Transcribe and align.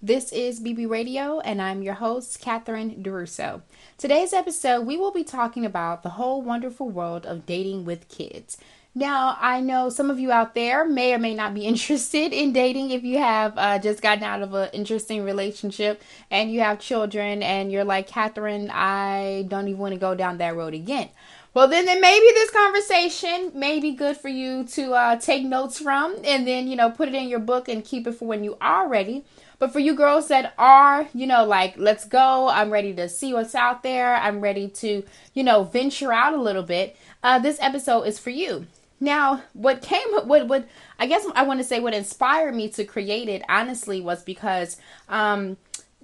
This 0.00 0.30
is 0.30 0.60
BB 0.60 0.88
Radio, 0.88 1.40
and 1.40 1.60
I'm 1.60 1.82
your 1.82 1.94
host, 1.94 2.40
Catherine 2.40 3.02
DeRusso. 3.02 3.62
Today's 3.96 4.32
episode, 4.32 4.86
we 4.86 4.96
will 4.96 5.10
be 5.10 5.24
talking 5.24 5.66
about 5.66 6.04
the 6.04 6.10
whole 6.10 6.40
wonderful 6.40 6.88
world 6.88 7.26
of 7.26 7.46
dating 7.46 7.84
with 7.84 8.08
kids. 8.08 8.58
Now, 8.94 9.36
I 9.40 9.60
know 9.60 9.90
some 9.90 10.08
of 10.08 10.20
you 10.20 10.30
out 10.30 10.54
there 10.54 10.84
may 10.84 11.12
or 11.14 11.18
may 11.18 11.34
not 11.34 11.52
be 11.52 11.66
interested 11.66 12.32
in 12.32 12.52
dating 12.52 12.92
if 12.92 13.02
you 13.02 13.18
have 13.18 13.54
uh, 13.58 13.80
just 13.80 14.00
gotten 14.00 14.22
out 14.22 14.40
of 14.40 14.54
an 14.54 14.70
interesting 14.72 15.24
relationship 15.24 16.00
and 16.30 16.52
you 16.52 16.60
have 16.60 16.78
children, 16.78 17.42
and 17.42 17.72
you're 17.72 17.82
like, 17.82 18.06
Catherine, 18.06 18.70
I 18.70 19.46
don't 19.48 19.66
even 19.66 19.80
want 19.80 19.94
to 19.94 20.00
go 20.00 20.14
down 20.14 20.38
that 20.38 20.54
road 20.54 20.74
again. 20.74 21.08
Well, 21.54 21.66
then, 21.66 21.86
then 21.86 22.00
maybe 22.00 22.26
this 22.34 22.52
conversation 22.52 23.50
may 23.52 23.80
be 23.80 23.90
good 23.90 24.16
for 24.16 24.28
you 24.28 24.62
to 24.64 24.92
uh, 24.92 25.16
take 25.16 25.44
notes 25.44 25.80
from 25.80 26.14
and 26.24 26.46
then, 26.46 26.68
you 26.68 26.76
know, 26.76 26.88
put 26.88 27.08
it 27.08 27.16
in 27.16 27.28
your 27.28 27.40
book 27.40 27.68
and 27.68 27.84
keep 27.84 28.06
it 28.06 28.12
for 28.12 28.28
when 28.28 28.44
you 28.44 28.56
are 28.60 28.86
ready. 28.86 29.24
But 29.58 29.72
for 29.72 29.80
you 29.80 29.94
girls 29.94 30.28
that 30.28 30.54
are, 30.56 31.08
you 31.12 31.26
know, 31.26 31.44
like, 31.44 31.74
let's 31.76 32.04
go, 32.04 32.48
I'm 32.48 32.70
ready 32.70 32.94
to 32.94 33.08
see 33.08 33.34
what's 33.34 33.54
out 33.54 33.82
there, 33.82 34.14
I'm 34.14 34.40
ready 34.40 34.68
to, 34.68 35.02
you 35.34 35.42
know, 35.42 35.64
venture 35.64 36.12
out 36.12 36.34
a 36.34 36.40
little 36.40 36.62
bit, 36.62 36.96
uh, 37.22 37.40
this 37.40 37.58
episode 37.60 38.02
is 38.02 38.18
for 38.18 38.30
you. 38.30 38.66
Now, 39.00 39.42
what 39.52 39.82
came, 39.82 40.08
what, 40.24 40.46
what, 40.46 40.68
I 40.98 41.06
guess 41.06 41.24
I 41.34 41.42
want 41.42 41.60
to 41.60 41.64
say 41.64 41.80
what 41.80 41.94
inspired 41.94 42.54
me 42.54 42.68
to 42.70 42.84
create 42.84 43.28
it, 43.28 43.42
honestly, 43.48 44.00
was 44.00 44.22
because, 44.22 44.76
um, 45.08 45.56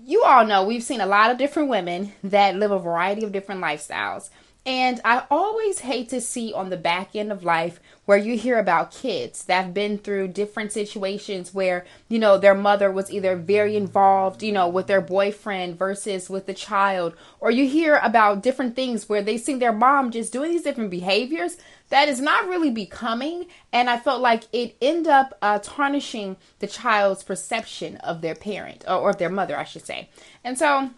you 0.05 0.23
all 0.25 0.45
know 0.45 0.65
we've 0.65 0.83
seen 0.83 1.01
a 1.01 1.07
lot 1.07 1.31
of 1.31 1.39
different 1.39 1.69
women 1.69 2.13
that 2.25 2.57
live 2.57 2.71
a 2.71 2.79
variety 2.79 3.25
of 3.25 3.33
different 3.33 3.61
lifestyles. 3.61 4.31
And 4.67 4.99
I 5.05 5.25
always 5.31 5.81
hate 5.81 6.09
to 6.09 6.23
see 6.23 6.51
on 6.53 6.71
the 6.71 6.79
back 6.79 7.15
end 7.15 7.31
of 7.31 7.45
life 7.45 7.81
where 8.07 8.17
you 8.17 8.39
hear 8.39 8.59
about 8.59 8.91
kids 8.93 9.45
that 9.45 9.65
have 9.65 9.75
been 9.75 9.99
through 9.99 10.29
different 10.29 10.73
situations 10.73 11.53
where, 11.53 11.85
you 12.09 12.19
know, 12.19 12.39
their 12.39 12.55
mother 12.55 12.91
was 12.91 13.11
either 13.11 13.37
very 13.37 13.77
involved, 13.77 14.43
you 14.43 14.53
know, 14.53 14.67
with 14.67 14.87
their 14.87 15.03
boyfriend 15.03 15.79
versus 15.79 16.31
with 16.31 16.47
the 16.47 16.55
child, 16.55 17.15
or 17.41 17.51
you 17.51 17.69
hear 17.69 18.01
about 18.03 18.43
different 18.43 18.75
things 18.75 19.07
where 19.07 19.23
they 19.23 19.37
see 19.37 19.55
their 19.55 19.73
mom 19.73 20.11
just 20.11 20.33
doing 20.33 20.51
these 20.51 20.63
different 20.63 20.91
behaviors 20.91 21.59
that 21.91 22.09
is 22.09 22.21
not 22.21 22.49
really 22.49 22.71
becoming. 22.71 23.47
And 23.71 23.91
I 23.91 23.99
felt 23.99 24.23
like 24.23 24.45
it 24.51 24.77
ended 24.81 25.09
up 25.09 25.37
uh, 25.43 25.59
tarnishing 25.63 26.37
the 26.61 26.67
child's 26.67 27.23
perception 27.23 27.97
of 27.99 28.23
their 28.23 28.35
parent 28.35 28.85
or, 28.89 28.97
or 28.97 29.13
their 29.13 29.29
mother, 29.29 29.59
I 29.59 29.65
should 29.65 29.85
say. 29.85 30.09
And 30.43 30.59
so, 30.59 30.89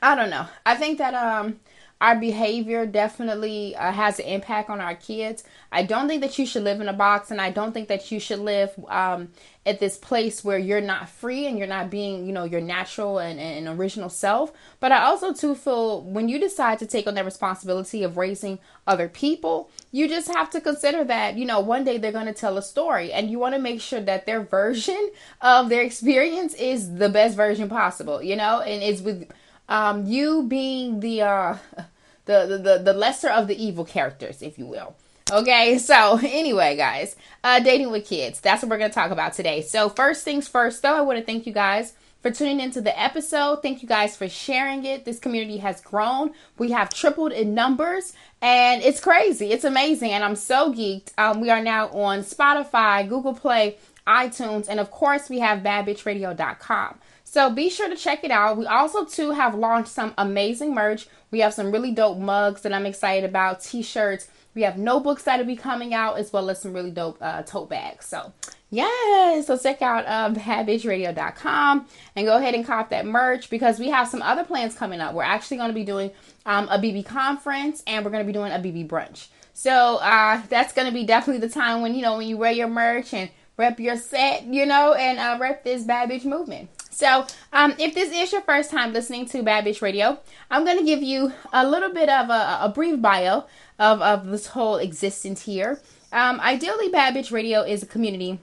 I 0.00 0.14
don't 0.14 0.30
know. 0.30 0.46
I 0.64 0.76
think 0.76 0.98
that, 0.98 1.14
um, 1.14 1.58
our 2.04 2.16
behavior 2.16 2.84
definitely 2.84 3.74
uh, 3.76 3.90
has 3.90 4.18
an 4.18 4.26
impact 4.26 4.68
on 4.68 4.78
our 4.78 4.94
kids. 4.94 5.42
I 5.72 5.84
don't 5.84 6.06
think 6.06 6.20
that 6.20 6.38
you 6.38 6.44
should 6.44 6.62
live 6.62 6.82
in 6.82 6.88
a 6.88 6.92
box, 6.92 7.30
and 7.30 7.40
I 7.40 7.50
don't 7.50 7.72
think 7.72 7.88
that 7.88 8.12
you 8.12 8.20
should 8.20 8.40
live 8.40 8.74
um, 8.88 9.30
at 9.64 9.80
this 9.80 9.96
place 9.96 10.44
where 10.44 10.58
you're 10.58 10.82
not 10.82 11.08
free 11.08 11.46
and 11.46 11.56
you're 11.56 11.66
not 11.66 11.88
being, 11.88 12.26
you 12.26 12.34
know, 12.34 12.44
your 12.44 12.60
natural 12.60 13.20
and, 13.20 13.40
and 13.40 13.80
original 13.80 14.10
self. 14.10 14.52
But 14.80 14.92
I 14.92 15.02
also 15.02 15.32
too 15.32 15.54
feel 15.54 16.02
when 16.02 16.28
you 16.28 16.38
decide 16.38 16.78
to 16.80 16.86
take 16.86 17.06
on 17.06 17.14
that 17.14 17.24
responsibility 17.24 18.02
of 18.02 18.18
raising 18.18 18.58
other 18.86 19.08
people, 19.08 19.70
you 19.90 20.06
just 20.06 20.28
have 20.28 20.50
to 20.50 20.60
consider 20.60 21.04
that, 21.04 21.38
you 21.38 21.46
know, 21.46 21.60
one 21.60 21.84
day 21.84 21.96
they're 21.96 22.12
going 22.12 22.26
to 22.26 22.34
tell 22.34 22.58
a 22.58 22.62
story, 22.62 23.14
and 23.14 23.30
you 23.30 23.38
want 23.38 23.54
to 23.54 23.60
make 23.60 23.80
sure 23.80 24.02
that 24.02 24.26
their 24.26 24.42
version 24.58 25.10
of 25.40 25.70
their 25.70 25.80
experience 25.80 26.52
is 26.52 26.96
the 26.96 27.08
best 27.08 27.34
version 27.34 27.70
possible, 27.70 28.22
you 28.22 28.36
know, 28.36 28.60
and 28.60 28.82
it's 28.82 29.00
with 29.00 29.26
um, 29.70 30.04
you 30.04 30.42
being 30.42 31.00
the 31.00 31.22
uh, 31.22 31.56
the, 32.26 32.58
the, 32.62 32.78
the 32.82 32.92
lesser 32.92 33.28
of 33.28 33.48
the 33.48 33.62
evil 33.62 33.84
characters, 33.84 34.42
if 34.42 34.58
you 34.58 34.66
will. 34.66 34.94
Okay, 35.30 35.78
so 35.78 36.18
anyway, 36.22 36.76
guys, 36.76 37.16
uh, 37.42 37.60
dating 37.60 37.90
with 37.90 38.06
kids. 38.06 38.40
That's 38.40 38.62
what 38.62 38.70
we're 38.70 38.78
going 38.78 38.90
to 38.90 38.94
talk 38.94 39.10
about 39.10 39.34
today. 39.34 39.62
So, 39.62 39.88
first 39.88 40.24
things 40.24 40.48
first, 40.48 40.82
though, 40.82 40.96
I 40.96 41.00
want 41.00 41.18
to 41.18 41.24
thank 41.24 41.46
you 41.46 41.52
guys 41.52 41.94
for 42.24 42.30
tuning 42.30 42.60
into 42.60 42.80
the 42.80 42.98
episode. 42.98 43.60
Thank 43.60 43.82
you 43.82 43.88
guys 43.88 44.16
for 44.16 44.28
sharing 44.28 44.84
it. 44.86 45.04
This 45.04 45.18
community 45.18 45.58
has 45.58 45.82
grown. 45.82 46.32
We 46.58 46.70
have 46.70 46.88
tripled 46.88 47.32
in 47.32 47.54
numbers, 47.54 48.14
and 48.40 48.82
it's 48.82 49.00
crazy. 49.00 49.50
It's 49.50 49.64
amazing, 49.64 50.10
and 50.10 50.24
I'm 50.24 50.36
so 50.36 50.72
geeked. 50.72 51.12
Um, 51.18 51.40
we 51.40 51.50
are 51.50 51.62
now 51.62 51.88
on 51.88 52.20
Spotify, 52.20 53.06
Google 53.06 53.34
Play, 53.34 53.76
iTunes, 54.06 54.68
and 54.68 54.80
of 54.80 54.90
course, 54.90 55.28
we 55.28 55.40
have 55.40 55.60
badbitchradio.com. 55.60 56.98
So 57.24 57.50
be 57.50 57.68
sure 57.68 57.88
to 57.88 57.96
check 57.96 58.22
it 58.22 58.30
out. 58.30 58.56
We 58.56 58.66
also 58.66 59.04
too 59.04 59.32
have 59.32 59.54
launched 59.54 59.88
some 59.88 60.14
amazing 60.16 60.74
merch. 60.74 61.08
We 61.30 61.40
have 61.40 61.52
some 61.52 61.72
really 61.72 61.90
dope 61.90 62.18
mugs 62.18 62.62
that 62.62 62.72
I'm 62.72 62.86
excited 62.86 63.28
about, 63.28 63.60
t-shirts. 63.60 64.28
We 64.54 64.62
have 64.62 64.78
notebooks 64.78 65.24
that'll 65.24 65.46
be 65.46 65.56
coming 65.56 65.92
out 65.92 66.16
as 66.16 66.32
well 66.32 66.48
as 66.48 66.62
some 66.62 66.72
really 66.72 66.92
dope 66.92 67.18
uh, 67.20 67.42
tote 67.42 67.68
bags. 67.68 68.06
So 68.06 68.32
yeah, 68.70 69.40
so 69.40 69.58
check 69.58 69.82
out 69.82 70.04
uh, 70.06 70.32
badbitchradio.com 70.38 71.86
and 72.14 72.26
go 72.26 72.36
ahead 72.36 72.54
and 72.54 72.64
cop 72.64 72.90
that 72.90 73.06
merch 73.06 73.50
because 73.50 73.78
we 73.80 73.88
have 73.88 74.06
some 74.06 74.22
other 74.22 74.44
plans 74.44 74.74
coming 74.74 75.00
up. 75.00 75.14
We're 75.14 75.24
actually 75.24 75.56
going 75.56 75.70
to 75.70 75.74
be 75.74 75.84
doing 75.84 76.12
um, 76.46 76.68
a 76.68 76.78
BB 76.78 77.06
conference 77.06 77.82
and 77.86 78.04
we're 78.04 78.10
going 78.12 78.24
to 78.24 78.26
be 78.26 78.32
doing 78.32 78.52
a 78.52 78.58
BB 78.58 78.88
brunch. 78.88 79.28
So 79.54 79.96
uh, 79.96 80.42
that's 80.48 80.72
going 80.72 80.88
to 80.88 80.94
be 80.94 81.04
definitely 81.04 81.46
the 81.46 81.52
time 81.52 81.82
when 81.82 81.94
you 81.94 82.02
know 82.02 82.16
when 82.16 82.28
you 82.28 82.36
wear 82.36 82.52
your 82.52 82.68
merch 82.68 83.14
and 83.14 83.30
rep 83.56 83.78
your 83.78 83.96
set, 83.96 84.44
you 84.44 84.66
know, 84.66 84.94
and 84.94 85.18
uh, 85.18 85.38
rep 85.40 85.64
this 85.64 85.84
bad 85.84 86.10
bitch 86.10 86.24
movement. 86.24 86.68
So, 86.94 87.26
um, 87.52 87.74
if 87.80 87.92
this 87.92 88.12
is 88.12 88.30
your 88.30 88.42
first 88.42 88.70
time 88.70 88.92
listening 88.92 89.26
to 89.26 89.42
Bad 89.42 89.64
Bitch 89.64 89.82
Radio, 89.82 90.20
I'm 90.48 90.64
going 90.64 90.78
to 90.78 90.84
give 90.84 91.02
you 91.02 91.32
a 91.52 91.66
little 91.68 91.92
bit 91.92 92.08
of 92.08 92.30
a, 92.30 92.58
a 92.62 92.72
brief 92.72 93.02
bio 93.02 93.46
of, 93.80 94.00
of 94.00 94.26
this 94.26 94.46
whole 94.46 94.76
existence 94.76 95.42
here. 95.42 95.80
Um, 96.12 96.38
ideally, 96.38 96.90
Bad 96.90 97.16
Bitch 97.16 97.32
Radio 97.32 97.62
is 97.62 97.82
a 97.82 97.86
community 97.86 98.38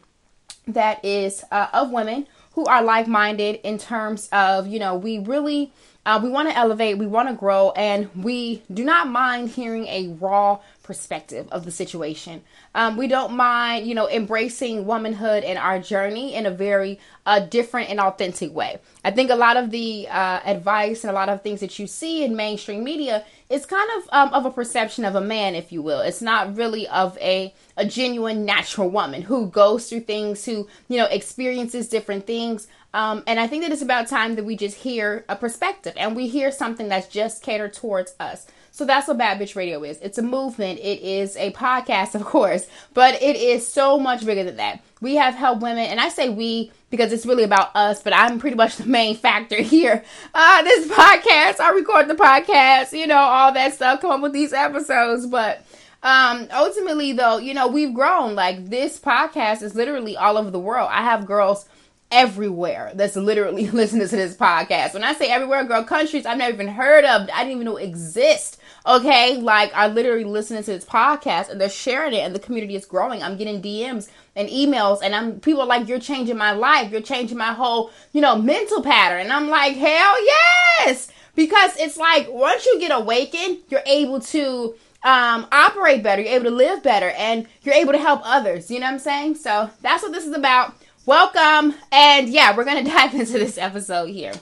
that 0.68 1.04
is 1.06 1.46
uh, 1.50 1.68
of 1.72 1.92
women 1.92 2.28
who 2.52 2.66
are 2.66 2.84
like 2.84 3.08
minded 3.08 3.62
in 3.64 3.78
terms 3.78 4.28
of, 4.34 4.68
you 4.68 4.80
know, 4.80 4.96
we 4.96 5.18
really. 5.20 5.72
Uh, 6.04 6.20
we 6.22 6.30
want 6.30 6.50
to 6.50 6.58
elevate, 6.58 6.98
we 6.98 7.06
want 7.06 7.30
to 7.30 7.36
grow, 7.36 7.70
and 7.72 8.10
we 8.16 8.64
do 8.74 8.84
not 8.84 9.08
mind 9.08 9.50
hearing 9.50 9.86
a 9.86 10.08
raw 10.20 10.60
perspective 10.82 11.48
of 11.52 11.64
the 11.64 11.72
situation. 11.72 12.42
Um, 12.74 12.98
we 12.98 13.08
don't 13.08 13.34
mind, 13.34 13.86
you 13.86 13.94
know, 13.94 14.10
embracing 14.10 14.88
womanhood 14.88 15.44
and 15.44 15.60
our 15.60 15.80
journey 15.80 16.34
in 16.34 16.48
a 16.48 16.52
very 16.52 17.00
uh, 17.28 17.42
different 17.42 17.92
and 17.92 18.00
authentic 18.00 18.52
way. 18.52 18.80
I 19.06 19.12
think 19.12 19.30
a 19.30 19.36
lot 19.36 19.58
of 19.58 19.70
the 19.70 20.08
uh, 20.10 20.40
advice 20.44 21.04
and 21.04 21.12
a 21.12 21.14
lot 21.14 21.30
of 21.30 21.44
things 21.44 21.60
that 21.60 21.78
you 21.78 21.86
see 21.86 22.24
in 22.24 22.36
mainstream 22.36 22.84
media 22.84 23.24
is 23.52 23.66
kind 23.66 23.90
of 23.98 24.10
um, 24.12 24.34
of 24.34 24.46
a 24.46 24.52
perception 24.52 25.04
of 25.04 25.14
a 25.16 25.22
man, 25.22 25.56
if 25.56 25.72
you 25.72 25.82
will. 25.82 26.00
It's 26.00 26.22
not 26.22 26.56
really 26.56 26.88
of 26.88 27.18
a 27.20 27.54
a 27.78 27.86
genuine 27.86 28.46
natural 28.46 28.90
woman 28.90 29.24
who 29.24 29.48
goes 29.48 29.90
through 29.90 30.02
things, 30.02 30.46
who 30.46 30.68
you 30.88 30.98
know 30.98 31.06
experiences 31.06 31.90
different 31.90 32.26
things. 32.26 32.68
Um, 32.94 33.24
and 33.26 33.40
I 33.40 33.48
think 33.48 33.64
that 33.64 33.72
it's 33.72 33.82
about 33.82 34.08
time 34.08 34.36
that 34.36 34.44
we 34.46 34.56
just 34.56 34.78
hear 34.78 35.24
a 35.30 35.36
perspective 35.36 35.94
and 35.96 36.16
we 36.16 36.28
hear 36.28 36.52
something 36.52 36.90
that's 36.90 37.08
just 37.08 37.42
catered 37.42 37.74
towards 37.74 38.16
us. 38.20 38.48
So 38.72 38.86
that's 38.86 39.08
what 39.08 39.18
Bad 39.18 39.40
Bitch 39.40 39.56
Radio 39.56 39.84
is. 39.84 40.00
It's 40.00 40.18
a 40.18 40.22
movement. 40.22 40.80
It 40.80 41.02
is 41.02 41.36
a 41.36 41.52
podcast, 41.52 42.16
of 42.16 42.24
course, 42.24 42.66
but 42.94 43.22
it 43.22 43.36
is 43.36 43.68
so 43.68 44.00
much 44.00 44.26
bigger 44.26 44.44
than 44.44 44.58
that. 44.58 44.82
We 45.02 45.16
have 45.16 45.36
helped 45.36 45.62
women, 45.62 45.86
and 45.86 46.00
I 46.00 46.10
say 46.10 46.30
we 46.30 46.72
because 46.90 47.14
it's 47.14 47.26
really 47.26 47.44
about 47.44 47.74
us, 47.76 48.02
but 48.04 48.14
I'm 48.14 48.40
pretty 48.40 48.58
much 48.58 48.76
the 48.78 48.86
main 48.86 49.16
factor 49.16 49.62
here. 49.62 50.04
Uh, 50.34 50.62
this 50.64 50.88
podcast, 50.88 51.60
I 51.60 51.72
record 51.76 52.08
the 52.08 52.16
podcast, 52.16 52.98
you 52.98 53.08
know, 53.08 53.18
all 53.18 53.54
that 53.54 53.74
stuff, 53.74 54.02
come 54.02 54.12
up 54.12 54.22
with 54.22 54.34
these 54.34 54.54
episodes, 54.54 55.28
but 55.28 55.66
um 56.04 56.48
ultimately 56.52 57.14
though 57.14 57.38
you 57.38 57.54
know 57.54 57.68
we've 57.68 57.94
grown 57.94 58.34
like 58.34 58.70
this 58.70 59.00
podcast 59.00 59.62
is 59.62 59.76
literally 59.76 60.18
all 60.18 60.36
over 60.36 60.50
the 60.50 60.60
world 60.60 60.90
i 60.92 61.04
have 61.04 61.28
girls 61.28 61.70
everywhere 62.12 62.92
that's 62.96 63.16
literally 63.16 63.70
listening 63.70 64.08
to 64.08 64.16
this 64.16 64.36
podcast 64.36 64.94
when 64.94 65.04
i 65.04 65.14
say 65.14 65.28
everywhere 65.30 65.64
girl 65.64 65.84
countries 65.84 66.26
i've 66.26 66.40
never 66.40 66.54
even 66.54 66.68
heard 66.68 67.06
of 67.06 67.30
i 67.34 67.44
didn't 67.44 67.52
even 67.52 67.66
know 67.66 67.78
exist 67.78 68.60
Okay, 68.84 69.38
like 69.38 69.72
I 69.76 69.88
literally 69.88 70.24
listening 70.24 70.64
to 70.64 70.72
this 70.72 70.86
podcast 70.86 71.50
and 71.50 71.62
they're 71.62 71.70
sharing 71.70 72.14
it 72.14 72.22
and 72.22 72.34
the 72.34 72.40
community 72.40 72.76
is 72.76 72.86
growing. 72.86 73.22
I'm 73.22 73.38
getting 73.38 73.62
DMs 73.62 74.10
and 74.36 74.50
emails 74.50 75.00
and 75.04 75.14
I'm 75.14 75.40
people 75.40 75.66
like, 75.68 75.88
You're 75.88 76.00
changing 76.00 76.38
my 76.38 76.52
life, 76.52 76.92
you're 76.92 77.02
changing 77.02 77.38
my 77.38 77.54
whole, 77.54 77.92
you 78.12 78.22
know, 78.22 78.36
mental 78.36 78.82
pattern. 78.82 79.22
And 79.22 79.32
I'm 79.32 79.50
like, 79.50 79.76
Hell 79.76 80.26
yes! 80.26 81.12
Because 81.36 81.78
it's 81.78 81.96
like 81.98 82.28
once 82.30 82.66
you 82.66 82.80
get 82.80 82.92
awakened, 82.92 83.60
you're 83.70 83.84
able 83.86 84.20
to 84.20 84.76
um, 85.04 85.48
operate 85.52 86.02
better, 86.02 86.22
you're 86.24 86.34
able 86.34 86.46
to 86.46 86.56
live 86.56 86.82
better, 86.82 87.10
and 87.12 87.48
you're 87.62 87.76
able 87.76 87.92
to 87.92 88.00
help 88.00 88.22
others. 88.24 88.72
You 88.72 88.80
know 88.80 88.88
what 88.88 88.94
I'm 88.94 89.00
saying? 89.00 89.36
So 89.36 89.70
that's 89.82 90.02
what 90.02 90.12
this 90.12 90.26
is 90.26 90.36
about. 90.36 90.74
Welcome, 91.06 91.76
and 91.92 92.30
yeah, 92.30 92.56
we're 92.56 92.66
gonna 92.66 92.84
dive 92.86 93.14
into 93.14 93.34
this 93.34 93.58
episode 93.58 94.08
here. 94.08 94.34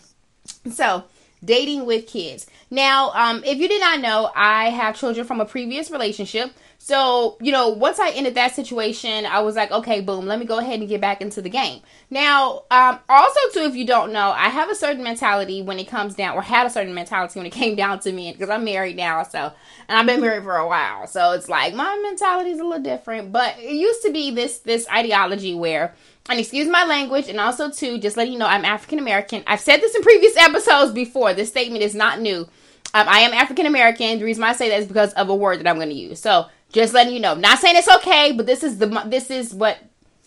So, 0.71 1.03
dating 1.43 1.85
with 1.85 2.07
kids. 2.07 2.47
Now, 2.69 3.11
um, 3.11 3.43
if 3.45 3.57
you 3.57 3.67
did 3.67 3.81
not 3.81 4.01
know, 4.01 4.29
I 4.35 4.69
have 4.69 4.97
children 4.97 5.25
from 5.25 5.39
a 5.39 5.45
previous 5.45 5.89
relationship. 5.89 6.51
So, 6.81 7.37
you 7.41 7.51
know, 7.51 7.69
once 7.69 7.99
I 7.99 8.11
ended 8.11 8.35
that 8.35 8.55
situation, 8.55 9.25
I 9.25 9.41
was 9.41 9.55
like, 9.55 9.69
okay, 9.69 9.99
boom, 9.99 10.27
let 10.27 10.39
me 10.39 10.45
go 10.45 10.59
ahead 10.59 10.79
and 10.79 10.87
get 10.87 11.01
back 11.01 11.21
into 11.21 11.41
the 11.41 11.49
game. 11.49 11.81
Now, 12.09 12.63
um, 12.71 12.99
also 13.09 13.39
too, 13.53 13.63
if 13.63 13.75
you 13.75 13.85
don't 13.85 14.13
know, 14.13 14.31
I 14.31 14.47
have 14.47 14.69
a 14.69 14.75
certain 14.75 15.03
mentality 15.03 15.61
when 15.61 15.77
it 15.77 15.89
comes 15.89 16.15
down, 16.15 16.35
or 16.35 16.41
had 16.41 16.65
a 16.65 16.69
certain 16.69 16.93
mentality 16.93 17.37
when 17.37 17.45
it 17.45 17.51
came 17.51 17.75
down 17.75 17.99
to 17.99 18.11
me, 18.13 18.31
because 18.31 18.49
I'm 18.49 18.63
married 18.63 18.95
now, 18.95 19.23
so, 19.23 19.51
and 19.89 19.97
I've 19.97 20.05
been 20.05 20.21
married 20.21 20.43
for 20.43 20.55
a 20.55 20.67
while, 20.67 21.05
so 21.05 21.33
it's 21.33 21.49
like 21.49 21.73
my 21.73 21.99
mentality 22.01 22.51
is 22.51 22.59
a 22.59 22.63
little 22.63 22.81
different. 22.81 23.33
But 23.33 23.57
it 23.59 23.73
used 23.73 24.01
to 24.03 24.11
be 24.11 24.31
this 24.31 24.59
this 24.59 24.87
ideology 24.89 25.53
where 25.53 25.93
and 26.29 26.39
excuse 26.39 26.67
my 26.67 26.85
language, 26.85 27.27
and 27.27 27.39
also 27.39 27.69
too, 27.69 27.97
just 27.97 28.17
letting 28.17 28.33
you 28.33 28.39
know 28.39 28.45
I'm 28.45 28.65
African 28.65 28.99
American. 28.99 29.43
I've 29.47 29.59
said 29.59 29.81
this 29.81 29.95
in 29.95 30.01
previous 30.01 30.37
episodes 30.37 30.91
before. 30.91 31.33
This 31.33 31.49
statement 31.49 31.83
is 31.83 31.95
not 31.95 32.21
new. 32.21 32.47
Um, 32.93 33.07
I 33.07 33.19
am 33.19 33.33
African 33.33 33.65
American. 33.65 34.19
The 34.19 34.25
reason 34.25 34.43
I 34.43 34.53
say 34.53 34.69
that 34.69 34.79
is 34.79 34.87
because 34.87 35.13
of 35.13 35.29
a 35.29 35.35
word 35.35 35.59
that 35.59 35.67
I'm 35.67 35.75
going 35.75 35.89
to 35.89 35.95
use. 35.95 36.19
So 36.19 36.47
just 36.71 36.93
letting 36.93 37.13
you 37.13 37.19
know, 37.19 37.35
not 37.35 37.59
saying 37.59 37.75
it's 37.77 37.89
okay, 37.97 38.31
but 38.31 38.45
this 38.45 38.63
is 38.63 38.77
the 38.77 38.87
this 39.07 39.29
is 39.31 39.53
what 39.53 39.79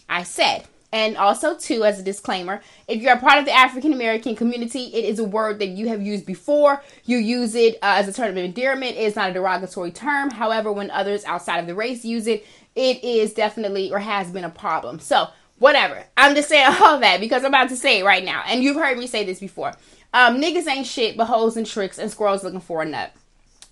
I 0.08 0.24
said. 0.24 0.66
And 0.94 1.16
also, 1.16 1.56
too, 1.56 1.84
as 1.84 1.98
a 1.98 2.02
disclaimer, 2.02 2.60
if 2.86 3.00
you're 3.00 3.14
a 3.14 3.18
part 3.18 3.38
of 3.38 3.46
the 3.46 3.52
African 3.52 3.94
American 3.94 4.36
community, 4.36 4.90
it 4.92 5.06
is 5.06 5.18
a 5.18 5.24
word 5.24 5.58
that 5.60 5.68
you 5.68 5.88
have 5.88 6.02
used 6.02 6.26
before. 6.26 6.82
You 7.06 7.16
use 7.16 7.54
it 7.54 7.76
uh, 7.76 7.96
as 7.96 8.08
a 8.08 8.12
term 8.12 8.30
of 8.30 8.36
endearment. 8.36 8.96
It 8.96 9.04
is 9.04 9.16
not 9.16 9.30
a 9.30 9.32
derogatory 9.32 9.90
term. 9.90 10.30
However, 10.30 10.70
when 10.70 10.90
others 10.90 11.24
outside 11.24 11.60
of 11.60 11.66
the 11.66 11.74
race 11.74 12.04
use 12.04 12.26
it, 12.26 12.46
it 12.74 13.02
is 13.02 13.32
definitely 13.32 13.90
or 13.90 14.00
has 14.00 14.30
been 14.30 14.44
a 14.44 14.50
problem. 14.50 14.98
So, 14.98 15.28
whatever. 15.62 16.04
I'm 16.16 16.34
just 16.34 16.48
saying 16.48 16.74
all 16.80 16.98
that 16.98 17.20
because 17.20 17.44
I'm 17.44 17.50
about 17.50 17.70
to 17.70 17.76
say 17.76 18.00
it 18.00 18.04
right 18.04 18.24
now. 18.24 18.42
And 18.46 18.62
you've 18.62 18.76
heard 18.76 18.98
me 18.98 19.06
say 19.06 19.24
this 19.24 19.40
before. 19.40 19.72
Um, 20.12 20.42
niggas 20.42 20.66
ain't 20.66 20.86
shit 20.86 21.16
but 21.16 21.26
hoes 21.26 21.56
and 21.56 21.66
tricks 21.66 21.98
and 21.98 22.10
squirrels 22.10 22.44
looking 22.44 22.60
for 22.60 22.82
a 22.82 22.84
nut. 22.84 23.12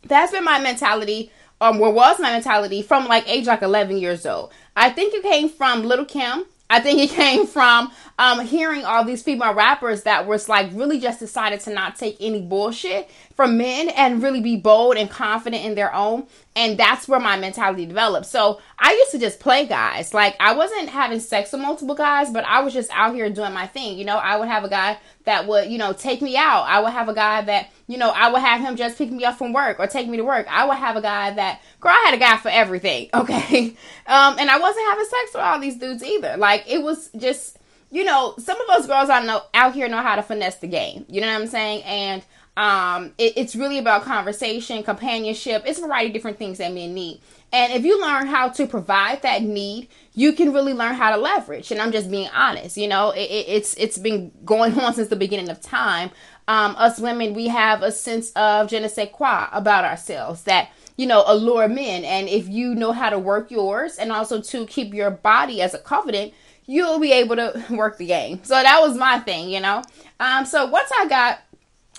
That's 0.06 0.32
been 0.32 0.44
my 0.44 0.58
mentality 0.58 1.30
um, 1.60 1.78
where 1.78 1.90
was 1.90 2.18
my 2.18 2.32
mentality 2.32 2.80
from 2.80 3.06
like 3.06 3.28
age 3.28 3.46
like 3.46 3.60
11 3.60 3.98
years 3.98 4.24
old. 4.24 4.50
I 4.76 4.88
think 4.88 5.12
it 5.12 5.22
came 5.22 5.50
from 5.50 5.82
Lil' 5.82 6.06
Kim. 6.06 6.44
I 6.70 6.80
think 6.80 7.00
it 7.00 7.10
came 7.14 7.46
from 7.46 7.92
um, 8.18 8.46
hearing 8.46 8.84
all 8.84 9.04
these 9.04 9.22
female 9.22 9.54
rappers 9.54 10.02
that 10.02 10.26
was 10.26 10.48
like 10.48 10.68
really 10.72 11.00
just 11.00 11.18
decided 11.18 11.60
to 11.60 11.72
not 11.72 11.96
take 11.96 12.16
any 12.20 12.42
bullshit 12.42 13.10
from 13.34 13.56
men 13.56 13.88
and 13.88 14.22
really 14.22 14.42
be 14.42 14.56
bold 14.56 14.96
and 14.96 15.10
confident 15.10 15.64
in 15.64 15.74
their 15.74 15.94
own. 15.94 16.26
And 16.54 16.78
that's 16.78 17.08
where 17.08 17.18
my 17.18 17.38
mentality 17.38 17.86
developed. 17.86 18.26
So 18.26 18.60
I 18.78 18.92
used 18.92 19.10
to 19.12 19.18
just 19.18 19.40
play 19.40 19.66
guys. 19.66 20.12
Like 20.12 20.36
I 20.38 20.54
wasn't 20.54 20.90
having 20.90 21.18
sex 21.18 21.52
with 21.52 21.62
multiple 21.62 21.94
guys, 21.94 22.30
but 22.30 22.44
I 22.44 22.60
was 22.60 22.74
just 22.74 22.90
out 22.92 23.14
here 23.14 23.30
doing 23.30 23.54
my 23.54 23.66
thing. 23.66 23.98
You 23.98 24.04
know, 24.04 24.18
I 24.18 24.36
would 24.36 24.48
have 24.48 24.64
a 24.64 24.68
guy 24.68 24.98
that 25.24 25.46
would, 25.46 25.70
you 25.70 25.78
know, 25.78 25.92
take 25.94 26.20
me 26.20 26.36
out. 26.36 26.64
I 26.68 26.80
would 26.80 26.92
have 26.92 27.08
a 27.08 27.14
guy 27.14 27.42
that, 27.42 27.70
you 27.90 27.98
know, 27.98 28.10
I 28.10 28.30
would 28.30 28.40
have 28.40 28.60
him 28.60 28.76
just 28.76 28.96
pick 28.96 29.10
me 29.10 29.24
up 29.24 29.36
from 29.36 29.52
work 29.52 29.80
or 29.80 29.88
take 29.88 30.08
me 30.08 30.16
to 30.16 30.22
work. 30.22 30.46
I 30.48 30.64
would 30.64 30.76
have 30.76 30.94
a 30.94 31.02
guy 31.02 31.32
that, 31.32 31.60
girl, 31.80 31.90
I 31.90 32.04
had 32.04 32.14
a 32.14 32.18
guy 32.18 32.36
for 32.36 32.48
everything, 32.48 33.10
okay? 33.14 33.74
Um, 34.06 34.36
and 34.38 34.48
I 34.48 34.60
wasn't 34.60 34.86
having 34.86 35.04
sex 35.06 35.34
with 35.34 35.42
all 35.42 35.58
these 35.58 35.76
dudes 35.76 36.04
either. 36.04 36.36
Like, 36.36 36.64
it 36.68 36.80
was 36.82 37.10
just, 37.16 37.58
you 37.90 38.04
know, 38.04 38.34
some 38.38 38.60
of 38.60 38.68
us 38.70 38.86
girls 38.86 39.10
I 39.10 39.24
know 39.26 39.42
out 39.54 39.74
here 39.74 39.88
know 39.88 40.02
how 40.02 40.14
to 40.14 40.22
finesse 40.22 40.54
the 40.56 40.68
game. 40.68 41.04
You 41.08 41.20
know 41.20 41.26
what 41.26 41.40
I'm 41.40 41.48
saying? 41.48 41.82
And 41.82 42.22
um, 42.56 43.12
it, 43.18 43.32
it's 43.36 43.56
really 43.56 43.78
about 43.78 44.02
conversation, 44.02 44.84
companionship. 44.84 45.64
It's 45.66 45.80
a 45.80 45.82
variety 45.82 46.08
of 46.08 46.12
different 46.12 46.38
things 46.38 46.58
that 46.58 46.72
men 46.72 46.94
need. 46.94 47.20
And 47.52 47.72
if 47.72 47.84
you 47.84 48.00
learn 48.00 48.26
how 48.26 48.48
to 48.50 48.66
provide 48.66 49.22
that 49.22 49.42
need, 49.42 49.88
you 50.14 50.32
can 50.32 50.52
really 50.52 50.72
learn 50.72 50.94
how 50.94 51.10
to 51.10 51.16
leverage. 51.16 51.72
And 51.72 51.80
I'm 51.80 51.90
just 51.90 52.10
being 52.10 52.28
honest. 52.34 52.76
You 52.76 52.86
know, 52.86 53.10
it, 53.10 53.22
it, 53.22 53.48
it's 53.48 53.74
it's 53.74 53.98
been 53.98 54.30
going 54.44 54.78
on 54.80 54.94
since 54.94 55.08
the 55.08 55.16
beginning 55.16 55.48
of 55.48 55.60
time. 55.60 56.10
Um, 56.48 56.74
us 56.76 56.98
women, 56.98 57.34
we 57.34 57.48
have 57.48 57.82
a 57.82 57.92
sense 57.92 58.32
of 58.32 58.68
je 58.68 58.80
ne 58.80 58.88
sais 58.88 59.08
quoi 59.12 59.46
about 59.52 59.84
ourselves 59.84 60.42
that 60.44 60.70
you 60.96 61.06
know 61.06 61.22
allure 61.26 61.68
men. 61.68 62.04
And 62.04 62.28
if 62.28 62.48
you 62.48 62.74
know 62.74 62.92
how 62.92 63.10
to 63.10 63.18
work 63.18 63.50
yours, 63.50 63.96
and 63.96 64.10
also 64.10 64.40
to 64.40 64.66
keep 64.66 64.92
your 64.92 65.10
body 65.10 65.62
as 65.62 65.74
a 65.74 65.78
confident, 65.78 66.34
you'll 66.66 66.98
be 66.98 67.12
able 67.12 67.36
to 67.36 67.64
work 67.70 67.98
the 67.98 68.06
game. 68.06 68.42
So 68.44 68.54
that 68.54 68.80
was 68.80 68.96
my 68.96 69.18
thing, 69.18 69.50
you 69.50 69.60
know. 69.60 69.82
Um, 70.18 70.44
so 70.44 70.66
once 70.66 70.90
I 70.98 71.06
got 71.08 71.40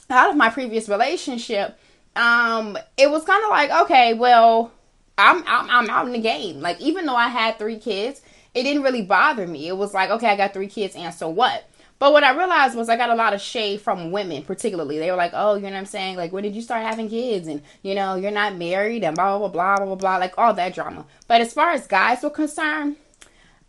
out 0.10 0.30
of 0.30 0.36
my 0.36 0.50
previous 0.50 0.90
relationship, 0.90 1.80
um, 2.16 2.78
it 2.98 3.10
was 3.10 3.24
kind 3.24 3.44
of 3.44 3.50
like, 3.50 3.72
okay, 3.84 4.14
well, 4.14 4.72
I'm, 5.18 5.44
I'm 5.46 5.70
I'm 5.70 5.90
out 5.90 6.08
in 6.08 6.14
the 6.14 6.20
game. 6.20 6.62
Like 6.62 6.80
even 6.82 7.06
though 7.06 7.16
I 7.16 7.28
had 7.28 7.58
three 7.58 7.78
kids, 7.78 8.22
it 8.54 8.64
didn't 8.64 8.84
really 8.84 9.02
bother 9.04 9.48
me. 9.48 9.68
It 9.68 9.78
was 9.78 9.94
like, 9.94 10.10
okay, 10.10 10.28
I 10.28 10.36
got 10.36 10.54
three 10.54 10.68
kids, 10.68 10.96
and 10.96 11.14
so 11.14 11.30
what? 11.30 11.70
But 12.02 12.14
what 12.14 12.24
I 12.24 12.36
realized 12.36 12.76
was 12.76 12.90
I 12.90 12.98
got 12.98 13.12
a 13.12 13.16
lot 13.16 13.36
of 13.36 13.42
shade 13.42 13.80
from 13.80 14.10
women, 14.10 14.42
particularly. 14.42 14.98
They 14.98 15.12
were 15.12 15.18
like, 15.18 15.34
"Oh, 15.36 15.54
you 15.54 15.62
know 15.62 15.70
what 15.70 15.78
I'm 15.78 15.86
saying? 15.86 16.18
Like, 16.18 16.32
when 16.32 16.42
did 16.42 16.56
you 16.56 16.64
start 16.64 16.82
having 16.82 17.08
kids? 17.08 17.48
And 17.48 17.62
you 17.84 17.94
know, 17.94 18.16
you're 18.16 18.32
not 18.32 18.56
married, 18.56 19.04
and 19.04 19.16
blah 19.16 19.38
blah 19.38 19.50
blah 19.50 19.78
blah 19.78 19.86
blah 19.86 19.96
blah, 19.96 20.18
like 20.18 20.36
all 20.36 20.52
that 20.56 20.74
drama." 20.74 21.06
But 21.28 21.42
as 21.42 21.54
far 21.54 21.70
as 21.70 21.86
guys 21.86 22.24
were 22.24 22.32
concerned, 22.32 22.96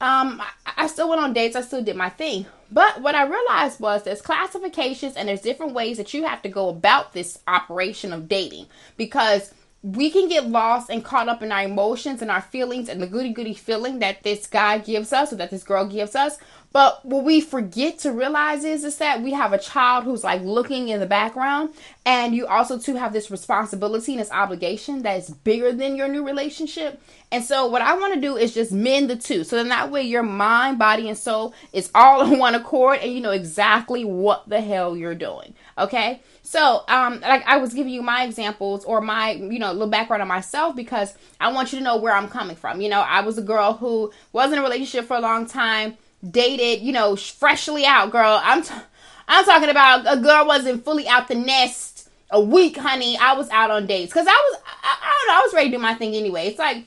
um, 0.00 0.40
I, 0.64 0.73
I 0.79 0.87
still 0.87 1.11
went 1.11 1.20
on 1.20 1.34
dates. 1.34 1.56
I 1.56 1.61
still 1.61 1.82
did 1.82 1.94
my 1.94 2.08
thing. 2.08 2.46
But 2.70 3.02
what 3.02 3.14
I 3.14 3.25
realized 3.25 3.81
was 3.81 4.02
there's 4.02 4.23
classifications 4.23 5.14
and 5.14 5.28
there's 5.28 5.43
different 5.43 5.75
ways 5.75 5.99
that 5.99 6.14
you 6.14 6.25
have 6.25 6.40
to 6.40 6.49
go 6.49 6.70
about 6.70 7.12
this 7.12 7.38
operation 7.46 8.14
of 8.14 8.31
dating 8.31 8.64
because 8.96 9.52
we 9.82 10.11
can 10.11 10.29
get 10.29 10.49
lost 10.49 10.90
and 10.90 11.05
caught 11.05 11.29
up 11.29 11.43
in 11.43 11.50
our 11.50 11.62
emotions 11.62 12.23
and 12.23 12.31
our 12.31 12.40
feelings 12.40 12.88
and 12.88 13.02
the 13.02 13.06
goody 13.06 13.32
goody 13.32 13.55
feeling 13.55 13.99
that 13.99 14.23
this 14.23 14.46
guy 14.46 14.79
gives 14.79 15.12
us 15.12 15.32
or 15.32 15.37
that 15.37 15.50
this 15.50 15.64
girl 15.64 15.87
gives 15.87 16.14
us. 16.14 16.38
But 16.73 17.05
what 17.05 17.25
we 17.25 17.40
forget 17.40 17.99
to 17.99 18.12
realize 18.12 18.64
is, 18.64 18.84
is 18.84 18.96
that 18.96 19.23
we 19.23 19.32
have 19.32 19.52
a 19.52 19.58
child 19.58 20.05
who's 20.05 20.25
like 20.25 20.40
looking 20.40 20.88
in 20.88 21.00
the 21.00 21.06
background, 21.06 21.75
and 22.06 22.34
you 22.34 22.46
also 22.46 22.79
too 22.79 22.96
have 22.96 23.12
this 23.12 23.31
responsibility 23.31 24.12
and 24.12 24.20
this 24.20 24.31
obligation 24.31 25.02
that 25.02 25.19
is 25.19 25.29
bigger 25.31 25.73
than 25.73 25.96
your 25.96 26.08
new 26.08 26.25
relationship. 26.25 27.02
And 27.31 27.44
so, 27.44 27.67
what 27.67 27.82
I 27.82 27.94
want 27.99 28.14
to 28.14 28.20
do 28.20 28.38
is 28.38 28.55
just 28.55 28.73
mend 28.73 29.11
the 29.11 29.17
two, 29.17 29.44
so 29.44 29.56
then 29.56 29.69
that 29.69 29.90
way 29.90 30.02
your 30.02 30.23
mind, 30.23 30.78
body, 30.78 31.08
and 31.08 31.19
soul 31.19 31.52
is 31.75 31.90
all 31.94 32.20
on 32.23 32.38
one 32.38 32.55
accord, 32.55 33.00
and 33.00 33.12
you 33.12 33.20
know 33.20 33.32
exactly 33.32 34.05
what 34.06 34.49
the 34.49 34.62
hell 34.62 34.96
you're 34.96 35.14
doing. 35.14 35.55
Okay. 35.76 36.20
So, 36.52 36.84
um, 36.87 37.19
like 37.22 37.43
I 37.46 37.56
was 37.56 37.72
giving 37.72 37.94
you 37.94 38.02
my 38.02 38.25
examples 38.25 38.84
or 38.84 39.00
my, 39.00 39.31
you 39.31 39.58
know, 39.58 39.72
little 39.72 39.88
background 39.88 40.20
on 40.20 40.28
myself 40.28 40.76
because 40.76 41.14
I 41.40 41.50
want 41.50 41.72
you 41.72 41.78
to 41.78 41.82
know 41.82 41.96
where 41.96 42.12
I'm 42.12 42.28
coming 42.28 42.56
from. 42.56 42.82
You 42.82 42.90
know, 42.90 43.00
I 43.00 43.22
was 43.22 43.38
a 43.38 43.43
girl 43.43 43.72
who 43.72 44.12
was 44.34 44.52
in 44.52 44.58
a 44.58 44.62
relationship 44.62 45.06
for 45.06 45.16
a 45.16 45.20
long 45.20 45.46
time, 45.46 45.96
dated, 46.31 46.82
you 46.84 46.93
know, 46.93 47.16
freshly 47.16 47.87
out, 47.87 48.12
girl. 48.12 48.38
I'm, 48.44 48.62
t- 48.62 48.75
I'm 49.28 49.46
talking 49.46 49.70
about 49.70 50.04
a 50.06 50.20
girl 50.20 50.46
wasn't 50.46 50.84
fully 50.84 51.08
out 51.08 51.28
the 51.28 51.37
nest 51.37 52.10
a 52.31 52.38
week, 52.38 52.76
honey. 52.76 53.16
I 53.16 53.32
was 53.32 53.49
out 53.49 53.70
on 53.70 53.87
dates 53.87 54.12
because 54.12 54.26
I 54.26 54.32
was, 54.32 54.60
I, 54.82 54.99
I 55.00 55.08
don't 55.08 55.34
know, 55.34 55.40
I 55.40 55.46
was 55.46 55.54
ready 55.54 55.70
to 55.70 55.76
do 55.78 55.82
my 55.82 55.94
thing 55.94 56.14
anyway. 56.14 56.49
It's 56.49 56.58
like 56.58 56.84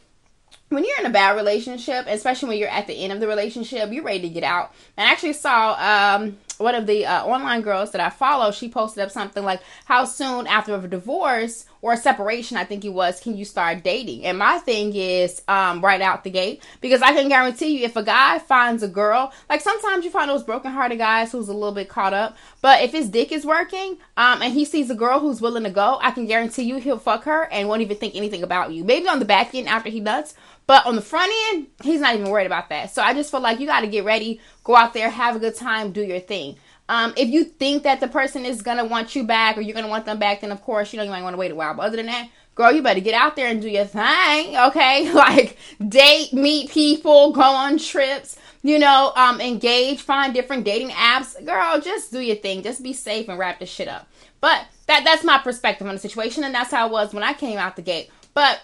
when 0.69 0.83
you're 0.83 0.99
in 0.99 1.07
a 1.07 1.09
bad 1.09 1.35
relationship, 1.35 2.05
especially 2.07 2.49
when 2.49 2.57
you're 2.59 2.69
at 2.69 2.85
the 2.85 2.93
end 2.93 3.13
of 3.13 3.19
the 3.19 3.27
relationship, 3.27 3.91
you're 3.91 4.03
ready 4.03 4.21
to 4.21 4.29
get 4.29 4.43
out. 4.43 4.75
And 4.95 5.07
I 5.07 5.11
actually 5.11 5.33
saw 5.33 5.73
um, 6.19 6.37
one 6.57 6.75
of 6.75 6.87
the 6.87 7.05
uh, 7.05 7.25
online 7.25 7.61
girls 7.61 7.91
that 7.91 8.01
I 8.01 8.09
follow, 8.09 8.51
she 8.51 8.69
posted 8.69 9.03
up 9.03 9.11
something 9.11 9.43
like, 9.43 9.61
How 9.85 10.05
soon 10.05 10.47
after 10.47 10.75
a 10.75 10.87
divorce 10.87 11.65
or 11.81 11.93
a 11.93 11.97
separation, 11.97 12.57
I 12.57 12.63
think 12.63 12.83
it 12.83 12.89
was, 12.89 13.19
can 13.19 13.37
you 13.37 13.45
start 13.45 13.83
dating? 13.83 14.25
And 14.25 14.37
my 14.37 14.57
thing 14.57 14.95
is 14.95 15.41
um, 15.47 15.81
right 15.81 16.01
out 16.01 16.23
the 16.23 16.31
gate 16.31 16.63
because 16.81 17.01
I 17.01 17.13
can 17.13 17.29
guarantee 17.29 17.77
you 17.77 17.85
if 17.85 17.95
a 17.95 18.03
guy 18.03 18.39
finds 18.39 18.81
a 18.81 18.87
girl, 18.87 19.31
like 19.49 19.61
sometimes 19.61 20.03
you 20.03 20.11
find 20.11 20.29
those 20.29 20.43
broken-hearted 20.43 20.97
guys 20.97 21.31
who's 21.31 21.47
a 21.47 21.53
little 21.53 21.73
bit 21.73 21.89
caught 21.89 22.13
up, 22.13 22.37
but 22.61 22.81
if 22.81 22.91
his 22.91 23.09
dick 23.09 23.31
is 23.31 23.45
working 23.45 23.97
um, 24.17 24.41
and 24.41 24.53
he 24.53 24.65
sees 24.65 24.89
a 24.89 24.95
girl 24.95 25.19
who's 25.19 25.41
willing 25.41 25.63
to 25.63 25.69
go, 25.69 25.99
I 26.01 26.11
can 26.11 26.25
guarantee 26.25 26.63
you 26.63 26.77
he'll 26.77 26.97
fuck 26.97 27.25
her 27.25 27.43
and 27.51 27.69
won't 27.69 27.81
even 27.81 27.97
think 27.97 28.15
anything 28.15 28.43
about 28.43 28.71
you. 28.71 28.83
Maybe 28.83 29.07
on 29.07 29.19
the 29.19 29.25
back 29.25 29.53
end 29.53 29.67
after 29.67 29.89
he 29.89 29.99
does, 29.99 30.33
but 30.67 30.85
on 30.85 30.95
the 30.95 31.01
front 31.01 31.31
end, 31.49 31.67
he's 31.83 32.01
not 32.01 32.15
even 32.15 32.29
worried 32.29 32.47
about 32.47 32.69
that. 32.69 32.91
So 32.91 33.01
I 33.01 33.13
just 33.13 33.31
feel 33.31 33.41
like 33.41 33.59
you 33.59 33.67
got 33.67 33.81
to 33.81 33.87
get 33.87 34.03
ready, 34.03 34.39
go 34.63 34.75
out 34.75 34.93
there, 34.93 35.09
have 35.09 35.35
a 35.35 35.39
good 35.39 35.55
time, 35.55 35.91
do 35.91 36.01
your 36.01 36.19
thing. 36.19 36.57
Um, 36.87 37.13
if 37.17 37.29
you 37.29 37.43
think 37.43 37.83
that 37.83 37.99
the 37.99 38.07
person 38.07 38.45
is 38.45 38.61
gonna 38.61 38.85
want 38.85 39.15
you 39.15 39.23
back 39.23 39.57
or 39.57 39.61
you're 39.61 39.73
gonna 39.73 39.87
want 39.87 40.05
them 40.05 40.19
back, 40.19 40.41
then 40.41 40.51
of 40.51 40.61
course 40.61 40.93
you 40.93 40.97
know 40.97 41.03
you 41.03 41.09
might 41.09 41.23
want 41.23 41.33
to 41.33 41.37
wait 41.37 41.51
a 41.51 41.55
while. 41.55 41.73
But 41.73 41.87
other 41.87 41.97
than 41.97 42.05
that, 42.05 42.29
girl, 42.53 42.71
you 42.71 42.83
better 42.83 42.99
get 42.99 43.15
out 43.15 43.35
there 43.35 43.47
and 43.47 43.61
do 43.61 43.67
your 43.67 43.85
thing, 43.85 44.55
okay? 44.55 45.11
Like 45.13 45.57
date, 45.87 46.31
meet 46.33 46.69
people, 46.69 47.31
go 47.31 47.41
on 47.41 47.79
trips, 47.79 48.37
you 48.61 48.77
know, 48.77 49.13
um, 49.15 49.41
engage, 49.41 50.01
find 50.01 50.33
different 50.33 50.63
dating 50.63 50.89
apps. 50.89 51.43
Girl, 51.45 51.79
just 51.79 52.11
do 52.11 52.19
your 52.19 52.35
thing. 52.35 52.63
Just 52.63 52.83
be 52.83 52.93
safe 52.93 53.29
and 53.29 53.39
wrap 53.39 53.59
this 53.59 53.69
shit 53.69 53.87
up. 53.87 54.07
But 54.39 54.65
that 54.87 55.03
that's 55.03 55.23
my 55.23 55.39
perspective 55.39 55.87
on 55.87 55.95
the 55.95 55.99
situation, 55.99 56.43
and 56.43 56.53
that's 56.53 56.71
how 56.71 56.87
it 56.87 56.91
was 56.91 57.13
when 57.13 57.23
I 57.23 57.33
came 57.33 57.57
out 57.57 57.75
the 57.75 57.81
gate. 57.81 58.09
But 58.35 58.61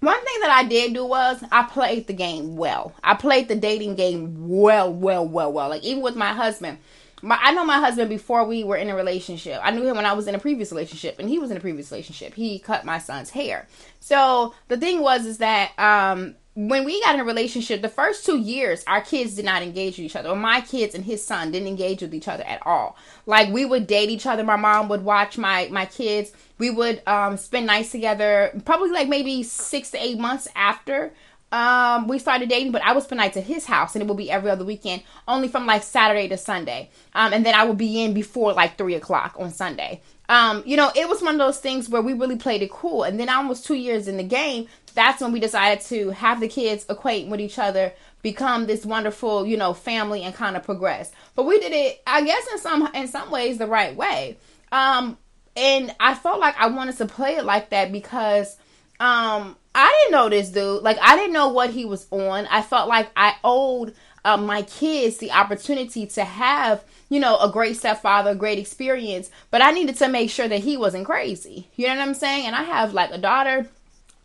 one 0.00 0.24
thing 0.24 0.40
that 0.40 0.50
I 0.50 0.64
did 0.64 0.94
do 0.94 1.04
was 1.04 1.42
I 1.52 1.62
played 1.64 2.06
the 2.06 2.12
game 2.12 2.56
well. 2.56 2.94
I 3.04 3.14
played 3.14 3.48
the 3.48 3.56
dating 3.56 3.94
game 3.94 4.48
well, 4.48 4.92
well, 4.92 5.26
well, 5.26 5.52
well. 5.52 5.68
Like 5.68 5.84
even 5.84 6.02
with 6.02 6.16
my 6.16 6.32
husband 6.32 6.78
my 7.22 7.38
I 7.40 7.52
know 7.52 7.64
my 7.64 7.78
husband 7.78 8.08
before 8.08 8.44
we 8.44 8.64
were 8.64 8.76
in 8.76 8.88
a 8.88 8.94
relationship. 8.94 9.60
I 9.62 9.70
knew 9.70 9.86
him 9.86 9.96
when 9.96 10.06
I 10.06 10.12
was 10.12 10.26
in 10.26 10.34
a 10.34 10.38
previous 10.38 10.70
relationship, 10.72 11.18
and 11.18 11.28
he 11.28 11.38
was 11.38 11.50
in 11.50 11.56
a 11.56 11.60
previous 11.60 11.90
relationship. 11.90 12.34
He 12.34 12.58
cut 12.58 12.84
my 12.84 12.98
son's 12.98 13.30
hair. 13.30 13.68
So 14.00 14.54
the 14.68 14.76
thing 14.76 15.02
was 15.02 15.26
is 15.26 15.38
that 15.38 15.72
um, 15.78 16.34
when 16.54 16.84
we 16.84 17.00
got 17.02 17.14
in 17.14 17.20
a 17.20 17.24
relationship, 17.24 17.80
the 17.80 17.88
first 17.88 18.26
two 18.26 18.38
years, 18.38 18.82
our 18.86 19.00
kids 19.00 19.34
did 19.36 19.44
not 19.44 19.62
engage 19.62 19.96
with 19.96 20.06
each 20.06 20.16
other. 20.16 20.34
My 20.34 20.60
kids 20.60 20.94
and 20.94 21.04
his 21.04 21.24
son 21.24 21.52
didn't 21.52 21.68
engage 21.68 22.02
with 22.02 22.12
each 22.12 22.28
other 22.28 22.42
at 22.44 22.64
all. 22.66 22.96
Like 23.24 23.52
we 23.52 23.64
would 23.64 23.86
date 23.86 24.10
each 24.10 24.26
other. 24.26 24.42
My 24.42 24.56
mom 24.56 24.88
would 24.88 25.04
watch 25.04 25.38
my 25.38 25.68
my 25.70 25.86
kids. 25.86 26.32
We 26.58 26.70
would 26.70 27.02
um, 27.06 27.36
spend 27.36 27.66
nights 27.66 27.92
together. 27.92 28.50
Probably 28.64 28.90
like 28.90 29.08
maybe 29.08 29.42
six 29.42 29.90
to 29.92 30.02
eight 30.02 30.18
months 30.18 30.48
after 30.56 31.12
um, 31.52 32.06
we 32.06 32.18
started 32.18 32.48
dating, 32.48 32.72
but 32.72 32.82
I 32.82 32.92
would 32.92 33.02
spend 33.02 33.18
nights 33.18 33.36
at 33.36 33.44
his 33.44 33.66
house, 33.66 33.94
and 33.94 34.02
it 34.02 34.06
would 34.06 34.16
be 34.16 34.30
every 34.30 34.50
other 34.50 34.64
weekend, 34.64 35.02
only 35.26 35.48
from 35.48 35.66
like 35.66 35.82
Saturday 35.82 36.28
to 36.28 36.36
Sunday. 36.36 36.90
Um, 37.14 37.32
and 37.32 37.44
then 37.44 37.54
I 37.54 37.64
would 37.64 37.78
be 37.78 38.02
in 38.02 38.14
before 38.14 38.52
like 38.52 38.78
three 38.78 38.94
o'clock 38.94 39.34
on 39.38 39.50
Sunday. 39.50 40.00
Um, 40.30 40.62
you 40.64 40.76
know, 40.76 40.92
it 40.94 41.08
was 41.08 41.20
one 41.20 41.34
of 41.34 41.38
those 41.38 41.58
things 41.58 41.88
where 41.88 42.00
we 42.00 42.12
really 42.12 42.36
played 42.36 42.62
it 42.62 42.70
cool. 42.70 43.02
And 43.02 43.18
then 43.18 43.28
almost 43.28 43.66
two 43.66 43.74
years 43.74 44.06
in 44.06 44.16
the 44.16 44.22
game, 44.22 44.68
that's 44.94 45.20
when 45.20 45.32
we 45.32 45.40
decided 45.40 45.84
to 45.86 46.10
have 46.10 46.38
the 46.38 46.46
kids 46.46 46.86
equate 46.88 47.26
with 47.26 47.40
each 47.40 47.58
other, 47.58 47.92
become 48.22 48.66
this 48.66 48.86
wonderful, 48.86 49.44
you 49.44 49.56
know, 49.56 49.74
family, 49.74 50.22
and 50.22 50.32
kind 50.32 50.56
of 50.56 50.62
progress. 50.62 51.10
But 51.34 51.46
we 51.46 51.58
did 51.58 51.72
it, 51.72 52.00
I 52.06 52.22
guess, 52.22 52.46
in 52.52 52.58
some 52.58 52.88
in 52.94 53.08
some 53.08 53.32
ways, 53.32 53.58
the 53.58 53.66
right 53.66 53.96
way. 53.96 54.38
Um, 54.70 55.18
and 55.56 55.92
I 55.98 56.14
felt 56.14 56.38
like 56.38 56.54
I 56.56 56.68
wanted 56.68 56.96
to 56.98 57.06
play 57.06 57.34
it 57.34 57.44
like 57.44 57.70
that 57.70 57.90
because 57.90 58.56
um 59.00 59.56
I 59.74 60.02
didn't 60.02 60.12
know 60.12 60.28
this 60.28 60.50
dude. 60.50 60.84
Like 60.84 60.98
I 61.02 61.16
didn't 61.16 61.32
know 61.32 61.48
what 61.48 61.70
he 61.70 61.84
was 61.84 62.06
on. 62.12 62.46
I 62.46 62.62
felt 62.62 62.88
like 62.88 63.10
I 63.16 63.34
owed 63.42 63.96
uh, 64.24 64.36
my 64.36 64.62
kids 64.62 65.18
the 65.18 65.32
opportunity 65.32 66.06
to 66.06 66.24
have, 66.24 66.84
you 67.10 67.20
know, 67.20 67.36
a 67.38 67.50
great 67.50 67.76
stepfather, 67.76 68.30
a 68.30 68.34
great 68.34 68.58
experience, 68.58 69.30
but 69.50 69.60
I 69.60 69.72
needed 69.72 69.96
to 69.96 70.08
make 70.08 70.30
sure 70.30 70.48
that 70.48 70.60
he 70.60 70.78
wasn't 70.78 71.04
crazy. 71.04 71.68
You 71.76 71.88
know 71.88 71.96
what 71.96 72.08
I'm 72.08 72.14
saying? 72.14 72.46
And 72.46 72.56
I 72.56 72.62
have 72.62 72.94
like 72.94 73.10
a 73.10 73.18
daughter, 73.18 73.68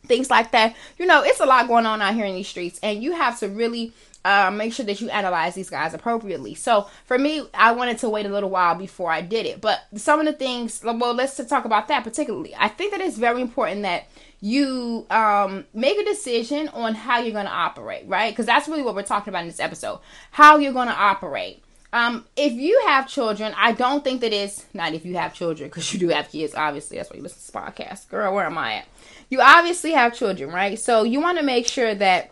things 0.06 0.30
like 0.30 0.52
that. 0.52 0.76
You 0.98 1.06
know, 1.06 1.24
it's 1.24 1.42
a 1.42 1.46
lot 1.46 1.68
going 1.68 1.86
on 1.86 2.02
out 2.02 2.14
here 2.14 2.26
in 2.26 2.36
these 2.36 2.48
streets, 2.48 2.80
and 2.82 3.04
you 3.04 3.14
have 3.14 3.40
to 3.40 3.50
really 3.50 3.92
uh, 4.24 4.50
make 4.50 4.74
sure 4.74 4.86
that 4.86 5.02
you 5.02 5.10
analyze 5.10 5.56
these 5.56 5.70
guys 5.70 5.94
appropriately. 5.94 6.56
So 6.56 6.88
for 7.06 7.18
me, 7.18 7.48
I 7.54 7.74
wanted 7.74 8.00
to 8.00 8.10
wait 8.10 8.26
a 8.26 8.30
little 8.30 8.50
while 8.50 8.76
before 8.76 9.12
I 9.12 9.22
did 9.22 9.46
it. 9.46 9.62
But 9.62 9.82
some 9.96 10.20
of 10.20 10.26
the 10.26 10.34
things, 10.34 10.82
well, 10.84 11.14
let's 11.14 11.44
talk 11.46 11.66
about 11.66 11.88
that 11.90 12.04
particularly. 12.04 12.56
I 12.58 12.68
think 12.70 12.92
that 12.92 13.02
it's 13.02 13.18
very 13.18 13.42
important 13.42 13.84
that 13.84 14.06
you 14.42 15.06
um, 15.10 15.66
make 15.74 15.98
a 15.98 16.04
decision 16.04 16.70
on 16.70 16.94
how 16.94 17.20
you're 17.20 17.34
going 17.34 17.46
to 17.46 17.52
operate, 17.52 18.08
right? 18.08 18.32
Because 18.32 18.46
that's 18.46 18.68
really 18.68 18.84
what 18.84 18.96
we're 18.96 19.04
talking 19.04 19.32
about 19.32 19.42
in 19.42 19.48
this 19.48 19.60
episode 19.60 20.00
how 20.32 20.58
you're 20.58 20.74
going 20.74 20.88
to 20.88 20.96
operate. 20.96 21.64
Um, 21.96 22.26
if 22.36 22.52
you 22.52 22.84
have 22.88 23.08
children, 23.08 23.54
I 23.56 23.72
don't 23.72 24.04
think 24.04 24.20
that 24.20 24.34
it's 24.34 24.66
not 24.74 24.94
if 24.94 25.06
you 25.06 25.16
have 25.16 25.34
children, 25.34 25.70
because 25.70 25.94
you 25.94 26.00
do 26.02 26.10
have 26.10 26.30
kids, 26.30 26.54
obviously. 26.54 26.98
That's 26.98 27.10
why 27.10 27.16
you 27.16 27.24
listen 27.24 27.40
to 27.40 27.46
this 27.46 27.52
podcast. 27.56 28.10
Girl, 28.10 28.36
where 28.36 28.46
am 28.46 28.58
I 28.58 28.74
at? 28.80 28.88
You 29.30 29.40
obviously 29.40 29.92
have 29.94 30.14
children, 30.14 30.52
right? 30.52 30.78
So 30.78 31.04
you 31.04 31.22
want 31.22 31.38
to 31.38 31.44
make 31.46 31.68
sure 31.68 31.96
that 31.96 32.32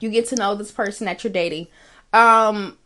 you 0.00 0.10
get 0.10 0.26
to 0.30 0.34
know 0.34 0.56
this 0.56 0.72
person 0.72 1.04
that 1.04 1.22
you're 1.22 1.32
dating. 1.32 1.68
Um, 2.12 2.76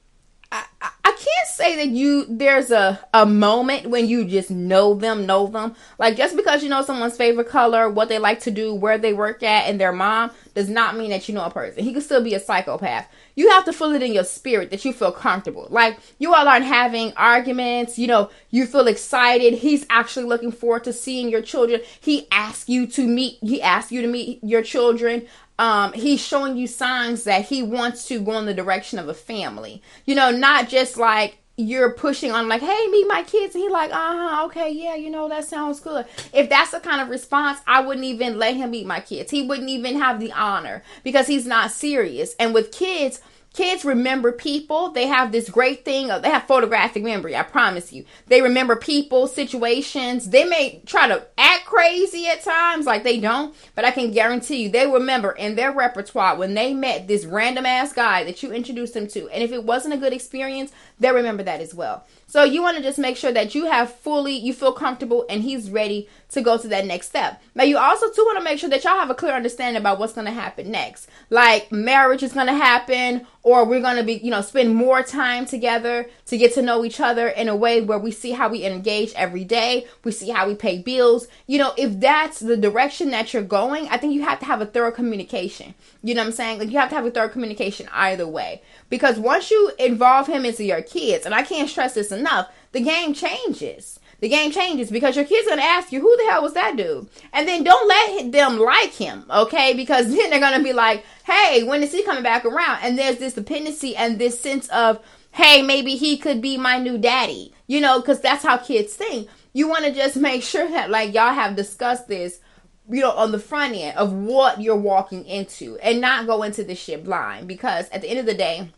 can't 1.26 1.48
say 1.48 1.76
that 1.76 1.88
you 1.88 2.26
there's 2.28 2.70
a 2.70 3.00
a 3.12 3.26
moment 3.26 3.86
when 3.88 4.06
you 4.06 4.24
just 4.24 4.50
know 4.50 4.94
them, 4.94 5.26
know 5.26 5.46
them. 5.46 5.74
Like 5.98 6.16
just 6.16 6.36
because 6.36 6.62
you 6.62 6.68
know 6.68 6.82
someone's 6.82 7.16
favorite 7.16 7.48
color, 7.48 7.90
what 7.90 8.08
they 8.08 8.18
like 8.18 8.40
to 8.40 8.50
do, 8.50 8.74
where 8.74 8.98
they 8.98 9.12
work 9.12 9.42
at, 9.42 9.68
and 9.68 9.80
their 9.80 9.92
mom 9.92 10.30
does 10.54 10.68
not 10.68 10.96
mean 10.96 11.10
that 11.10 11.28
you 11.28 11.34
know 11.34 11.44
a 11.44 11.50
person. 11.50 11.82
He 11.82 11.92
could 11.92 12.02
still 12.02 12.22
be 12.22 12.34
a 12.34 12.40
psychopath. 12.40 13.08
You 13.34 13.50
have 13.50 13.64
to 13.64 13.72
feel 13.72 13.92
it 13.92 14.02
in 14.02 14.12
your 14.12 14.24
spirit 14.24 14.70
that 14.70 14.84
you 14.84 14.92
feel 14.92 15.12
comfortable. 15.12 15.66
Like 15.70 15.98
you 16.18 16.32
all 16.34 16.46
aren't 16.48 16.64
having 16.64 17.12
arguments, 17.16 17.98
you 17.98 18.06
know, 18.06 18.30
you 18.50 18.66
feel 18.66 18.86
excited. 18.86 19.54
He's 19.54 19.84
actually 19.90 20.26
looking 20.26 20.52
forward 20.52 20.84
to 20.84 20.92
seeing 20.92 21.28
your 21.28 21.42
children. 21.42 21.80
He 22.00 22.28
asks 22.30 22.68
you 22.68 22.86
to 22.88 23.06
meet 23.06 23.38
he 23.42 23.60
asks 23.60 23.90
you 23.90 24.02
to 24.02 24.08
meet 24.08 24.42
your 24.42 24.62
children 24.62 25.26
um, 25.58 25.92
he's 25.92 26.20
showing 26.20 26.56
you 26.56 26.66
signs 26.66 27.24
that 27.24 27.46
he 27.46 27.62
wants 27.62 28.06
to 28.08 28.20
go 28.20 28.38
in 28.38 28.46
the 28.46 28.54
direction 28.54 28.98
of 28.98 29.08
a 29.08 29.14
family. 29.14 29.82
You 30.04 30.14
know, 30.14 30.30
not 30.30 30.68
just 30.68 30.96
like 30.96 31.38
you're 31.56 31.92
pushing 31.92 32.32
on 32.32 32.48
like, 32.48 32.60
hey, 32.60 32.86
meet 32.88 33.08
my 33.08 33.22
kids, 33.22 33.54
and 33.54 33.64
he 33.64 33.70
like, 33.70 33.90
uh-huh, 33.90 34.44
okay, 34.46 34.70
yeah, 34.70 34.94
you 34.94 35.08
know, 35.08 35.28
that 35.28 35.46
sounds 35.46 35.80
good. 35.80 36.04
If 36.32 36.50
that's 36.50 36.72
the 36.72 36.80
kind 36.80 37.00
of 37.00 37.08
response, 37.08 37.60
I 37.66 37.80
wouldn't 37.80 38.04
even 38.04 38.38
let 38.38 38.56
him 38.56 38.72
meet 38.72 38.86
my 38.86 39.00
kids. 39.00 39.30
He 39.30 39.46
wouldn't 39.46 39.70
even 39.70 39.98
have 39.98 40.20
the 40.20 40.32
honor 40.32 40.82
because 41.02 41.26
he's 41.26 41.46
not 41.46 41.70
serious. 41.70 42.34
And 42.38 42.52
with 42.52 42.72
kids, 42.72 43.20
Kids 43.56 43.86
remember 43.86 44.32
people. 44.32 44.90
They 44.90 45.06
have 45.06 45.32
this 45.32 45.48
great 45.48 45.82
thing. 45.82 46.08
They 46.08 46.28
have 46.28 46.46
photographic 46.46 47.02
memory. 47.02 47.34
I 47.34 47.42
promise 47.42 47.90
you. 47.90 48.04
They 48.26 48.42
remember 48.42 48.76
people, 48.76 49.26
situations. 49.26 50.28
They 50.28 50.44
may 50.44 50.82
try 50.84 51.08
to 51.08 51.26
act 51.38 51.64
crazy 51.64 52.26
at 52.26 52.44
times, 52.44 52.84
like 52.84 53.02
they 53.02 53.18
don't, 53.18 53.56
but 53.74 53.86
I 53.86 53.92
can 53.92 54.10
guarantee 54.10 54.64
you 54.64 54.68
they 54.68 54.86
remember 54.86 55.32
in 55.32 55.54
their 55.54 55.72
repertoire 55.72 56.36
when 56.36 56.52
they 56.52 56.74
met 56.74 57.08
this 57.08 57.24
random 57.24 57.64
ass 57.64 57.94
guy 57.94 58.24
that 58.24 58.42
you 58.42 58.52
introduced 58.52 58.92
them 58.92 59.06
to. 59.08 59.26
And 59.30 59.42
if 59.42 59.52
it 59.52 59.64
wasn't 59.64 59.94
a 59.94 59.98
good 59.98 60.12
experience, 60.12 60.70
they 60.98 61.12
remember 61.12 61.42
that 61.42 61.60
as 61.60 61.74
well. 61.74 62.06
So 62.26 62.42
you 62.42 62.62
want 62.62 62.76
to 62.76 62.82
just 62.82 62.98
make 62.98 63.16
sure 63.16 63.32
that 63.32 63.54
you 63.54 63.66
have 63.66 63.92
fully, 63.92 64.32
you 64.32 64.52
feel 64.52 64.72
comfortable 64.72 65.24
and 65.28 65.42
he's 65.42 65.70
ready 65.70 66.08
to 66.30 66.40
go 66.40 66.58
to 66.58 66.68
that 66.68 66.86
next 66.86 67.08
step. 67.08 67.42
Now 67.54 67.64
you 67.64 67.78
also 67.78 68.10
too 68.10 68.24
want 68.24 68.38
to 68.38 68.44
make 68.44 68.58
sure 68.58 68.70
that 68.70 68.82
y'all 68.82 68.98
have 68.98 69.10
a 69.10 69.14
clear 69.14 69.32
understanding 69.32 69.80
about 69.80 69.98
what's 69.98 70.14
going 70.14 70.26
to 70.26 70.32
happen 70.32 70.70
next. 70.70 71.08
Like 71.30 71.70
marriage 71.70 72.22
is 72.22 72.32
going 72.32 72.48
to 72.48 72.54
happen 72.54 73.26
or 73.42 73.64
we're 73.64 73.80
going 73.80 73.96
to 73.96 74.02
be, 74.02 74.14
you 74.14 74.30
know, 74.30 74.40
spend 74.40 74.74
more 74.74 75.02
time 75.02 75.46
together 75.46 76.08
to 76.26 76.36
get 76.36 76.54
to 76.54 76.62
know 76.62 76.84
each 76.84 77.00
other 77.00 77.28
in 77.28 77.48
a 77.48 77.56
way 77.56 77.80
where 77.80 77.98
we 77.98 78.10
see 78.10 78.32
how 78.32 78.48
we 78.48 78.64
engage 78.64 79.12
every 79.14 79.44
day. 79.44 79.86
We 80.04 80.12
see 80.12 80.30
how 80.30 80.46
we 80.46 80.54
pay 80.54 80.78
bills. 80.78 81.28
You 81.46 81.58
know, 81.58 81.72
if 81.76 81.98
that's 82.00 82.40
the 82.40 82.56
direction 82.56 83.10
that 83.10 83.32
you're 83.32 83.42
going, 83.42 83.88
I 83.88 83.96
think 83.96 84.12
you 84.12 84.22
have 84.22 84.40
to 84.40 84.46
have 84.46 84.60
a 84.60 84.66
thorough 84.66 84.92
communication. 84.92 85.74
You 86.02 86.14
know 86.14 86.22
what 86.22 86.28
I'm 86.28 86.32
saying? 86.32 86.58
Like 86.58 86.70
you 86.70 86.78
have 86.78 86.88
to 86.90 86.96
have 86.96 87.06
a 87.06 87.10
thorough 87.10 87.28
communication 87.28 87.88
either 87.92 88.26
way. 88.26 88.62
Because 88.90 89.18
once 89.18 89.50
you 89.50 89.72
involve 89.78 90.26
him 90.26 90.44
into 90.44 90.64
your 90.64 90.82
kids, 90.82 91.26
and 91.26 91.34
I 91.34 91.42
can't 91.42 91.68
stress 91.68 91.94
this 91.94 92.12
enough, 92.12 92.48
the 92.72 92.80
game 92.80 93.14
changes. 93.14 94.00
The 94.20 94.28
game 94.28 94.50
changes 94.50 94.90
because 94.90 95.14
your 95.14 95.26
kid's 95.26 95.46
are 95.46 95.50
gonna 95.50 95.62
ask 95.62 95.92
you, 95.92 96.00
who 96.00 96.16
the 96.16 96.30
hell 96.30 96.42
was 96.42 96.54
that 96.54 96.76
dude? 96.76 97.08
And 97.32 97.46
then 97.46 97.62
don't 97.62 97.86
let 97.86 98.32
them 98.32 98.58
like 98.58 98.92
him, 98.92 99.26
okay? 99.30 99.74
Because 99.74 100.06
then 100.14 100.30
they're 100.30 100.40
gonna 100.40 100.62
be 100.62 100.72
like, 100.72 101.04
hey, 101.24 101.62
when 101.64 101.82
is 101.82 101.92
he 101.92 102.02
coming 102.02 102.22
back 102.22 102.44
around? 102.44 102.78
And 102.82 102.98
there's 102.98 103.18
this 103.18 103.34
dependency 103.34 103.94
and 103.94 104.18
this 104.18 104.40
sense 104.40 104.68
of, 104.68 105.00
hey, 105.36 105.62
maybe 105.62 105.96
he 105.96 106.16
could 106.16 106.40
be 106.40 106.56
my 106.56 106.78
new 106.78 106.98
daddy, 106.98 107.54
you 107.66 107.80
know, 107.80 108.00
because 108.00 108.20
that's 108.20 108.42
how 108.42 108.56
kids 108.56 108.94
think. 108.94 109.28
You 109.52 109.68
wanna 109.68 109.92
just 109.94 110.16
make 110.28 110.42
sure 110.42 110.68
that, 110.68 110.90
like, 110.90 111.14
y'all 111.14 111.34
have 111.34 111.56
discussed 111.56 112.08
this 112.08 112.40
you 112.88 113.00
know, 113.00 113.10
on 113.10 113.32
the 113.32 113.38
front 113.38 113.74
end 113.74 113.96
of 113.98 114.12
what 114.12 114.60
you're 114.60 114.76
walking 114.76 115.24
into 115.26 115.76
and 115.78 116.00
not 116.00 116.26
go 116.26 116.42
into 116.42 116.62
this 116.62 116.78
shit 116.78 117.04
blind 117.04 117.48
because 117.48 117.88
at 117.90 118.00
the 118.00 118.08
end 118.08 118.20
of 118.20 118.26
the 118.26 118.34
day, 118.34 118.68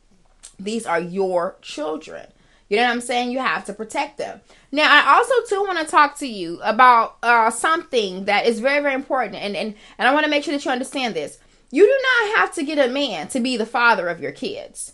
these 0.59 0.87
are 0.87 1.01
your 1.01 1.57
children. 1.61 2.27
You 2.69 2.77
know 2.77 2.85
what 2.85 2.93
I'm 2.93 3.01
saying? 3.01 3.31
You 3.31 3.39
have 3.39 3.65
to 3.67 3.73
protect 3.73 4.19
them. 4.19 4.41
Now, 4.73 4.89
I 4.91 5.17
also 5.17 5.35
too 5.49 5.63
want 5.63 5.79
to 5.79 5.91
talk 5.91 6.19
to 6.19 6.27
you 6.27 6.61
about 6.63 7.17
uh, 7.23 7.51
something 7.51 8.27
that 8.27 8.47
is 8.47 8.61
very, 8.61 8.83
very 8.83 8.95
important, 8.95 9.37
and 9.37 9.57
and 9.57 9.75
and 9.97 10.09
I 10.09 10.13
want 10.13 10.25
to 10.25 10.31
make 10.31 10.45
sure 10.45 10.53
that 10.53 10.65
you 10.65 10.71
understand 10.71 11.15
this. 11.15 11.39
You 11.71 11.87
do 11.87 11.99
not 12.03 12.39
have 12.39 12.55
to 12.57 12.63
get 12.63 12.79
a 12.79 12.93
man 12.93 13.29
to 13.29 13.41
be 13.41 13.57
the 13.57 13.65
father 13.65 14.09
of 14.09 14.21
your 14.21 14.33
kids. 14.33 14.93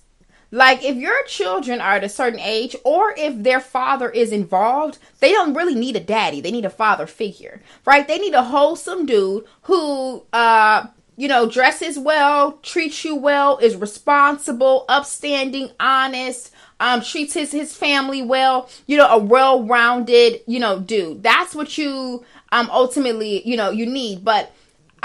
Like, 0.54 0.84
if 0.84 0.94
your 0.94 1.24
children 1.24 1.80
are 1.80 1.96
at 1.96 2.04
a 2.04 2.08
certain 2.08 2.38
age, 2.38 2.76
or 2.84 3.12
if 3.18 3.42
their 3.42 3.58
father 3.58 4.08
is 4.08 4.30
involved, 4.30 4.98
they 5.18 5.32
don't 5.32 5.52
really 5.52 5.74
need 5.74 5.96
a 5.96 6.00
daddy. 6.00 6.40
They 6.40 6.52
need 6.52 6.64
a 6.64 6.70
father 6.70 7.08
figure, 7.08 7.60
right? 7.84 8.06
They 8.06 8.18
need 8.18 8.34
a 8.34 8.44
wholesome 8.44 9.04
dude 9.04 9.46
who, 9.62 10.22
uh, 10.32 10.86
you 11.16 11.26
know, 11.26 11.50
dresses 11.50 11.98
well, 11.98 12.52
treats 12.62 13.04
you 13.04 13.16
well, 13.16 13.58
is 13.58 13.74
responsible, 13.74 14.84
upstanding, 14.88 15.72
honest, 15.80 16.52
um, 16.78 17.02
treats 17.02 17.34
his, 17.34 17.50
his 17.50 17.76
family 17.76 18.22
well, 18.22 18.70
you 18.86 18.96
know, 18.96 19.08
a 19.08 19.18
well-rounded, 19.18 20.40
you 20.46 20.60
know, 20.60 20.78
dude. 20.78 21.24
That's 21.24 21.56
what 21.56 21.76
you, 21.76 22.24
um, 22.52 22.70
ultimately, 22.70 23.42
you 23.44 23.56
know, 23.56 23.70
you 23.70 23.86
need. 23.86 24.24
But, 24.24 24.54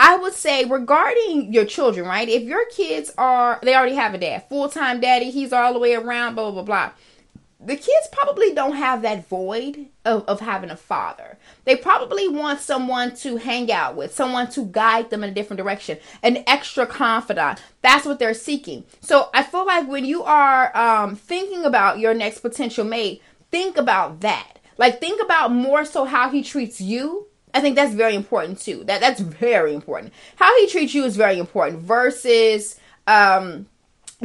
I 0.01 0.15
would 0.15 0.33
say 0.33 0.63
regarding 0.63 1.51
your 1.51 1.65
children, 1.65 2.07
right? 2.07 2.29
If 2.29 2.43
your 2.43 2.65
kids 2.67 3.11
are, 3.17 3.59
they 3.61 3.75
already 3.75 3.95
have 3.95 4.13
a 4.13 4.17
dad, 4.17 4.47
full 4.47 4.69
time 4.69 5.01
daddy, 5.01 5.29
he's 5.29 5.51
all 5.51 5.73
the 5.73 5.79
way 5.79 5.93
around, 5.93 6.35
blah, 6.35 6.51
blah, 6.51 6.63
blah. 6.63 6.91
The 7.59 7.75
kids 7.75 8.07
probably 8.09 8.53
don't 8.53 8.77
have 8.77 9.01
that 9.01 9.27
void 9.27 9.87
of, 10.05 10.23
of 10.23 10.39
having 10.39 10.69
a 10.69 10.77
father. 10.77 11.37
They 11.65 11.75
probably 11.75 12.29
want 12.29 12.61
someone 12.61 13.13
to 13.17 13.35
hang 13.35 13.69
out 13.73 13.97
with, 13.97 14.15
someone 14.15 14.49
to 14.51 14.67
guide 14.67 15.09
them 15.09 15.21
in 15.21 15.31
a 15.31 15.33
different 15.33 15.57
direction, 15.57 15.97
an 16.23 16.45
extra 16.47 16.87
confidant. 16.87 17.61
That's 17.81 18.05
what 18.05 18.19
they're 18.19 18.33
seeking. 18.33 18.85
So 19.01 19.29
I 19.33 19.43
feel 19.43 19.65
like 19.65 19.89
when 19.89 20.05
you 20.05 20.23
are 20.23 20.75
um, 20.77 21.17
thinking 21.17 21.65
about 21.65 21.99
your 21.99 22.13
next 22.13 22.39
potential 22.39 22.85
mate, 22.85 23.21
think 23.51 23.75
about 23.75 24.21
that. 24.21 24.59
Like, 24.77 25.01
think 25.01 25.21
about 25.21 25.51
more 25.51 25.83
so 25.83 26.05
how 26.05 26.29
he 26.29 26.41
treats 26.41 26.79
you 26.79 27.27
I 27.53 27.61
think 27.61 27.75
that's 27.75 27.93
very 27.93 28.15
important 28.15 28.59
too. 28.59 28.83
That 28.85 29.01
that's 29.01 29.19
very 29.19 29.73
important. 29.73 30.13
How 30.35 30.55
he 30.59 30.67
treats 30.67 30.93
you 30.93 31.03
is 31.03 31.15
very 31.15 31.39
important 31.39 31.79
versus 31.81 32.79
um 33.07 33.67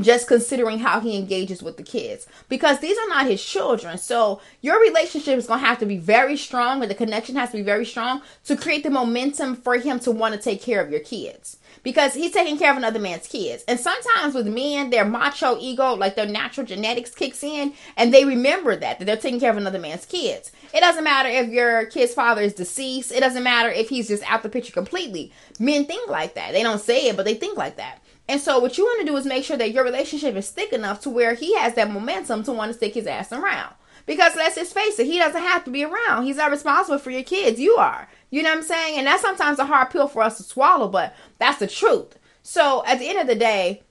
just 0.00 0.26
considering 0.26 0.80
how 0.80 0.98
he 0.98 1.16
engages 1.16 1.62
with 1.62 1.76
the 1.76 1.82
kids 1.82 2.26
because 2.48 2.80
these 2.80 2.98
are 2.98 3.08
not 3.08 3.26
his 3.26 3.44
children. 3.44 3.96
So 3.96 4.40
your 4.60 4.80
relationship 4.80 5.38
is 5.38 5.46
going 5.46 5.60
to 5.60 5.66
have 5.66 5.78
to 5.78 5.86
be 5.86 5.98
very 5.98 6.36
strong 6.36 6.82
and 6.82 6.90
the 6.90 6.96
connection 6.96 7.36
has 7.36 7.52
to 7.52 7.58
be 7.58 7.62
very 7.62 7.86
strong 7.86 8.20
to 8.46 8.56
create 8.56 8.82
the 8.82 8.90
momentum 8.90 9.54
for 9.54 9.76
him 9.76 10.00
to 10.00 10.10
want 10.10 10.34
to 10.34 10.40
take 10.40 10.60
care 10.60 10.80
of 10.80 10.90
your 10.90 11.00
kids 11.00 11.58
because 11.84 12.14
he's 12.14 12.32
taking 12.32 12.58
care 12.58 12.72
of 12.72 12.76
another 12.76 12.98
man's 12.98 13.28
kids. 13.28 13.62
And 13.68 13.78
sometimes 13.78 14.34
with 14.34 14.48
men, 14.48 14.90
their 14.90 15.04
macho 15.04 15.56
ego, 15.60 15.94
like 15.94 16.16
their 16.16 16.26
natural 16.26 16.66
genetics 16.66 17.14
kicks 17.14 17.44
in 17.44 17.74
and 17.96 18.12
they 18.12 18.24
remember 18.24 18.74
that, 18.74 18.98
that 18.98 19.04
they're 19.04 19.16
taking 19.16 19.38
care 19.38 19.50
of 19.50 19.56
another 19.56 19.78
man's 19.78 20.06
kids. 20.06 20.50
It 20.72 20.80
doesn't 20.80 21.04
matter 21.04 21.28
if 21.28 21.50
your 21.50 21.86
kid's 21.86 22.14
father 22.14 22.42
is 22.42 22.54
deceased. 22.54 23.12
It 23.12 23.20
doesn't 23.20 23.44
matter 23.44 23.70
if 23.70 23.88
he's 23.88 24.08
just 24.08 24.28
out 24.28 24.42
the 24.42 24.48
picture 24.48 24.72
completely. 24.72 25.32
Men 25.60 25.84
think 25.84 26.10
like 26.10 26.34
that. 26.34 26.52
They 26.52 26.64
don't 26.64 26.80
say 26.80 27.06
it, 27.06 27.16
but 27.16 27.24
they 27.24 27.34
think 27.34 27.56
like 27.56 27.76
that. 27.76 28.00
And 28.26 28.40
so 28.40 28.58
what 28.58 28.78
you 28.78 28.84
want 28.84 29.00
to 29.00 29.06
do 29.06 29.16
is 29.16 29.26
make 29.26 29.44
sure 29.44 29.58
that 29.58 29.72
your 29.72 29.84
relationship 29.84 30.34
is 30.34 30.50
thick 30.50 30.72
enough 30.72 31.00
to 31.02 31.10
where 31.10 31.34
he 31.34 31.54
has 31.58 31.74
that 31.74 31.90
momentum 31.90 32.42
to 32.44 32.52
want 32.52 32.70
to 32.70 32.74
stick 32.74 32.94
his 32.94 33.06
ass 33.06 33.32
around. 33.32 33.74
Because 34.06 34.36
let's 34.36 34.56
just 34.56 34.74
face 34.74 34.98
it, 34.98 35.06
he 35.06 35.18
doesn't 35.18 35.40
have 35.40 35.64
to 35.64 35.70
be 35.70 35.84
around. 35.84 36.24
He's 36.24 36.36
not 36.36 36.50
responsible 36.50 36.98
for 36.98 37.10
your 37.10 37.22
kids. 37.22 37.58
You 37.58 37.74
are. 37.76 38.08
You 38.30 38.42
know 38.42 38.50
what 38.50 38.58
I'm 38.58 38.64
saying? 38.64 38.98
And 38.98 39.06
that's 39.06 39.22
sometimes 39.22 39.58
a 39.58 39.64
hard 39.64 39.90
pill 39.90 40.08
for 40.08 40.22
us 40.22 40.36
to 40.36 40.42
swallow, 40.42 40.88
but 40.88 41.14
that's 41.38 41.58
the 41.58 41.66
truth. 41.66 42.18
So 42.42 42.84
at 42.86 42.98
the 42.98 43.08
end 43.08 43.18
of 43.18 43.26
the 43.26 43.34
day, 43.34 43.82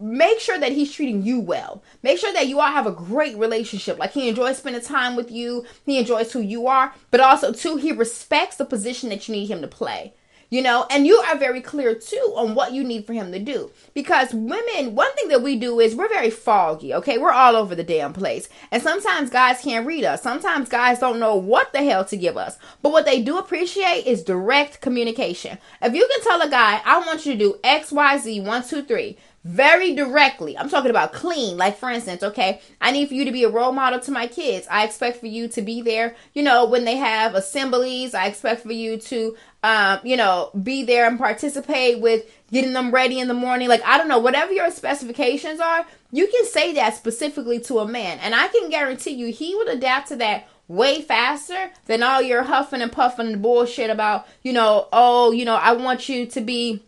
make 0.00 0.40
sure 0.40 0.58
that 0.58 0.72
he's 0.72 0.92
treating 0.92 1.22
you 1.22 1.40
well. 1.40 1.82
Make 2.02 2.18
sure 2.18 2.32
that 2.32 2.48
you 2.48 2.60
all 2.60 2.72
have 2.72 2.86
a 2.86 2.92
great 2.92 3.36
relationship. 3.36 3.98
Like 3.98 4.12
he 4.12 4.28
enjoys 4.28 4.58
spending 4.58 4.82
time 4.82 5.14
with 5.14 5.30
you, 5.30 5.64
he 5.84 5.98
enjoys 5.98 6.32
who 6.32 6.40
you 6.40 6.66
are, 6.66 6.94
but 7.10 7.20
also 7.20 7.52
too 7.52 7.76
he 7.76 7.92
respects 7.92 8.56
the 8.56 8.64
position 8.64 9.10
that 9.10 9.28
you 9.28 9.34
need 9.34 9.50
him 9.50 9.60
to 9.60 9.68
play 9.68 10.14
you 10.54 10.62
know, 10.62 10.86
and 10.88 11.04
you 11.04 11.16
are 11.16 11.36
very 11.36 11.60
clear 11.60 11.96
too 11.96 12.32
on 12.36 12.54
what 12.54 12.72
you 12.72 12.84
need 12.84 13.04
for 13.04 13.12
him 13.12 13.32
to 13.32 13.40
do. 13.40 13.72
Because 13.92 14.32
women, 14.32 14.94
one 14.94 15.12
thing 15.16 15.26
that 15.26 15.42
we 15.42 15.56
do 15.56 15.80
is 15.80 15.96
we're 15.96 16.08
very 16.08 16.30
foggy, 16.30 16.94
okay? 16.94 17.18
We're 17.18 17.32
all 17.32 17.56
over 17.56 17.74
the 17.74 17.82
damn 17.82 18.12
place. 18.12 18.48
And 18.70 18.80
sometimes 18.80 19.30
guys 19.30 19.62
can't 19.62 19.84
read 19.84 20.04
us. 20.04 20.22
Sometimes 20.22 20.68
guys 20.68 21.00
don't 21.00 21.18
know 21.18 21.34
what 21.34 21.72
the 21.72 21.82
hell 21.82 22.04
to 22.04 22.16
give 22.16 22.36
us. 22.36 22.56
But 22.82 22.92
what 22.92 23.04
they 23.04 23.20
do 23.20 23.36
appreciate 23.36 24.06
is 24.06 24.22
direct 24.22 24.80
communication. 24.80 25.58
If 25.82 25.92
you 25.92 26.08
can 26.08 26.22
tell 26.22 26.40
a 26.40 26.48
guy, 26.48 26.80
I 26.84 27.00
want 27.00 27.26
you 27.26 27.32
to 27.32 27.38
do 27.38 27.58
X, 27.64 27.90
Y, 27.90 28.18
Z, 28.18 28.40
one, 28.42 28.62
two, 28.62 28.84
three, 28.84 29.18
very 29.44 29.94
directly. 29.94 30.56
I'm 30.56 30.70
talking 30.70 30.90
about 30.90 31.12
clean. 31.12 31.58
Like, 31.58 31.76
for 31.76 31.90
instance, 31.90 32.22
okay, 32.22 32.60
I 32.80 32.90
need 32.92 33.08
for 33.08 33.14
you 33.14 33.26
to 33.26 33.32
be 33.32 33.44
a 33.44 33.50
role 33.50 33.72
model 33.72 34.00
to 34.00 34.10
my 34.10 34.26
kids. 34.26 34.66
I 34.70 34.84
expect 34.84 35.18
for 35.18 35.26
you 35.26 35.48
to 35.48 35.60
be 35.60 35.82
there, 35.82 36.16
you 36.32 36.42
know, 36.42 36.64
when 36.64 36.84
they 36.84 36.96
have 36.96 37.34
assemblies. 37.34 38.14
I 38.14 38.26
expect 38.26 38.62
for 38.62 38.72
you 38.72 38.96
to, 38.96 39.36
um, 39.64 39.98
you 40.04 40.18
know, 40.18 40.50
be 40.62 40.82
there 40.84 41.06
and 41.06 41.18
participate 41.18 41.98
with 41.98 42.30
getting 42.52 42.74
them 42.74 42.90
ready 42.90 43.18
in 43.18 43.28
the 43.28 43.34
morning. 43.34 43.66
Like, 43.66 43.82
I 43.82 43.96
don't 43.96 44.08
know, 44.08 44.18
whatever 44.18 44.52
your 44.52 44.70
specifications 44.70 45.58
are, 45.58 45.86
you 46.12 46.26
can 46.26 46.44
say 46.44 46.74
that 46.74 46.96
specifically 46.96 47.58
to 47.60 47.78
a 47.78 47.88
man. 47.88 48.18
And 48.18 48.34
I 48.34 48.48
can 48.48 48.68
guarantee 48.68 49.12
you 49.12 49.32
he 49.32 49.54
would 49.54 49.68
adapt 49.68 50.08
to 50.08 50.16
that 50.16 50.46
way 50.68 51.00
faster 51.00 51.70
than 51.86 52.02
all 52.02 52.20
your 52.20 52.42
huffing 52.42 52.82
and 52.82 52.92
puffing 52.92 53.40
bullshit 53.40 53.88
about, 53.88 54.26
you 54.42 54.52
know, 54.52 54.86
oh, 54.92 55.32
you 55.32 55.46
know, 55.46 55.56
I 55.56 55.72
want 55.72 56.10
you 56.10 56.26
to 56.26 56.42
be 56.42 56.82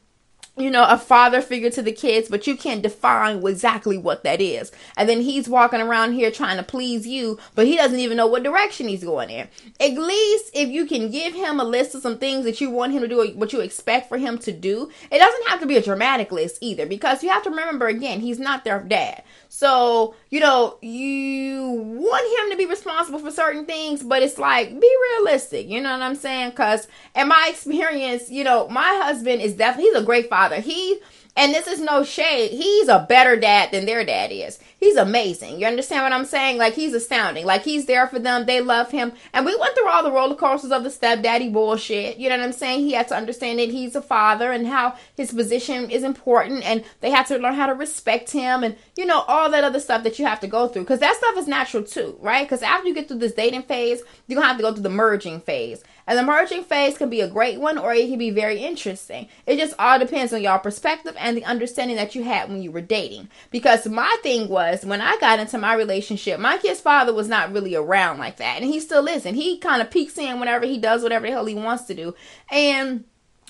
you 0.59 0.71
know, 0.71 0.85
a 0.89 0.97
father 0.97 1.43
figure 1.43 1.69
to 1.71 1.83
the 1.83 1.93
kids, 1.93 2.29
but 2.29 2.47
you 2.47 2.57
can't 2.57 2.83
define 2.83 3.47
exactly 3.47 3.99
what 3.99 4.25
that 4.25 4.41
is. 4.41 4.73
And 4.97 5.07
then 5.07 5.21
he's 5.21 5.49
walking 5.49 5.83
around 5.83 6.15
here 6.15 6.31
trying 6.31 6.57
to 6.57 6.63
please 6.63 7.07
you, 7.07 7.39
but 7.55 7.67
he 7.67 7.77
doesn't 7.77 8.01
even 8.01 8.17
know 8.17 8.27
what 8.27 8.43
direction 8.43 8.89
he's 8.89 9.05
going 9.05 9.29
in. 9.29 9.49
At 9.79 9.93
least 9.99 10.51
if 10.55 10.71
you 10.71 10.87
can 10.87 11.11
give 11.11 11.35
him 11.35 11.61
a 11.61 11.65
list 11.65 11.95
of 11.95 12.01
some 12.01 12.17
things 12.17 12.45
that 12.47 12.61
you 12.61 12.71
want 12.71 12.93
him 12.93 13.03
to 13.03 13.09
do, 13.09 13.33
what 13.35 13.53
you 13.53 13.61
expect 13.61 14.09
for 14.09 14.17
him 14.17 14.39
to 14.39 14.53
do, 14.53 14.91
it 15.11 15.19
doesn't 15.19 15.49
have 15.49 15.61
to 15.61 15.67
be 15.67 15.77
a 15.77 15.83
dramatic 15.83 16.33
list 16.33 16.57
either, 16.63 16.87
because 16.87 17.23
you 17.23 17.29
have 17.29 17.43
to 17.43 17.51
remember 17.51 17.87
again, 17.87 18.21
he's 18.21 18.39
not 18.39 18.65
their 18.65 18.81
dad. 18.81 19.25
So, 19.49 20.15
you 20.31 20.41
know, 20.41 20.79
you 20.81 21.71
want 21.71 22.45
him 22.45 22.51
to 22.51 22.57
be 22.57 22.67
responsible 22.69 23.19
for 23.19 23.31
certain 23.31 23.67
things, 23.67 24.03
but 24.03 24.23
it's 24.23 24.39
like, 24.39 24.81
be 24.81 24.97
realistic. 25.13 25.69
You 25.69 25.81
know 25.81 25.93
what 25.93 26.03
I'm 26.03 26.17
saying? 26.17 26.51
Because 26.51 26.89
in 27.15 27.29
my 27.29 27.49
experience, 27.51 28.31
you 28.31 28.43
know, 28.43 28.69
my 28.69 29.03
husband 29.05 29.43
is 29.43 29.55
definitely, 29.55 29.91
he's 29.91 30.03
a 30.03 30.05
great 30.05 30.29
father. 30.29 30.46
He, 30.53 31.01
and 31.37 31.53
this 31.53 31.67
is 31.67 31.81
no 31.81 32.05
shade. 32.05 32.51
He's 32.53 32.89
a 32.89 33.07
better 33.09 33.37
dad 33.37 33.71
than 33.73 33.87
their 33.87 34.05
dad 34.05 34.31
is. 34.33 34.59
He's 34.87 34.95
amazing. 34.95 35.59
You 35.59 35.67
understand 35.67 36.05
what 36.05 36.13
I'm 36.13 36.25
saying? 36.25 36.59
Like 36.59 36.75
he's 36.75 36.95
astounding. 36.95 37.45
Like 37.45 37.65
he's 37.65 37.87
there 37.87 38.07
for 38.07 38.21
them. 38.21 38.47
They 38.47 38.61
love 38.61 38.93
him. 38.93 39.13
And 39.33 39.45
we 39.45 39.57
went 39.57 39.75
through 39.75 39.89
all 39.89 40.05
the 40.05 40.13
roller 40.13 40.37
coasters 40.37 40.71
of 40.71 40.85
the 40.85 40.91
stepdaddy 40.91 41.49
bullshit. 41.49 42.19
You 42.19 42.29
know 42.29 42.37
what 42.37 42.45
I'm 42.45 42.53
saying? 42.53 42.85
He 42.85 42.93
had 42.93 43.09
to 43.09 43.17
understand 43.17 43.59
that 43.59 43.69
he's 43.69 43.97
a 43.97 44.01
father 44.01 44.53
and 44.53 44.65
how 44.65 44.95
his 45.17 45.33
position 45.33 45.91
is 45.91 46.05
important 46.05 46.63
and 46.65 46.85
they 47.01 47.11
had 47.11 47.27
to 47.27 47.39
learn 47.39 47.55
how 47.55 47.67
to 47.67 47.75
respect 47.75 48.31
him 48.31 48.63
and 48.63 48.77
you 48.97 49.07
know 49.07 49.23
all 49.23 49.51
that 49.51 49.65
other 49.65 49.81
stuff 49.81 50.05
that 50.05 50.21
you 50.21 50.25
have 50.25 50.39
to 50.39 50.47
go 50.47 50.69
through 50.69 50.83
because 50.83 51.01
that 51.01 51.17
stuff 51.17 51.37
is 51.37 51.49
natural 51.49 51.83
too, 51.83 52.17
right? 52.21 52.47
Because 52.47 52.63
after 52.63 52.87
you 52.87 52.95
get 52.95 53.09
through 53.09 53.19
this 53.19 53.35
dating 53.35 53.63
phase, 53.63 54.03
you're 54.29 54.37
gonna 54.37 54.47
have 54.47 54.57
to 54.57 54.63
go 54.63 54.73
through 54.73 54.85
the 54.85 54.89
merging 54.89 55.41
phase. 55.41 55.83
And 56.09 56.17
the 56.17 56.23
merging 56.23 56.63
phase 56.63 56.97
can 56.97 57.11
be 57.11 57.21
a 57.21 57.29
great 57.29 57.61
one 57.61 57.79
or 57.79 57.93
it 57.93 58.09
can 58.09 58.19
be 58.19 58.31
very 58.31 58.61
interesting. 58.61 59.27
It 59.47 59.57
just 59.57 59.75
all 59.77 59.99
depends 59.99 60.33
on 60.33 60.41
y'all 60.41 60.61
perspective 60.61 61.17
and 61.19 61.37
the 61.37 61.45
understanding 61.45 61.97
that 61.97 62.15
you 62.15 62.23
had 62.23 62.49
when 62.49 62.63
you 62.63 62.71
were 62.71 62.81
dating. 62.81 63.29
Because 63.51 63.89
my 63.89 64.17
thing 64.23 64.49
was 64.49 64.76
when 64.85 65.01
I 65.01 65.17
got 65.19 65.39
into 65.39 65.59
my 65.59 65.75
relationship, 65.75 66.41
my 66.41 66.59
kid's 66.59 66.81
father 66.81 67.13
was 67.13 67.29
not 67.29 67.53
really 67.53 67.75
around 67.75 68.19
like 68.19 68.37
that. 68.37 68.61
And 68.61 68.71
he 68.71 68.81
still 68.81 69.07
isn't. 69.07 69.35
He 69.35 69.59
kind 69.59 69.81
of 69.81 69.91
peeks 69.91 70.19
in 70.19 70.41
whenever 70.41 70.67
he 70.67 70.79
does 70.79 71.03
whatever 71.03 71.27
the 71.27 71.33
hell 71.33 71.47
he 71.47 71.55
wants 71.55 71.85
to 71.85 71.95
do. 71.95 72.15
And 72.51 73.05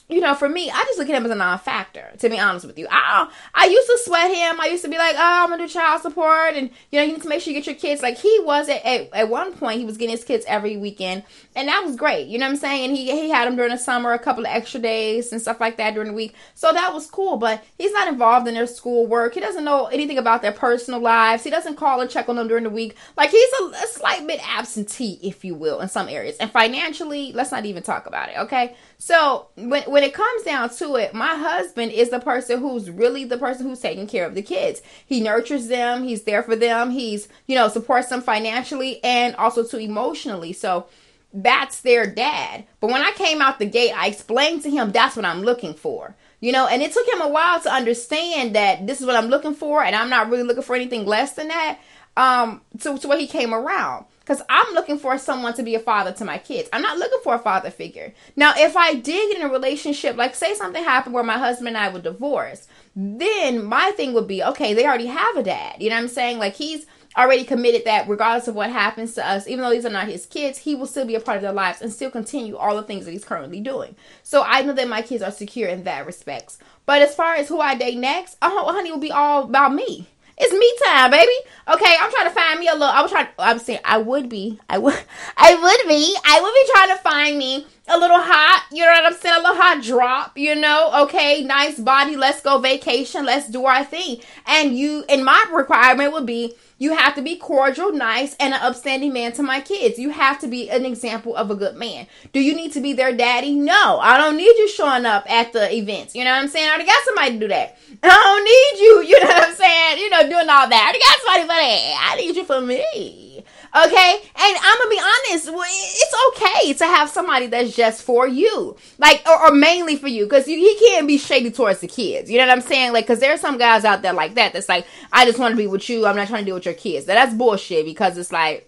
you 0.09 0.21
know, 0.21 0.35
for 0.35 0.49
me, 0.49 0.71
I 0.71 0.85
just 0.85 0.99
look 0.99 1.09
at 1.09 1.17
him 1.17 1.25
as 1.25 1.33
a 1.33 1.35
non-factor. 1.35 2.13
To 2.19 2.29
be 2.29 2.39
honest 2.39 2.65
with 2.65 2.79
you, 2.79 2.87
I 2.89 3.29
I 3.55 3.67
used 3.67 3.89
to 3.89 3.99
sweat 4.05 4.33
him. 4.33 4.61
I 4.61 4.67
used 4.67 4.85
to 4.85 4.91
be 4.91 4.99
like, 4.99 5.17
oh, 5.17 5.21
I'm 5.21 5.49
gonna 5.51 5.67
do 5.67 5.73
child 5.73 6.03
support, 6.03 6.55
and 6.55 6.71
you 6.91 7.01
know, 7.01 7.05
you 7.05 7.15
need 7.15 7.23
to 7.23 7.29
make 7.29 7.43
sure 7.43 7.53
you 7.53 7.59
get 7.59 7.67
your 7.67 7.75
kids. 7.75 8.03
Like 8.03 8.17
he 8.17 8.41
was 8.45 8.69
at, 8.69 8.85
at, 8.85 9.13
at 9.13 9.29
one 9.29 9.53
point, 9.53 9.81
he 9.81 9.85
was 9.85 9.97
getting 9.97 10.17
his 10.17 10.25
kids 10.25 10.45
every 10.47 10.77
weekend, 10.77 11.25
and 11.57 11.67
that 11.67 11.85
was 11.85 11.97
great. 11.97 12.29
You 12.29 12.39
know 12.39 12.47
what 12.47 12.53
I'm 12.53 12.57
saying? 12.59 12.85
And 12.85 12.97
he 12.97 13.11
he 13.11 13.31
had 13.31 13.47
them 13.47 13.57
during 13.57 13.73
the 13.73 13.79
summer, 13.79 14.13
a 14.13 14.19
couple 14.19 14.47
of 14.47 14.53
extra 14.53 14.79
days 14.81 15.33
and 15.33 15.41
stuff 15.41 15.61
like 15.61 15.77
that 15.79 15.95
during 15.95 16.11
the 16.11 16.15
week. 16.15 16.35
So 16.55 16.73
that 16.73 16.95
was 16.95 17.11
cool. 17.11 17.37
But 17.37 17.65
he's 17.77 17.93
not 17.93 18.07
involved 18.07 18.47
in 18.47 18.55
their 18.55 18.69
school 18.69 19.09
work. 19.09 19.35
He 19.35 19.41
doesn't 19.41 19.65
know 19.65 19.87
anything 19.87 20.19
about 20.19 20.41
their 20.41 20.53
personal 20.53 21.01
lives. 21.01 21.43
He 21.43 21.51
doesn't 21.51 21.77
call 21.77 22.01
or 22.01 22.07
check 22.07 22.29
on 22.29 22.37
them 22.37 22.47
during 22.47 22.65
the 22.65 22.71
week. 22.71 22.97
Like 23.17 23.31
he's 23.31 23.51
a, 23.61 23.65
a 23.65 23.87
slight 23.89 24.25
bit 24.27 24.41
absentee, 24.49 25.19
if 25.21 25.45
you 25.45 25.57
will, 25.57 25.81
in 25.81 25.89
some 25.89 26.09
areas. 26.09 26.37
And 26.37 26.51
financially, 26.51 27.33
let's 27.33 27.51
not 27.51 27.65
even 27.65 27.83
talk 27.83 28.07
about 28.07 28.29
it. 28.29 28.39
Okay. 28.39 28.77
So 28.99 29.49
when 29.57 29.83
when 29.85 30.03
it 30.03 30.15
comes 30.15 30.43
down 30.43 30.71
to 30.77 30.97
it, 30.97 31.13
my 31.15 31.35
husband 31.35 31.93
is 31.93 32.11
the 32.11 32.19
person 32.19 32.61
who's 32.61 32.91
really 32.91 33.25
the 33.25 33.37
person 33.37 33.67
who's 33.67 33.81
taking 33.81 34.07
care 34.07 34.27
of 34.27 34.35
the 34.35 34.43
kids. 34.43 34.81
He 35.05 35.21
nurtures 35.21 35.69
them, 35.69 36.05
he's 36.05 36.23
there 36.23 36.43
for 36.43 36.57
them, 36.57 36.91
he's, 36.91 37.29
you 37.47 37.55
know, 37.55 37.69
supports 37.69 38.09
them 38.09 38.23
financially 38.23 39.03
and 39.05 39.37
also 39.37 39.65
to 39.65 39.79
emotionally. 39.79 40.53
So 40.53 40.87
that's 41.33 41.81
their 41.81 42.07
dad. 42.07 42.65
But 42.81 42.91
when 42.91 43.03
I 43.03 43.13
came 43.13 43.43
out 43.43 43.59
the 43.59 43.67
gate, 43.67 43.93
I 43.93 44.07
explained 44.07 44.63
to 44.63 44.71
him 44.71 44.93
that's 44.93 45.17
what 45.17 45.27
I'm 45.27 45.43
looking 45.43 45.75
for. 45.75 46.17
You 46.41 46.53
know, 46.53 46.67
and 46.67 46.83
it 46.83 46.93
took 46.93 47.07
him 47.09 47.21
a 47.21 47.29
while 47.29 47.61
to 47.63 47.73
understand 47.73 48.55
that 48.55 48.87
this 48.87 49.01
is 49.01 49.07
what 49.07 49.17
I'm 49.17 49.29
looking 49.29 49.55
for 49.55 49.83
and 49.83 49.95
I'm 49.95 50.11
not 50.11 50.31
really 50.31 50.43
looking 50.43 50.63
for 50.63 50.77
anything 50.77 51.05
less 51.05 51.33
than 51.33 51.49
that. 51.49 51.79
Um 52.17 52.63
to, 52.81 52.97
to 52.99 53.09
what 53.09 53.21
he 53.21 53.27
came 53.27 53.53
around. 53.53 54.07
Because 54.27 54.43
I'm 54.49 54.75
looking 54.75 54.99
for 54.99 55.17
someone 55.19 55.55
to 55.55 55.63
be 55.63 55.77
a 55.77 55.79
father 55.79 56.11
to 56.15 56.25
my 56.25 56.39
kids. 56.39 56.69
I'm 56.73 56.83
not 56.83 56.99
looking 56.99 57.21
for 57.23 57.37
a 57.37 57.39
father 57.39 57.71
figure. 57.71 58.13
Now, 58.35 58.55
if 58.57 58.77
I 58.77 58.95
did 58.95 59.31
get 59.31 59.41
in 59.41 59.47
a 59.47 59.53
relationship, 59.53 60.17
like 60.17 60.35
say 60.35 60.53
something 60.55 60.83
happened 60.83 61.15
where 61.15 61.23
my 61.23 61.39
husband 61.39 61.69
and 61.69 61.79
I 61.79 61.89
would 61.89 62.03
divorce, 62.03 62.67
then 62.97 63.65
my 63.65 63.93
thing 63.93 64.15
would 64.15 64.27
be 64.27 64.43
okay, 64.43 64.75
they 64.75 64.85
already 64.85 65.07
have 65.07 65.37
a 65.37 65.45
dad. 65.45 65.81
You 65.81 65.91
know 65.91 65.95
what 65.95 66.03
I'm 66.03 66.09
saying? 66.09 66.39
Like 66.39 66.57
he's 66.57 66.87
already 67.17 67.45
committed 67.45 67.85
that 67.85 68.09
regardless 68.09 68.49
of 68.49 68.57
what 68.57 68.71
happens 68.71 69.15
to 69.15 69.25
us, 69.27 69.47
even 69.47 69.63
though 69.63 69.71
these 69.71 69.87
are 69.87 69.91
not 69.91 70.09
his 70.09 70.27
kids, 70.27 70.59
he 70.59 70.75
will 70.75 70.87
still 70.87 71.07
be 71.07 71.15
a 71.15 71.21
part 71.21 71.37
of 71.37 71.43
their 71.43 71.53
lives 71.53 71.81
and 71.81 71.93
still 71.93 72.11
continue 72.11 72.57
all 72.57 72.75
the 72.75 72.83
things 72.83 73.05
that 73.05 73.13
he's 73.13 73.25
currently 73.25 73.61
doing. 73.61 73.95
So 74.25 74.43
I 74.43 74.63
know 74.63 74.73
that 74.73 74.89
my 74.89 75.03
kids 75.03 75.23
are 75.23 75.31
secure 75.31 75.69
in 75.69 75.85
that 75.85 76.05
respects. 76.05 76.59
But 76.85 77.01
as 77.01 77.15
far 77.15 77.35
as 77.35 77.49
who 77.49 77.61
I 77.61 77.77
date 77.77 77.97
next, 77.97 78.37
oh 78.43 78.73
honey, 78.73 78.91
will 78.91 78.99
be 78.99 79.13
all 79.13 79.45
about 79.45 79.73
me. 79.73 80.09
It's 80.39 80.53
me 80.53 80.73
time, 80.85 81.11
baby. 81.11 81.33
Okay, 81.69 81.95
I'm 82.01 82.11
trying 82.11 82.29
to 82.29 82.35
find 82.35 82.61
me 82.61 82.69
a 82.69 82.73
little. 82.73 82.89
I 82.89 83.01
was 83.03 83.11
trying. 83.11 83.29
I'm 83.39 83.59
saying 83.59 83.81
I 83.85 83.99
would 83.99 84.29
be. 84.29 84.61
I 84.69 84.79
would. 84.79 84.95
I 85.37 85.55
would 85.55 85.89
be. 85.89 86.17
I 86.25 86.41
would 86.41 86.53
be 86.53 86.73
trying 86.73 86.97
to 86.97 87.03
find 87.03 87.39
me 87.39 87.67
a 87.89 87.99
little 87.99 88.21
hot. 88.21 88.65
You 88.73 88.85
know 88.85 88.91
what 88.91 89.13
I'm 89.13 89.19
saying? 89.19 89.37
A 89.37 89.43
little 89.43 89.57
hot 89.57 89.83
drop. 89.83 90.39
You 90.39 90.55
know? 90.55 91.05
Okay, 91.05 91.43
nice 91.43 91.79
body. 91.79 92.17
Let's 92.17 92.41
go 92.41 92.59
vacation. 92.59 93.25
Let's 93.25 93.49
do 93.49 93.65
our 93.67 93.85
thing. 93.85 94.21
And 94.47 94.77
you, 94.77 95.05
and 95.09 95.25
my 95.25 95.45
requirement 95.53 96.13
would 96.13 96.27
be 96.27 96.55
you 96.79 96.95
have 96.95 97.15
to 97.15 97.23
be 97.23 97.37
cordial, 97.37 97.93
nice, 97.93 98.37
and 98.39 98.53
an 98.53 98.61
upstanding 98.61 99.13
man 99.13 99.33
to 99.33 99.43
my 99.43 99.61
kids. 99.63 99.99
You 99.99 100.11
have 100.11 100.39
to 100.41 100.47
be 100.47 100.69
an 100.69 100.85
example 100.85 101.35
of 101.35 101.51
a 101.51 101.55
good 101.55 101.75
man. 101.77 102.07
Do 102.35 102.41
you 102.41 102.55
need 102.55 102.73
to 102.73 102.83
be 102.83 102.93
their 102.93 103.17
daddy? 103.17 103.55
No, 103.55 103.99
I 103.99 104.19
don't 104.19 104.37
need 104.37 104.45
you 104.59 104.69
showing 104.69 105.07
up 105.07 105.25
at 105.31 105.55
the 105.55 105.75
events. 105.75 106.15
You 106.15 106.25
know 106.25 106.33
what 106.33 106.43
I'm 106.43 106.49
saying? 106.49 106.67
I 106.67 106.71
already 106.71 106.85
got 106.85 107.05
somebody 107.05 107.33
to 107.33 107.39
do 107.39 107.49
that. 107.49 107.79
I 108.03 108.09
don't 108.09 108.45
need 108.45 108.85
you, 108.85 109.03
you 109.09 109.21
know 109.21 109.31
what 109.31 109.49
I'm 109.49 109.55
saying? 109.55 109.99
You 109.99 110.11
know, 110.11 110.23
doing 110.23 110.51
all 110.51 110.69
that. 110.69 110.77
I 110.77 110.83
already 110.83 110.99
got 110.99 111.19
somebody 111.25 111.43
for 111.43 111.49
that. 111.49 112.11
I 112.11 112.17
need 112.17 112.37
you 112.37 112.45
for 112.45 112.61
me. 112.61 113.45
Okay, 113.77 114.13
and 114.15 114.57
I'm 114.63 114.79
gonna 114.79 114.91
be 114.91 115.01
honest. 115.01 115.51
It's 115.53 116.15
okay 116.29 116.73
to 116.73 116.85
have 116.87 117.11
somebody 117.11 117.47
that's 117.47 117.77
just 117.77 118.03
for 118.03 118.27
you, 118.27 118.75
like, 118.97 119.23
or, 119.29 119.49
or 119.49 119.55
mainly 119.55 119.97
for 119.97 120.09
you, 120.09 120.25
because 120.25 120.47
he 120.47 120.77
can't 120.79 121.07
be 121.07 121.19
shady 121.19 121.51
towards 121.51 121.81
the 121.81 121.87
kids. 121.87 122.31
You 122.31 122.39
know 122.39 122.47
what 122.47 122.53
I'm 122.53 122.63
saying? 122.63 122.95
Like, 122.95 123.05
because 123.05 123.21
there 123.21 123.35
are 123.35 123.39
some 123.39 123.59
guys 123.59 123.85
out 123.85 124.01
there 124.01 124.15
like 124.15 124.35
that. 124.37 124.55
That's 124.55 124.71
like, 124.71 124.87
I 125.13 125.27
just 125.27 125.39
want 125.39 125.53
to 125.53 125.57
be 125.59 125.67
with 125.67 125.91
you. 125.91 126.07
I'm 126.07 126.17
not 126.17 126.29
trying 126.29 126.43
to 126.43 126.47
deal 126.47 126.55
with 126.55 126.65
your 126.65 126.73
kids. 126.73 127.07
Now, 127.07 127.15
that's 127.15 127.35
bullshit 127.35 127.85
because 127.85 128.17
it's 128.17 128.33
like, 128.33 128.67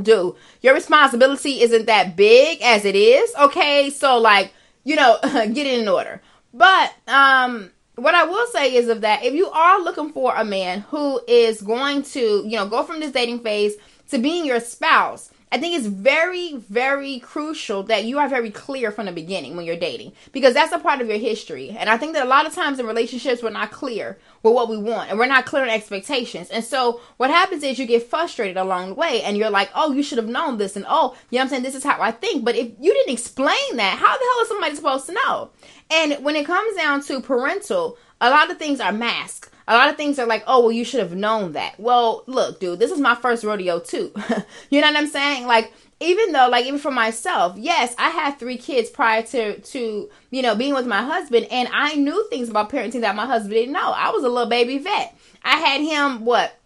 dude, 0.00 0.34
your 0.62 0.72
responsibility 0.72 1.60
isn't 1.60 1.84
that 1.84 2.16
big 2.16 2.62
as 2.62 2.86
it 2.86 2.96
is. 2.96 3.30
Okay, 3.38 3.90
so 3.90 4.16
like, 4.16 4.54
you 4.82 4.96
know, 4.96 5.18
get 5.22 5.58
it 5.58 5.78
in 5.78 5.88
order. 5.88 6.22
But 6.54 6.94
um 7.06 7.70
what 7.96 8.14
I 8.14 8.24
will 8.24 8.46
say 8.46 8.74
is 8.76 8.88
of 8.88 9.00
that 9.00 9.24
if 9.24 9.34
you 9.34 9.50
are 9.50 9.82
looking 9.82 10.12
for 10.12 10.34
a 10.34 10.44
man 10.44 10.82
who 10.82 11.20
is 11.26 11.60
going 11.60 12.02
to, 12.04 12.44
you 12.46 12.56
know, 12.56 12.68
go 12.68 12.84
from 12.84 13.00
this 13.00 13.10
dating 13.10 13.40
phase 13.40 13.74
to 14.10 14.18
being 14.18 14.44
your 14.44 14.60
spouse, 14.60 15.30
I 15.50 15.58
think 15.58 15.74
it's 15.74 15.86
very, 15.86 16.56
very 16.56 17.20
crucial 17.20 17.82
that 17.84 18.04
you 18.04 18.18
are 18.18 18.28
very 18.28 18.50
clear 18.50 18.90
from 18.90 19.06
the 19.06 19.12
beginning 19.12 19.56
when 19.56 19.64
you're 19.64 19.76
dating 19.76 20.12
because 20.32 20.52
that's 20.52 20.72
a 20.72 20.78
part 20.78 21.00
of 21.00 21.08
your 21.08 21.16
history. 21.16 21.70
And 21.70 21.88
I 21.88 21.96
think 21.96 22.12
that 22.12 22.26
a 22.26 22.28
lot 22.28 22.46
of 22.46 22.54
times 22.54 22.78
in 22.78 22.86
relationships, 22.86 23.42
we're 23.42 23.48
not 23.50 23.70
clear 23.70 24.18
with 24.42 24.52
what 24.52 24.68
we 24.68 24.76
want 24.76 25.08
and 25.08 25.18
we're 25.18 25.26
not 25.26 25.46
clear 25.46 25.62
on 25.62 25.70
expectations. 25.70 26.50
And 26.50 26.62
so 26.62 27.00
what 27.16 27.30
happens 27.30 27.62
is 27.62 27.78
you 27.78 27.86
get 27.86 28.02
frustrated 28.02 28.58
along 28.58 28.90
the 28.90 28.94
way 28.94 29.22
and 29.22 29.38
you're 29.38 29.48
like, 29.48 29.70
oh, 29.74 29.92
you 29.92 30.02
should 30.02 30.18
have 30.18 30.28
known 30.28 30.58
this. 30.58 30.76
And 30.76 30.84
oh, 30.86 31.16
you 31.30 31.38
know 31.38 31.40
what 31.40 31.44
I'm 31.44 31.48
saying? 31.48 31.62
This 31.62 31.74
is 31.74 31.84
how 31.84 32.00
I 32.00 32.10
think. 32.10 32.44
But 32.44 32.56
if 32.56 32.70
you 32.78 32.92
didn't 32.92 33.14
explain 33.14 33.76
that, 33.76 33.98
how 33.98 34.18
the 34.18 34.24
hell 34.24 34.42
is 34.42 34.48
somebody 34.48 34.76
supposed 34.76 35.06
to 35.06 35.14
know? 35.14 35.50
And 35.90 36.22
when 36.22 36.36
it 36.36 36.44
comes 36.44 36.76
down 36.76 37.02
to 37.04 37.20
parental, 37.22 37.96
a 38.20 38.28
lot 38.28 38.50
of 38.50 38.58
things 38.58 38.80
are 38.80 38.92
masked 38.92 39.47
a 39.68 39.76
lot 39.76 39.90
of 39.90 39.96
things 39.96 40.18
are 40.18 40.26
like, 40.26 40.42
oh, 40.46 40.60
well, 40.60 40.72
you 40.72 40.82
should 40.82 41.00
have 41.00 41.14
known 41.14 41.52
that. 41.52 41.78
Well, 41.78 42.24
look, 42.26 42.58
dude, 42.58 42.78
this 42.78 42.90
is 42.90 42.98
my 42.98 43.14
first 43.14 43.44
rodeo 43.44 43.78
too. 43.78 44.10
you 44.70 44.80
know 44.80 44.86
what 44.86 44.96
I'm 44.96 45.06
saying? 45.06 45.46
Like, 45.46 45.72
even 46.00 46.32
though, 46.32 46.48
like, 46.48 46.64
even 46.64 46.78
for 46.78 46.90
myself, 46.90 47.54
yes, 47.58 47.94
I 47.98 48.08
had 48.08 48.38
three 48.38 48.56
kids 48.56 48.88
prior 48.88 49.22
to, 49.22 49.60
to, 49.60 50.08
you 50.30 50.42
know, 50.42 50.54
being 50.54 50.72
with 50.72 50.86
my 50.86 51.02
husband, 51.02 51.48
and 51.50 51.68
I 51.70 51.96
knew 51.96 52.26
things 52.30 52.48
about 52.48 52.70
parenting 52.70 53.02
that 53.02 53.14
my 53.14 53.26
husband 53.26 53.52
didn't 53.52 53.74
know. 53.74 53.92
I 53.94 54.10
was 54.10 54.24
a 54.24 54.28
little 54.28 54.48
baby 54.48 54.78
vet. 54.78 55.14
I 55.44 55.56
had 55.56 55.82
him, 55.82 56.24
what, 56.24 56.58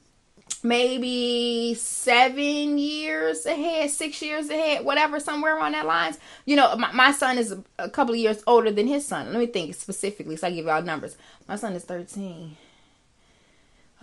maybe 0.62 1.74
seven 1.74 2.78
years 2.78 3.46
ahead, 3.46 3.90
six 3.90 4.22
years 4.22 4.48
ahead, 4.48 4.84
whatever, 4.84 5.18
somewhere 5.18 5.56
around 5.56 5.72
that 5.72 5.86
lines. 5.86 6.20
You 6.44 6.54
know, 6.54 6.76
my, 6.76 6.92
my 6.92 7.10
son 7.10 7.36
is 7.36 7.50
a, 7.50 7.64
a 7.80 7.90
couple 7.90 8.14
of 8.14 8.20
years 8.20 8.44
older 8.46 8.70
than 8.70 8.86
his 8.86 9.04
son. 9.04 9.32
Let 9.32 9.40
me 9.40 9.46
think 9.46 9.74
specifically, 9.74 10.36
so 10.36 10.46
I 10.46 10.52
give 10.52 10.66
y'all 10.66 10.82
numbers. 10.82 11.16
My 11.48 11.56
son 11.56 11.72
is 11.72 11.84
13. 11.84 12.56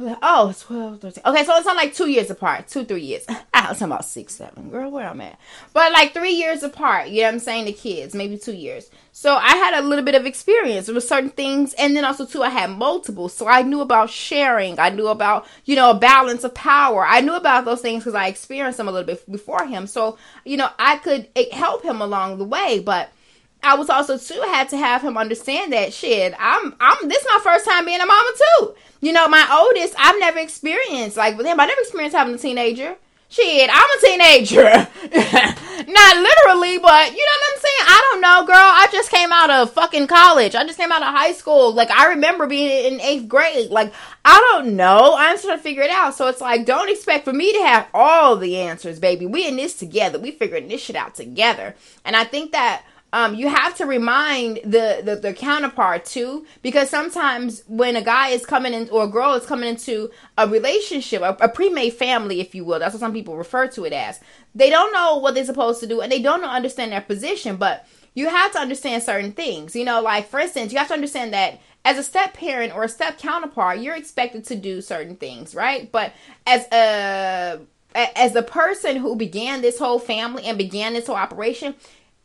Oh, 0.02 0.54
12, 0.58 1.02
13. 1.02 1.24
Okay, 1.26 1.44
so 1.44 1.56
it's 1.58 1.66
not 1.66 1.76
like 1.76 1.94
two 1.94 2.10
years 2.10 2.30
apart, 2.30 2.68
two, 2.68 2.86
three 2.86 3.02
years. 3.02 3.26
I 3.54 3.70
was 3.70 3.80
talking 3.80 3.92
about 3.92 4.06
six, 4.06 4.36
seven. 4.36 4.70
Girl, 4.70 4.90
where 4.92 5.08
I'm 5.08 5.20
at. 5.20 5.38
But 5.74 5.92
like 5.92 6.14
three 6.14 6.32
years 6.32 6.64
apart, 6.64 7.10
you 7.10 7.22
know 7.22 7.28
what 7.28 7.34
I'm 7.34 7.40
saying? 7.40 7.66
The 7.66 7.74
kids, 7.74 8.16
maybe 8.16 8.38
two 8.38 8.54
years. 8.54 8.90
So 9.12 9.36
I 9.36 9.56
had 9.58 9.74
a 9.74 9.86
little 9.86 10.06
bit 10.06 10.16
of 10.16 10.26
experience 10.26 10.88
with 10.88 11.04
certain 11.04 11.30
things. 11.30 11.74
And 11.74 11.96
then 11.96 12.06
also, 12.06 12.26
too, 12.26 12.44
I 12.44 12.50
had 12.50 12.70
multiple. 12.70 13.28
So 13.28 13.48
I 13.48 13.62
knew 13.62 13.82
about 13.82 14.10
sharing. 14.10 14.80
I 14.80 14.90
knew 14.90 15.08
about, 15.08 15.46
you 15.66 15.76
know, 15.76 15.92
a 15.92 16.00
balance 16.00 16.46
of 16.46 16.54
power. 16.54 17.06
I 17.06 17.20
knew 17.20 17.36
about 17.36 17.66
those 17.66 17.82
things 17.82 18.04
because 18.04 18.16
I 18.16 18.28
experienced 18.28 18.78
them 18.78 18.88
a 18.88 18.92
little 18.92 19.08
bit 19.08 19.30
before 19.30 19.66
him. 19.66 19.86
So, 19.86 20.18
you 20.46 20.56
know, 20.56 20.70
I 20.80 20.98
could 20.98 21.28
help 21.52 21.84
him 21.84 22.02
along 22.02 22.38
the 22.38 22.46
way. 22.46 22.80
But 22.80 23.12
I 23.62 23.76
was 23.76 23.90
also 23.90 24.18
too 24.18 24.42
had 24.48 24.70
to 24.70 24.78
have 24.78 25.02
him 25.02 25.18
understand 25.18 25.74
that 25.74 25.94
shit. 25.94 26.34
I'm 26.40 26.76
I'm 26.80 27.10
this 27.10 27.22
is 27.22 27.28
my 27.28 27.40
first 27.44 27.66
time 27.66 27.86
being 27.86 28.02
a 28.02 28.06
mama 28.06 28.30
too. 28.38 28.76
You 29.02 29.14
know, 29.14 29.28
my 29.28 29.48
oldest 29.52 29.96
I've 29.98 30.20
never 30.20 30.40
experienced 30.40 31.18
like 31.18 31.38
with 31.38 31.46
him. 31.46 31.60
I 31.60 31.66
never 31.66 31.82
experienced 31.82 32.16
having 32.16 32.36
a 32.36 32.38
teenager. 32.38 32.96
Shit, 33.32 33.70
I'm 33.72 33.84
a 33.84 34.02
teenager. 34.02 34.64
Not 34.64 36.18
literally, 36.18 36.80
but 36.80 37.12
you 37.12 37.26
know 37.26 37.38
what 37.38 37.54
I'm 37.54 37.60
saying? 37.60 37.86
I 37.86 38.10
don't 38.12 38.22
know, 38.22 38.46
girl. 38.48 38.56
I 38.56 38.88
just 38.92 39.12
came 39.12 39.32
out 39.32 39.52
of 39.52 39.72
fucking 39.72 40.08
college. 40.08 40.56
I 40.56 40.66
just 40.66 40.80
came 40.80 40.92
out 40.92 41.04
of 41.04 41.14
high 41.14 41.34
school. 41.34 41.72
Like, 41.72 41.92
I 41.92 42.08
remember 42.10 42.48
being 42.48 42.92
in 42.92 43.00
eighth 43.00 43.28
grade. 43.28 43.70
Like, 43.70 43.94
I 44.26 44.40
don't 44.52 44.76
know. 44.76 45.14
I'm 45.16 45.38
trying 45.38 45.58
to 45.58 45.62
figure 45.62 45.84
it 45.84 45.92
out. 45.92 46.16
So 46.16 46.28
it's 46.28 46.42
like, 46.42 46.66
don't 46.66 46.90
expect 46.90 47.24
for 47.24 47.32
me 47.32 47.54
to 47.54 47.60
have 47.60 47.88
all 47.94 48.36
the 48.36 48.58
answers, 48.58 49.00
baby. 49.00 49.28
We 49.28 49.48
in 49.48 49.58
this 49.58 49.76
together. 49.76 50.18
We 50.18 50.32
figuring 50.32 50.68
this 50.68 50.82
shit 50.82 50.96
out 50.96 51.14
together. 51.14 51.76
And 52.04 52.16
I 52.16 52.24
think 52.24 52.52
that 52.54 52.84
um, 53.12 53.34
you 53.36 53.48
have 53.48 53.76
to 53.78 53.86
remind 53.86 54.58
the, 54.58 55.02
the, 55.04 55.16
the 55.16 55.34
counterpart 55.34 56.06
too, 56.06 56.46
because 56.62 56.90
sometimes 56.90 57.64
when 57.68 57.96
a 57.96 58.02
guy 58.02 58.30
is 58.30 58.46
coming 58.46 58.74
in 58.74 58.90
or 58.90 59.06
a 59.06 59.08
girl 59.08 59.34
is 59.34 59.46
coming 59.46 59.68
into 59.68 60.12
a 60.38 60.48
relationship, 60.48 61.22
a, 61.22 61.36
a 61.42 61.50
pre-made 61.50 61.94
family, 61.94 62.40
if 62.40 62.54
you 62.54 62.64
will, 62.64 62.80
that's 62.80 62.94
what 62.94 63.00
some 63.00 63.14
people 63.14 63.36
refer 63.36 63.68
to 63.68 63.86
it 63.86 63.94
as. 63.94 64.20
They 64.54 64.70
don't 64.70 64.94
know 64.94 65.18
what 65.18 65.34
they're 65.34 65.46
supposed 65.46 65.80
to 65.82 65.88
do, 65.88 66.02
and 66.02 66.12
they 66.12 66.22
don't 66.22 66.44
understand 66.44 66.92
their 66.92 67.02
position. 67.02 67.56
But 67.56 67.88
you 68.14 68.30
have 68.30 68.52
to 68.52 68.60
understand 68.60 69.02
certain 69.04 69.32
things. 69.32 69.76
You 69.76 69.86
know, 69.86 70.02
like 70.02 70.28
for 70.28 70.40
instance, 70.40 70.72
you 70.72 70.78
have 70.78 70.90
to 70.90 70.94
understand 70.94 71.34
that 71.34 71.60
as 71.86 71.98
a 71.98 72.04
step 72.04 72.34
parent 72.34 72.76
or 72.76 72.84
a 72.84 72.90
step 72.90 73.18
counterpart, 73.18 73.80
you're 73.80 73.96
expected 73.96 74.46
to 74.46 74.56
do 74.56 74.82
certain 74.82 75.16
things, 75.16 75.56
right? 75.56 75.92
But 75.92 76.14
as 76.46 76.68
a 76.72 77.60
as 77.96 78.34
the 78.34 78.44
person 78.44 78.98
who 78.98 79.16
began 79.16 79.62
this 79.62 79.80
whole 79.80 79.98
family 79.98 80.44
and 80.44 80.58
began 80.58 80.94
this 80.94 81.08
whole 81.08 81.16
operation, 81.16 81.74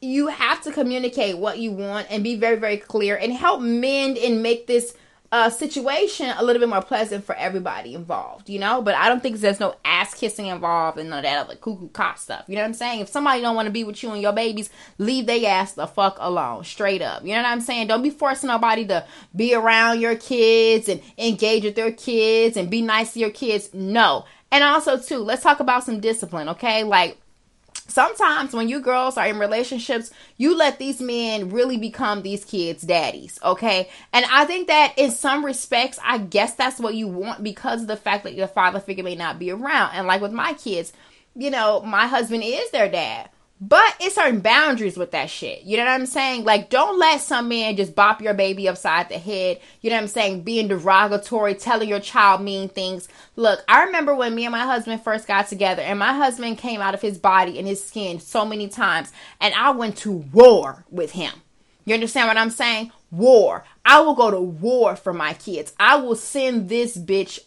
you 0.05 0.29
have 0.29 0.63
to 0.63 0.73
communicate 0.73 1.39
what 1.39 1.59
you 1.59 1.73
want 1.73 2.07
and 2.11 2.23
be 2.23 2.37
very, 2.37 2.57
very 2.57 2.77
clear 2.77 3.17
and 3.17 3.33
help 3.33 3.61
mend 3.61 4.19
and 4.19 4.43
make 4.43 4.67
this 4.67 4.95
uh, 5.35 5.51
situation 5.51 6.33
a 6.39 6.45
little 6.45 6.61
bit 6.61 6.69
more 6.69 6.81
pleasant 6.81 7.25
for 7.25 7.35
everybody 7.35 7.93
involved, 7.93 8.49
you 8.49 8.61
know. 8.61 8.81
But 8.81 8.95
I 8.95 9.09
don't 9.09 9.21
think 9.21 9.37
there's 9.39 9.59
no 9.59 9.75
ass 9.85 10.15
kissing 10.15 10.47
involved 10.47 10.97
and 10.97 11.11
none 11.11 11.19
of 11.19 11.25
that 11.25 11.39
other 11.39 11.57
cuckoo 11.57 11.89
cock 11.89 12.19
stuff. 12.19 12.45
You 12.47 12.55
know 12.55 12.63
what 12.63 12.69
I'm 12.69 12.75
saying? 12.75 13.01
If 13.01 13.09
somebody 13.09 13.43
don't 13.43 13.57
want 13.57 13.67
to 13.67 13.73
be 13.73 13.83
with 13.83 14.01
you 14.01 14.13
and 14.13 14.23
your 14.23 14.33
babies, 14.33 14.71
leave 14.99 15.27
they 15.27 15.45
ass 15.45 15.73
the 15.73 15.89
fuck 15.89 16.19
alone, 16.21 16.63
straight 16.63 17.03
up. 17.03 17.25
You 17.25 17.31
know 17.31 17.43
what 17.43 17.49
I'm 17.49 17.61
saying? 17.63 17.89
Don't 17.89 18.03
be 18.03 18.11
forcing 18.11 18.47
nobody 18.47 18.87
to 18.87 19.05
be 19.35 19.57
around 19.57 20.01
your 20.01 20.15
kids 20.15 20.89
and 20.89 21.03
engage 21.19 21.65
with 21.65 21.75
their 21.75 21.91
kids 21.91 22.57
and 22.57 22.71
be 22.71 22.81
nice 22.81 23.15
to 23.15 23.19
your 23.19 23.31
kids. 23.31 23.75
No. 23.75 24.27
And 24.53 24.63
also 24.63 24.99
too, 24.99 25.19
let's 25.19 25.43
talk 25.43 25.59
about 25.59 25.83
some 25.83 25.99
discipline, 25.99 26.49
okay? 26.51 26.85
Like 26.85 27.19
sometimes 27.89 28.53
when 28.53 28.69
you 28.69 28.81
girls 28.81 29.17
are 29.17 29.27
in 29.27 29.39
relationships, 29.39 30.11
you 30.37 30.57
let 30.57 30.79
these 30.79 31.01
men 31.01 31.51
really 31.51 31.77
become 31.77 32.23
these 32.23 32.45
kids' 32.45 32.83
daddies, 32.83 33.39
okay? 33.45 33.89
And 34.13 34.25
I 34.31 34.45
think 34.45 34.69
that 34.69 34.95
in 34.97 35.11
some 35.11 35.45
respects, 35.45 35.99
I 36.03 36.19
guess 36.19 36.55
that's 36.55 36.81
what 36.81 36.95
you 36.95 37.09
want 37.09 37.43
because 37.43 37.83
of 37.83 37.87
the 37.89 37.97
fact 37.97 38.25
that 38.25 38.35
your 38.35 38.49
father 38.49 38.81
figure 38.81 39.05
may 39.05 39.15
not 39.15 39.39
be 39.39 39.51
around. 39.51 39.93
And 39.95 40.07
like 40.07 40.21
with 40.21 40.33
my 40.33 40.55
kids, 40.55 40.93
you 41.35 41.51
know, 41.51 41.83
my 41.83 42.07
husband 42.07 42.43
is 42.45 42.71
their 42.71 42.89
dad. 42.89 43.29
But 43.67 43.97
it's 43.99 44.17
certain 44.17 44.41
boundaries 44.41 44.99
with 44.99 45.13
that 45.13 45.31
shit. 45.31 45.63
You 45.63 45.79
know 45.79 45.85
what 45.85 45.93
I'm 45.93 46.05
saying? 46.05 46.45
Like, 46.45 46.69
don't 46.69 46.99
let 46.99 47.23
some 47.23 47.49
man 47.49 47.77
just 47.77 47.95
bop 47.95 48.21
your 48.21 48.35
baby 48.35 48.69
upside 48.69 49.09
the 49.09 49.17
head. 49.17 49.59
You 49.81 49.89
know 49.89 49.97
what 49.97 50.03
I'm 50.03 50.09
saying? 50.09 50.43
Being 50.43 50.69
derogatory, 50.69 51.55
telling 51.55 51.89
your 51.89 52.01
child 52.01 52.43
mean 52.43 52.69
things. 52.69 53.09
Look, 53.37 53.65
I 53.67 53.85
remember 53.85 54.15
when 54.15 54.35
me 54.35 54.45
and 54.45 54.53
my 54.53 54.67
husband 54.67 55.03
first 55.03 55.27
got 55.27 55.49
together, 55.49 55.81
and 55.81 55.99
my 55.99 56.13
husband 56.13 56.59
came 56.59 56.83
out 56.83 56.93
of 56.93 57.01
his 57.01 57.17
body 57.17 57.59
and 57.59 57.67
his 57.67 57.83
skin 57.83 58.21
so 58.21 58.45
many 58.45 58.69
times, 58.69 59.13
and 59.41 59.55
I 59.55 59.71
went 59.71 59.97
to 59.99 60.13
war 60.13 60.85
with 60.91 61.13
him. 61.13 61.33
You 61.87 61.95
understand 61.95 62.29
what 62.29 62.37
I'm 62.37 62.51
saying? 62.51 62.93
War. 63.11 63.65
I 63.83 64.01
will 64.01 64.15
go 64.15 64.31
to 64.31 64.41
war 64.41 64.95
for 64.95 65.15
my 65.15 65.33
kids. 65.33 65.73
I 65.81 65.97
will 65.97 66.17
send 66.17 66.69
this 66.69 66.99
bitch 66.99 67.39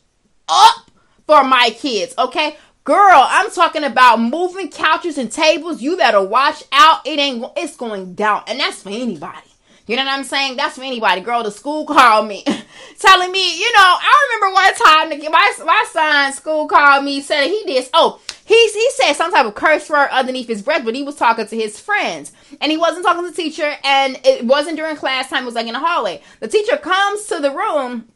up 0.50 0.90
for 1.28 1.44
my 1.44 1.70
kids, 1.78 2.16
okay? 2.18 2.58
Girl, 2.88 3.22
I'm 3.22 3.52
talking 3.52 3.84
about 3.84 4.22
moving 4.22 4.70
couches 4.70 5.18
and 5.18 5.30
tables. 5.30 5.82
You 5.82 5.98
better 5.98 6.22
watch 6.22 6.64
out. 6.72 7.06
It 7.06 7.20
ain't, 7.20 7.46
it's 7.58 7.76
going 7.76 8.14
down. 8.14 8.44
And 8.48 8.62
that's 8.62 8.84
for 8.84 8.92
anybody. 8.92 9.50
You 9.88 9.98
know 9.98 10.06
what 10.06 10.14
I'm 10.14 10.24
saying? 10.24 10.56
That's 10.56 10.78
for 10.78 10.86
anybody. 10.86 11.20
Girl, 11.20 11.44
the 11.44 11.52
school 11.52 11.86
called 11.86 12.30
me, 12.30 12.46
telling 13.00 13.34
me, 13.34 13.60
you 13.60 13.74
know, 13.74 13.84
I 13.84 14.40
remember 14.40 14.54
one 14.54 14.74
time 14.76 15.32
my 15.34 15.54
my 15.66 15.86
son's 15.92 16.38
school 16.38 16.66
called 16.70 17.04
me, 17.04 17.20
said 17.20 17.48
he 17.48 17.62
did. 17.66 17.90
Oh, 17.94 18.22
he 18.46 18.56
he 18.56 18.90
said 18.92 19.16
some 19.16 19.34
type 19.34 19.46
of 19.46 19.56
curse 19.56 19.90
word 19.90 20.08
underneath 20.10 20.48
his 20.48 20.62
breath, 20.62 20.86
but 20.86 20.96
he 20.96 21.04
was 21.04 21.16
talking 21.16 21.46
to 21.46 21.58
his 21.58 21.78
friends, 21.78 22.32
and 22.62 22.72
he 22.72 22.78
wasn't 22.78 23.06
talking 23.06 23.26
to 23.26 23.30
the 23.30 23.36
teacher, 23.36 23.76
and 23.84 24.18
it 24.24 24.46
wasn't 24.46 24.78
during 24.78 24.96
class 24.96 25.30
time. 25.30 25.44
It 25.44 25.48
was 25.48 25.56
like 25.56 25.68
in 25.68 25.74
the 25.74 25.80
hallway. 25.80 26.22
The 26.40 26.48
teacher 26.48 26.78
comes 26.78 27.26
to 27.26 27.40
the 27.40 27.52
room 27.52 28.08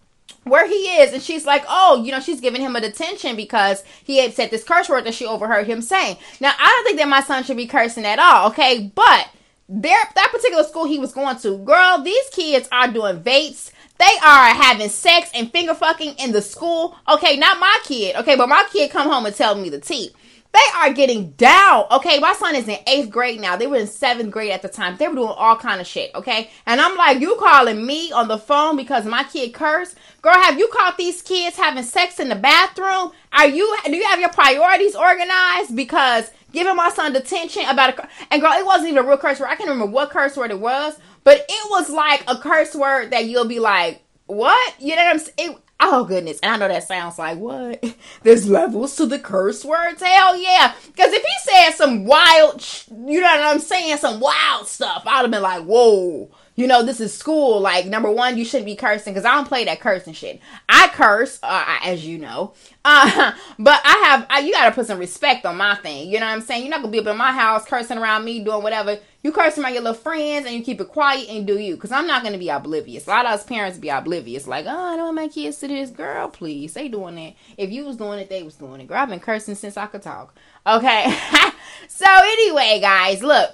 where 0.43 0.67
he 0.67 0.73
is 0.73 1.13
and 1.13 1.21
she's 1.21 1.45
like 1.45 1.63
oh 1.67 2.01
you 2.03 2.11
know 2.11 2.19
she's 2.19 2.41
giving 2.41 2.61
him 2.61 2.75
a 2.75 2.81
detention 2.81 3.35
because 3.35 3.83
he 4.03 4.17
had 4.17 4.33
said 4.33 4.49
this 4.51 4.63
curse 4.63 4.89
word 4.89 5.05
that 5.05 5.13
she 5.13 5.25
overheard 5.25 5.67
him 5.67 5.81
saying. 5.81 6.17
Now 6.39 6.53
i 6.57 6.67
don't 6.67 6.85
think 6.85 6.97
that 6.97 7.07
my 7.07 7.21
son 7.21 7.43
should 7.43 7.57
be 7.57 7.67
cursing 7.67 8.05
at 8.05 8.19
all 8.19 8.49
okay? 8.49 8.91
But 8.93 9.29
there 9.69 9.99
that 10.15 10.31
particular 10.31 10.63
school 10.63 10.85
he 10.85 10.99
was 10.99 11.13
going 11.13 11.37
to 11.37 11.57
girl 11.59 12.01
these 12.03 12.29
kids 12.31 12.67
are 12.71 12.91
doing 12.91 13.21
vapes 13.21 13.71
they 13.99 14.17
are 14.25 14.53
having 14.53 14.89
sex 14.89 15.29
and 15.35 15.51
finger 15.51 15.75
fucking 15.75 16.15
in 16.17 16.31
the 16.31 16.41
school. 16.41 16.97
Okay 17.07 17.37
not 17.37 17.59
my 17.59 17.77
kid 17.83 18.15
okay? 18.15 18.35
But 18.35 18.49
my 18.49 18.65
kid 18.71 18.91
come 18.91 19.09
home 19.09 19.25
and 19.25 19.35
tell 19.35 19.55
me 19.55 19.69
the 19.69 19.79
tea 19.79 20.11
They 20.53 20.59
are 20.75 20.91
getting 20.91 21.31
down. 21.31 21.85
Okay, 21.91 22.19
my 22.19 22.33
son 22.33 22.55
is 22.55 22.67
in 22.67 22.77
eighth 22.85 23.09
grade 23.09 23.39
now. 23.39 23.55
They 23.55 23.67
were 23.67 23.77
in 23.77 23.87
seventh 23.87 24.31
grade 24.31 24.51
at 24.51 24.61
the 24.61 24.67
time. 24.67 24.97
They 24.97 25.07
were 25.07 25.15
doing 25.15 25.29
all 25.29 25.55
kind 25.55 25.79
of 25.79 25.87
shit. 25.87 26.13
Okay, 26.13 26.49
and 26.65 26.81
I'm 26.81 26.97
like, 26.97 27.21
you 27.21 27.37
calling 27.39 27.85
me 27.85 28.11
on 28.11 28.27
the 28.27 28.37
phone 28.37 28.75
because 28.75 29.05
my 29.05 29.23
kid 29.23 29.53
cursed? 29.53 29.95
Girl, 30.21 30.33
have 30.33 30.59
you 30.59 30.67
caught 30.73 30.97
these 30.97 31.21
kids 31.21 31.55
having 31.55 31.83
sex 31.83 32.19
in 32.19 32.27
the 32.29 32.35
bathroom? 32.35 33.11
Are 33.31 33.47
you? 33.47 33.77
Do 33.85 33.95
you 33.95 34.05
have 34.05 34.19
your 34.19 34.29
priorities 34.29 34.95
organized? 34.95 35.75
Because 35.75 36.31
giving 36.51 36.75
my 36.75 36.89
son 36.89 37.13
detention 37.13 37.63
about 37.67 37.97
a 37.97 38.07
and 38.29 38.41
girl, 38.41 38.51
it 38.51 38.65
wasn't 38.65 38.91
even 38.91 39.05
a 39.05 39.07
real 39.07 39.17
curse 39.17 39.39
word. 39.39 39.47
I 39.47 39.55
can't 39.55 39.69
remember 39.69 39.91
what 39.91 40.09
curse 40.09 40.35
word 40.35 40.51
it 40.51 40.59
was, 40.59 40.99
but 41.23 41.45
it 41.47 41.69
was 41.69 41.89
like 41.89 42.23
a 42.27 42.37
curse 42.37 42.75
word 42.75 43.11
that 43.11 43.25
you'll 43.25 43.47
be 43.47 43.59
like, 43.59 44.01
what? 44.25 44.75
You 44.79 44.95
know 44.95 45.03
what 45.03 45.13
I'm 45.15 45.19
saying? 45.19 45.57
Oh 45.83 46.05
goodness. 46.05 46.39
And 46.41 46.51
I 46.51 46.57
know 46.57 46.67
that 46.67 46.87
sounds 46.87 47.17
like 47.17 47.37
what? 47.37 47.83
There's 48.23 48.47
levels 48.47 48.95
to 48.97 49.05
the 49.05 49.19
curse 49.19 49.65
words. 49.65 50.01
Hell 50.01 50.37
yeah. 50.37 50.73
Because 50.87 51.11
if 51.11 51.21
he 51.23 51.51
said 51.51 51.71
some 51.71 52.05
wild, 52.05 52.63
you 52.89 53.19
know 53.19 53.27
what 53.27 53.41
I'm 53.41 53.59
saying? 53.59 53.97
Some 53.97 54.19
wild 54.19 54.67
stuff, 54.67 55.03
I'd 55.05 55.21
have 55.21 55.31
been 55.31 55.41
like, 55.41 55.63
whoa 55.63 56.29
you 56.55 56.67
know, 56.67 56.83
this 56.83 56.99
is 56.99 57.17
school. 57.17 57.59
Like, 57.59 57.85
number 57.85 58.11
one, 58.11 58.37
you 58.37 58.43
shouldn't 58.43 58.65
be 58.65 58.75
cursing 58.75 59.13
because 59.13 59.25
I 59.25 59.33
don't 59.33 59.47
play 59.47 59.65
that 59.65 59.79
cursing 59.79 60.13
shit. 60.13 60.41
I 60.67 60.89
curse, 60.89 61.39
uh, 61.41 61.79
as 61.83 62.05
you 62.05 62.17
know, 62.17 62.53
uh, 62.85 63.31
but 63.59 63.79
I 63.83 64.03
have, 64.07 64.27
I, 64.29 64.39
you 64.39 64.51
got 64.51 64.65
to 64.65 64.71
put 64.71 64.87
some 64.87 64.99
respect 64.99 65.45
on 65.45 65.57
my 65.57 65.75
thing. 65.75 66.09
You 66.09 66.19
know 66.19 66.25
what 66.25 66.33
I'm 66.33 66.41
saying? 66.41 66.63
You're 66.63 66.71
not 66.71 66.81
gonna 66.81 66.91
be 66.91 66.99
up 66.99 67.07
in 67.07 67.17
my 67.17 67.31
house 67.31 67.65
cursing 67.65 67.97
around 67.97 68.25
me, 68.25 68.43
doing 68.43 68.63
whatever. 68.63 68.97
You 69.23 69.31
cursing 69.31 69.63
around 69.63 69.73
your 69.73 69.83
little 69.83 70.01
friends 70.01 70.47
and 70.47 70.55
you 70.55 70.63
keep 70.63 70.81
it 70.81 70.87
quiet 70.87 71.29
and 71.29 71.45
do 71.45 71.59
you 71.59 71.75
because 71.75 71.91
I'm 71.91 72.07
not 72.07 72.23
gonna 72.23 72.39
be 72.39 72.49
oblivious. 72.49 73.05
A 73.05 73.11
lot 73.11 73.25
of 73.25 73.33
us 73.33 73.43
parents 73.43 73.77
be 73.77 73.89
oblivious, 73.89 74.47
like, 74.47 74.65
oh, 74.67 74.93
I 74.93 74.95
don't 74.95 75.05
want 75.05 75.15
my 75.15 75.27
kids 75.27 75.59
to 75.59 75.67
this. 75.67 75.91
Girl, 75.91 76.27
please, 76.27 76.73
they 76.73 76.87
doing 76.87 77.15
that. 77.15 77.33
If 77.57 77.69
you 77.71 77.85
was 77.85 77.97
doing 77.97 78.19
it, 78.19 78.29
they 78.29 78.43
was 78.43 78.55
doing 78.55 78.81
it. 78.81 78.87
Girl, 78.87 78.97
I've 78.97 79.09
been 79.09 79.19
cursing 79.19 79.55
since 79.55 79.77
I 79.77 79.85
could 79.85 80.01
talk. 80.01 80.35
Okay, 80.65 81.17
so 81.87 82.05
anyway, 82.07 82.79
guys, 82.81 83.21
look 83.21 83.51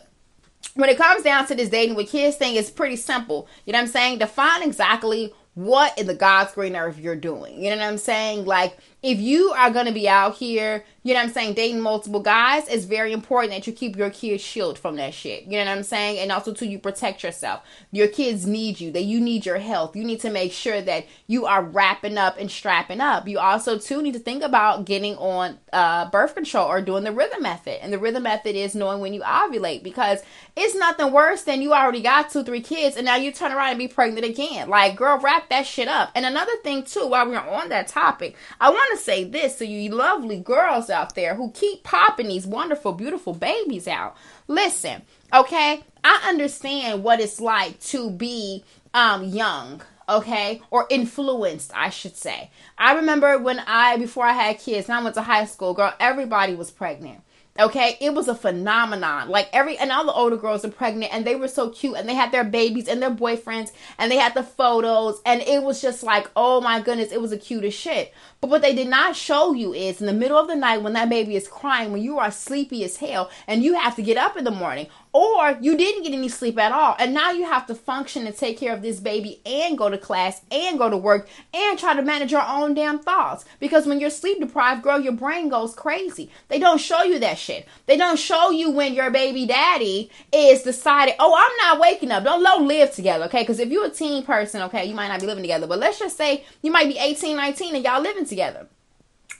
when 0.75 0.89
it 0.89 0.97
comes 0.97 1.23
down 1.23 1.47
to 1.47 1.55
this 1.55 1.69
dating 1.69 1.95
with 1.95 2.09
kids 2.09 2.37
thing, 2.37 2.55
it's 2.55 2.69
pretty 2.69 2.95
simple. 2.95 3.47
You 3.65 3.73
know 3.73 3.79
what 3.79 3.85
I'm 3.85 3.91
saying? 3.91 4.19
Define 4.19 4.63
exactly 4.63 5.33
what 5.55 5.97
in 5.97 6.05
the 6.05 6.13
God's 6.13 6.53
green 6.53 6.75
earth 6.75 6.99
you're 6.99 7.15
doing. 7.15 7.63
You 7.63 7.71
know 7.71 7.77
what 7.77 7.85
I'm 7.85 7.97
saying? 7.97 8.45
Like, 8.45 8.77
if 9.03 9.19
you 9.19 9.51
are 9.51 9.69
going 9.69 9.85
to 9.85 9.91
be 9.91 10.09
out 10.09 10.35
here, 10.35 10.83
you 11.03 11.13
know 11.13 11.19
what 11.19 11.27
I'm 11.27 11.33
saying, 11.33 11.53
dating 11.53 11.79
multiple 11.79 12.19
guys, 12.19 12.67
it's 12.67 12.83
very 12.83 13.13
important 13.13 13.53
that 13.53 13.67
you 13.67 13.71
keep 13.71 13.95
your 13.95 14.09
kids 14.09 14.43
shield 14.43 14.77
from 14.77 14.95
that 14.95 15.13
shit. 15.13 15.43
You 15.43 15.51
know 15.51 15.65
what 15.65 15.77
I'm 15.77 15.83
saying? 15.83 16.17
And 16.19 16.31
also, 16.31 16.51
too, 16.51 16.67
you 16.67 16.79
protect 16.79 17.23
yourself. 17.23 17.61
Your 17.91 18.07
kids 18.07 18.45
need 18.45 18.81
you, 18.81 18.91
that 18.91 19.03
you 19.03 19.21
need 19.21 19.45
your 19.45 19.59
health. 19.59 19.95
You 19.95 20.03
need 20.03 20.19
to 20.21 20.31
make 20.31 20.51
sure 20.51 20.81
that 20.81 21.05
you 21.27 21.45
are 21.45 21.63
wrapping 21.63 22.17
up 22.17 22.37
and 22.39 22.51
strapping 22.51 22.99
up. 22.99 23.27
You 23.27 23.39
also, 23.39 23.77
too, 23.77 24.01
need 24.01 24.15
to 24.15 24.19
think 24.19 24.43
about 24.43 24.85
getting 24.85 25.15
on 25.15 25.59
uh, 25.71 26.09
birth 26.09 26.33
control 26.33 26.67
or 26.67 26.81
doing 26.81 27.03
the 27.03 27.11
rhythm 27.11 27.43
method. 27.43 27.81
And 27.81 27.93
the 27.93 27.99
rhythm 27.99 28.23
method 28.23 28.55
is 28.55 28.75
knowing 28.75 28.99
when 28.99 29.13
you 29.13 29.21
ovulate 29.21 29.83
because 29.83 30.23
it's 30.57 30.75
nothing 30.75 31.13
worse 31.13 31.43
than 31.43 31.61
you 31.61 31.71
already 31.71 32.01
got 32.01 32.31
two, 32.31 32.43
three 32.43 32.61
kids 32.61 32.97
and 32.97 33.05
now 33.05 33.15
you 33.15 33.31
turn 33.31 33.51
around 33.51 33.69
and 33.69 33.79
be 33.79 33.87
pregnant 33.87 34.25
again. 34.25 34.67
Like, 34.67 34.95
girl, 34.95 35.19
wrap 35.19 35.49
that 35.49 35.67
shit 35.67 35.87
up. 35.87 36.09
And 36.15 36.25
another 36.25 36.55
thing, 36.63 36.83
too, 36.83 37.07
while 37.07 37.29
we're 37.29 37.37
on 37.37 37.69
that 37.69 37.87
topic, 37.87 38.35
I 38.59 38.71
want 38.71 38.86
to 38.91 39.03
say 39.03 39.23
this 39.23 39.55
to 39.57 39.65
you 39.65 39.89
lovely 39.89 40.39
girls 40.39 40.89
out 40.89 41.15
there 41.15 41.35
who 41.35 41.51
keep 41.51 41.83
popping 41.83 42.27
these 42.27 42.47
wonderful, 42.47 42.93
beautiful 42.93 43.33
babies 43.33 43.87
out. 43.87 44.15
Listen, 44.47 45.01
okay? 45.33 45.83
I 46.03 46.25
understand 46.27 47.03
what 47.03 47.19
it's 47.19 47.41
like 47.41 47.79
to 47.81 48.09
be 48.09 48.63
um 48.93 49.25
young 49.25 49.81
okay 50.09 50.61
or 50.71 50.87
influenced 50.89 51.69
i 51.75 51.89
should 51.89 52.15
say 52.15 52.49
i 52.77 52.93
remember 52.93 53.37
when 53.37 53.59
i 53.67 53.97
before 53.97 54.25
i 54.25 54.31
had 54.31 54.57
kids 54.57 54.87
and 54.87 54.97
i 54.97 55.03
went 55.03 55.13
to 55.13 55.21
high 55.21 55.43
school 55.43 55.73
girl 55.73 55.93
everybody 55.99 56.55
was 56.55 56.71
pregnant 56.71 57.21
Okay, 57.59 57.97
it 57.99 58.13
was 58.13 58.27
a 58.27 58.35
phenomenon. 58.35 59.29
Like 59.29 59.49
every 59.51 59.77
and 59.77 59.91
all 59.91 60.05
the 60.05 60.13
older 60.13 60.37
girls 60.37 60.63
are 60.63 60.69
pregnant 60.69 61.11
and 61.11 61.25
they 61.25 61.35
were 61.35 61.47
so 61.47 61.69
cute 61.69 61.97
and 61.97 62.07
they 62.07 62.13
had 62.13 62.31
their 62.31 62.43
babies 62.43 62.87
and 62.87 63.01
their 63.01 63.11
boyfriends 63.11 63.71
and 63.97 64.11
they 64.11 64.17
had 64.17 64.35
the 64.35 64.43
photos 64.43 65.19
and 65.25 65.41
it 65.41 65.63
was 65.63 65.81
just 65.81 66.03
like, 66.03 66.29
oh 66.35 66.61
my 66.61 66.81
goodness, 66.81 67.11
it 67.11 67.19
was 67.21 67.31
the 67.31 67.37
cutest 67.37 67.79
shit. 67.79 68.13
But 68.39 68.51
what 68.51 68.61
they 68.61 68.75
did 68.75 68.87
not 68.87 69.15
show 69.15 69.53
you 69.53 69.73
is 69.73 69.99
in 69.99 70.05
the 70.05 70.13
middle 70.13 70.37
of 70.37 70.47
the 70.47 70.55
night 70.55 70.83
when 70.83 70.93
that 70.93 71.09
baby 71.09 71.35
is 71.35 71.47
crying, 71.47 71.91
when 71.91 72.03
you 72.03 72.19
are 72.19 72.29
sleepy 72.29 72.83
as 72.83 72.97
hell 72.97 73.31
and 73.47 73.63
you 73.63 73.73
have 73.73 73.95
to 73.95 74.03
get 74.03 74.17
up 74.17 74.37
in 74.37 74.43
the 74.43 74.51
morning, 74.51 74.87
or 75.11 75.57
you 75.59 75.75
didn't 75.75 76.03
get 76.03 76.13
any 76.13 76.29
sleep 76.29 76.59
at 76.59 76.71
all, 76.71 76.95
and 76.99 77.11
now 77.11 77.31
you 77.31 77.45
have 77.45 77.65
to 77.65 77.73
function 77.73 78.27
and 78.27 78.37
take 78.37 78.59
care 78.59 78.71
of 78.71 78.83
this 78.83 78.99
baby 78.99 79.41
and 79.47 79.75
go 79.75 79.89
to 79.89 79.97
class 79.97 80.41
and 80.51 80.77
go 80.77 80.91
to 80.91 80.97
work 80.97 81.27
and 81.55 81.79
try 81.79 81.95
to 81.95 82.03
manage 82.03 82.31
your 82.31 82.45
own 82.45 82.75
damn 82.75 82.99
thoughts. 82.99 83.43
Because 83.59 83.87
when 83.87 83.99
you're 83.99 84.11
sleep 84.11 84.39
deprived, 84.39 84.83
girl, 84.83 84.99
your 84.99 85.13
brain 85.13 85.49
goes 85.49 85.73
crazy. 85.73 86.29
They 86.49 86.59
don't 86.59 86.79
show 86.79 87.01
you 87.01 87.17
that 87.19 87.39
shit. 87.39 87.67
They 87.87 87.97
don't 87.97 88.19
show 88.19 88.51
you 88.51 88.69
when 88.69 88.93
your 88.93 89.09
baby 89.09 89.47
daddy 89.47 90.11
is 90.31 90.61
decided, 90.61 91.15
oh, 91.17 91.33
I'm 91.35 91.67
not 91.67 91.81
waking 91.81 92.11
up. 92.11 92.23
Don't, 92.23 92.43
don't 92.43 92.67
live 92.67 92.93
together, 92.93 93.25
okay? 93.25 93.41
Because 93.41 93.59
if 93.59 93.69
you're 93.69 93.87
a 93.87 93.89
teen 93.89 94.23
person, 94.23 94.61
okay, 94.63 94.85
you 94.85 94.93
might 94.93 95.07
not 95.07 95.21
be 95.21 95.25
living 95.25 95.43
together, 95.43 95.65
but 95.65 95.79
let's 95.79 95.97
just 95.97 96.15
say 96.15 96.45
you 96.61 96.71
might 96.71 96.87
be 96.87 96.99
18, 96.99 97.35
19, 97.35 97.75
and 97.75 97.83
y'all 97.83 98.01
living 98.01 98.26
together 98.27 98.67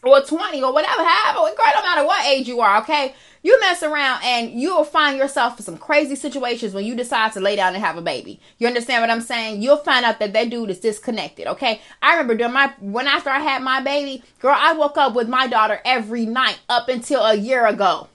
or 0.04 0.22
20 0.22 0.64
or 0.64 0.74
whatever, 0.74 1.04
however, 1.04 1.56
girl, 1.56 1.66
no 1.76 1.82
matter 1.82 2.06
what 2.06 2.26
age 2.26 2.48
you 2.48 2.62
are, 2.62 2.82
okay? 2.82 3.14
You 3.44 3.60
mess 3.60 3.84
around 3.84 4.22
and 4.24 4.60
you'll 4.60 4.84
find 4.84 5.18
yourself 5.18 5.58
in 5.58 5.66
some 5.66 5.78
crazy 5.78 6.16
situations 6.16 6.74
when 6.74 6.86
you 6.86 6.96
decide 6.96 7.34
to 7.34 7.40
lay 7.40 7.56
down 7.56 7.74
and 7.76 7.84
have 7.84 7.98
a 7.98 8.02
baby. 8.02 8.40
You 8.58 8.68
understand 8.68 9.02
what 9.02 9.10
I'm 9.10 9.22
saying? 9.22 9.62
You'll 9.62 9.78
find 9.78 10.06
out 10.06 10.20
that 10.20 10.34
that 10.34 10.50
dude 10.50 10.70
is 10.70 10.80
disconnected, 10.80 11.48
okay? 11.48 11.82
I 12.02 12.12
remember 12.12 12.36
during 12.36 12.54
my, 12.54 12.74
when 12.80 13.08
after 13.08 13.30
I 13.30 13.40
had 13.40 13.64
my 13.64 13.82
baby, 13.82 14.24
girl, 14.40 14.56
I 14.58 14.74
woke 14.74 14.98
up 14.98 15.14
with 15.14 15.30
my 15.30 15.48
daughter 15.48 15.80
every 15.86 16.26
night 16.26 16.60
up 16.68 16.90
until 16.90 17.22
a 17.22 17.36
year 17.36 17.66
ago 17.66 18.10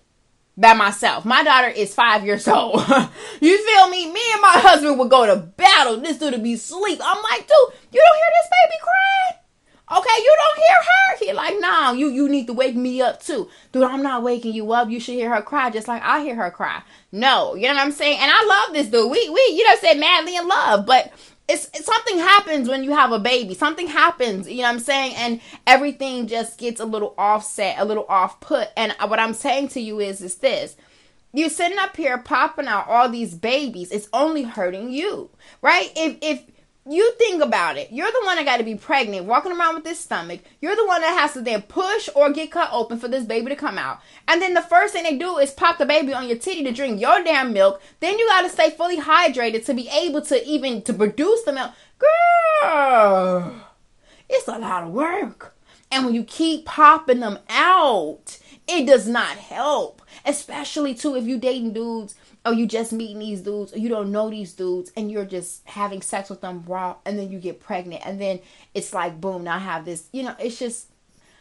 by 0.57 0.75
myself. 0.75 1.25
My 1.25 1.43
daughter 1.43 1.69
is 1.69 1.95
five 1.95 2.25
years 2.25 2.47
old. 2.47 2.81
you 3.41 3.67
feel 3.67 3.89
me? 3.89 4.13
Me 4.13 4.21
and 4.33 4.43
my 4.43 4.55
husband 4.57 4.99
would 4.99 5.11
go 5.11 5.27
to 5.27 5.37
battle. 5.37 5.99
This 5.99 6.19
dude 6.19 6.33
would 6.33 6.43
be 6.43 6.55
asleep. 6.55 7.01
I'm 7.03 7.23
like, 7.23 7.41
dude, 7.41 7.79
you 7.93 8.01
don't 8.01 8.17
hear 8.17 8.33
this 8.37 8.51
baby 8.51 8.81
crying? 8.83 9.42
Okay, 9.93 10.23
you 10.23 10.37
don't 10.39 10.57
hear 10.57 10.77
her. 10.77 11.17
He 11.19 11.33
like, 11.33 11.61
nah, 11.61 11.93
you 11.93 12.09
you 12.09 12.29
need 12.29 12.47
to 12.47 12.53
wake 12.53 12.75
me 12.75 13.03
up 13.03 13.23
too. 13.23 13.49
Dude, 13.73 13.83
I'm 13.83 14.03
not 14.03 14.23
waking 14.23 14.55
you 14.55 14.73
up. 14.73 14.89
You 14.89 14.99
should 14.99 15.15
hear 15.15 15.35
her 15.35 15.43
cry 15.43 15.71
just 15.71 15.89
like 15.89 16.03
I 16.03 16.23
hear 16.23 16.35
her 16.35 16.51
cry. 16.51 16.83
No, 17.11 17.55
you 17.55 17.69
know 17.69 17.75
what 17.75 17.83
I'm 17.83 17.93
saying? 17.93 18.19
And 18.21 18.31
I 18.33 18.45
love 18.45 18.75
this 18.75 18.89
dude. 18.89 19.11
We 19.11 19.29
we 19.29 19.41
you 19.55 19.69
know 19.69 19.77
said 19.77 19.99
madly 19.99 20.37
in 20.37 20.49
love, 20.49 20.87
but 20.87 21.13
it's, 21.49 21.67
it's, 21.75 21.85
something 21.85 22.19
happens 22.19 22.69
when 22.69 22.85
you 22.85 22.93
have 22.93 23.13
a 23.13 23.19
baby. 23.19 23.53
Something 23.55 23.87
happens, 23.87 24.49
you 24.49 24.59
know 24.59 24.63
what 24.63 24.71
I'm 24.71 24.79
saying? 24.79 25.15
And 25.17 25.41
everything 25.67 26.27
just 26.27 26.59
gets 26.59 26.81
a 26.81 26.87
little 26.87 27.15
offset, 27.19 27.79
a 27.79 27.85
little 27.85 28.07
off 28.09 28.41
put. 28.41 28.69
And 28.77 28.95
what 29.07 29.19
I'm 29.19 29.35
saying 29.35 29.69
to 29.69 29.81
you 29.81 30.01
is 30.01 30.23
is 30.23 30.37
this. 30.37 30.77
You're 31.35 31.51
sitting 31.51 31.79
up 31.79 31.97
here 31.97 32.19
popping 32.19 32.67
out 32.67 32.89
all 32.89 33.09
these 33.09 33.35
babies. 33.35 33.91
It's 33.91 34.09
only 34.13 34.43
hurting 34.43 34.91
you, 34.91 35.31
right? 35.61 35.91
If 35.97 36.17
if 36.23 36.43
you 36.88 37.12
think 37.12 37.42
about 37.42 37.77
it. 37.77 37.92
You're 37.92 38.11
the 38.11 38.23
one 38.25 38.37
that 38.37 38.45
got 38.45 38.57
to 38.57 38.64
be 38.64 38.75
pregnant, 38.75 39.27
walking 39.27 39.53
around 39.53 39.77
with 39.77 39.85
this 39.85 40.01
stomach. 40.01 40.40
You're 40.61 40.75
the 40.75 40.87
one 40.87 41.01
that 41.01 41.18
has 41.18 41.33
to 41.35 41.40
then 41.40 41.62
push 41.62 42.09
or 42.14 42.33
get 42.33 42.51
cut 42.51 42.71
open 42.73 42.99
for 42.99 43.07
this 43.07 43.25
baby 43.25 43.51
to 43.51 43.57
come 43.57 43.79
out. 43.79 44.01
And 44.27 44.42
then 44.42 44.55
the 44.55 44.62
first 44.62 44.92
thing 44.92 45.05
they 45.05 45.16
do 45.16 45.38
is 45.38 45.53
pop 45.53 45.79
the 45.79 45.87
baby 45.87 46.12
on 46.12 46.27
your 46.27 46.38
titty 46.38 46.64
to 46.64 46.73
drink 46.73 47.01
your 47.01 47.23
damn 47.23 47.53
milk. 47.53 47.81
Then 48.01 48.18
you 48.18 48.27
got 48.27 48.42
to 48.42 48.49
stay 48.49 48.71
fully 48.71 48.99
hydrated 48.99 49.64
to 49.66 49.75
be 49.75 49.88
able 49.88 50.23
to 50.23 50.45
even 50.45 50.83
to 50.83 50.92
produce 50.92 51.45
the 51.45 51.53
milk. 51.53 51.71
Girl, 52.61 53.55
it's 54.29 54.49
a 54.49 54.59
lot 54.59 54.83
of 54.83 54.92
work. 54.92 55.55
And 55.92 56.07
when 56.07 56.14
you 56.14 56.25
keep 56.25 56.64
popping 56.64 57.21
them 57.21 57.38
out, 57.49 58.38
it 58.66 58.87
does 58.87 59.07
not 59.07 59.37
help. 59.37 60.03
Especially 60.25 60.95
too 60.95 61.14
if 61.14 61.25
you 61.25 61.38
dating 61.38 61.75
dudes 61.75 62.16
or 62.45 62.53
you 62.53 62.67
just 62.67 62.93
meeting 62.93 63.21
these 63.21 63.41
dudes 63.41 63.73
or 63.73 63.79
you 63.79 63.89
don't 63.89 64.11
know 64.11 64.29
these 64.31 64.53
dudes 64.53 64.91
and 64.97 65.11
you're 65.11 65.25
just 65.25 65.67
having 65.67 66.03
sex 66.03 66.29
with 66.29 66.41
them 66.41 66.65
raw 66.67 66.97
and 67.05 67.19
then 67.19 67.31
you 67.31 67.39
get 67.39 67.61
pregnant 67.61 68.03
and 68.05 68.21
then 68.21 68.41
it's 68.75 68.93
like 68.93 69.21
boom 69.21 69.45
now 69.45 69.57
I 69.57 69.61
have 69.61 69.85
this 69.85 70.09
you 70.13 70.23
know 70.23 70.35
it's 70.39 70.59
just 70.59 70.89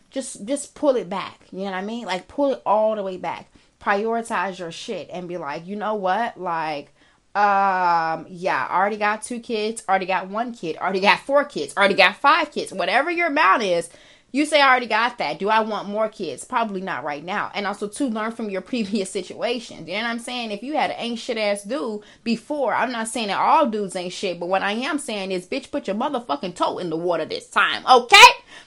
just 0.10 0.46
just 0.46 0.76
pull 0.76 0.96
it 0.96 1.10
back 1.10 1.40
you 1.52 1.60
know 1.60 1.66
what 1.66 1.74
I 1.76 1.82
mean? 1.82 2.06
Like 2.06 2.28
pull 2.28 2.54
it 2.54 2.62
all 2.66 2.96
the 2.96 3.04
way 3.04 3.18
back. 3.18 3.52
Prioritize 3.82 4.60
your 4.60 4.72
shit 4.72 5.10
and 5.12 5.28
be 5.28 5.38
like 5.38 5.66
you 5.66 5.76
know 5.76 5.96
what? 5.96 6.40
Like 6.40 6.94
um 7.34 8.26
yeah 8.30 8.68
I 8.70 8.78
already 8.78 8.98
got 8.98 9.24
two 9.24 9.40
kids 9.40 9.84
already 9.88 10.06
got 10.06 10.28
one 10.28 10.54
kid 10.54 10.76
already 10.76 11.00
got 11.00 11.22
four 11.22 11.46
kids 11.46 11.74
already 11.78 11.94
got 11.94 12.18
five 12.18 12.52
kids 12.52 12.74
whatever 12.74 13.10
your 13.10 13.28
amount 13.28 13.64
is 13.64 13.90
you 14.32 14.46
say 14.46 14.62
I 14.62 14.70
already 14.70 14.88
got 14.88 15.18
that. 15.18 15.40
Do 15.40 15.50
I 15.50 15.60
want 15.60 15.90
more 15.90 16.08
kids? 16.08 16.46
Probably 16.46 16.82
not 16.82 17.04
right 17.04 17.24
now. 17.24 17.52
And 17.54 17.68
also 17.68 17.88
to 17.88 18.06
learn 18.06 18.32
from 18.32 18.50
your 18.50 18.62
previous 18.72 19.10
situations. 19.10 19.88
You 19.88 19.96
know 19.96 20.04
what 20.04 20.10
I'm 20.10 20.20
saying? 20.20 20.52
If 20.52 20.64
you 20.64 20.76
had 20.76 20.92
an 20.92 20.98
ain't 21.00 21.20
shit 21.20 21.38
ass 21.38 21.64
dude 21.64 22.02
before, 22.24 22.74
I'm 22.74 22.92
not 22.92 23.08
saying 23.08 23.28
that 23.28 23.40
all 23.40 23.68
dudes 23.68 23.96
ain't 23.96 24.14
shit, 24.14 24.40
but 24.40 24.50
what 24.50 24.62
I 24.62 24.72
am 24.72 25.00
saying 25.00 25.32
is, 25.32 25.48
bitch, 25.48 25.72
put 25.72 25.88
your 25.88 25.96
motherfucking 25.96 26.56
toe 26.56 26.78
in 26.78 26.90
the 26.90 26.98
water 26.98 27.26
this 27.26 27.48
time, 27.48 27.86
okay? 27.86 28.18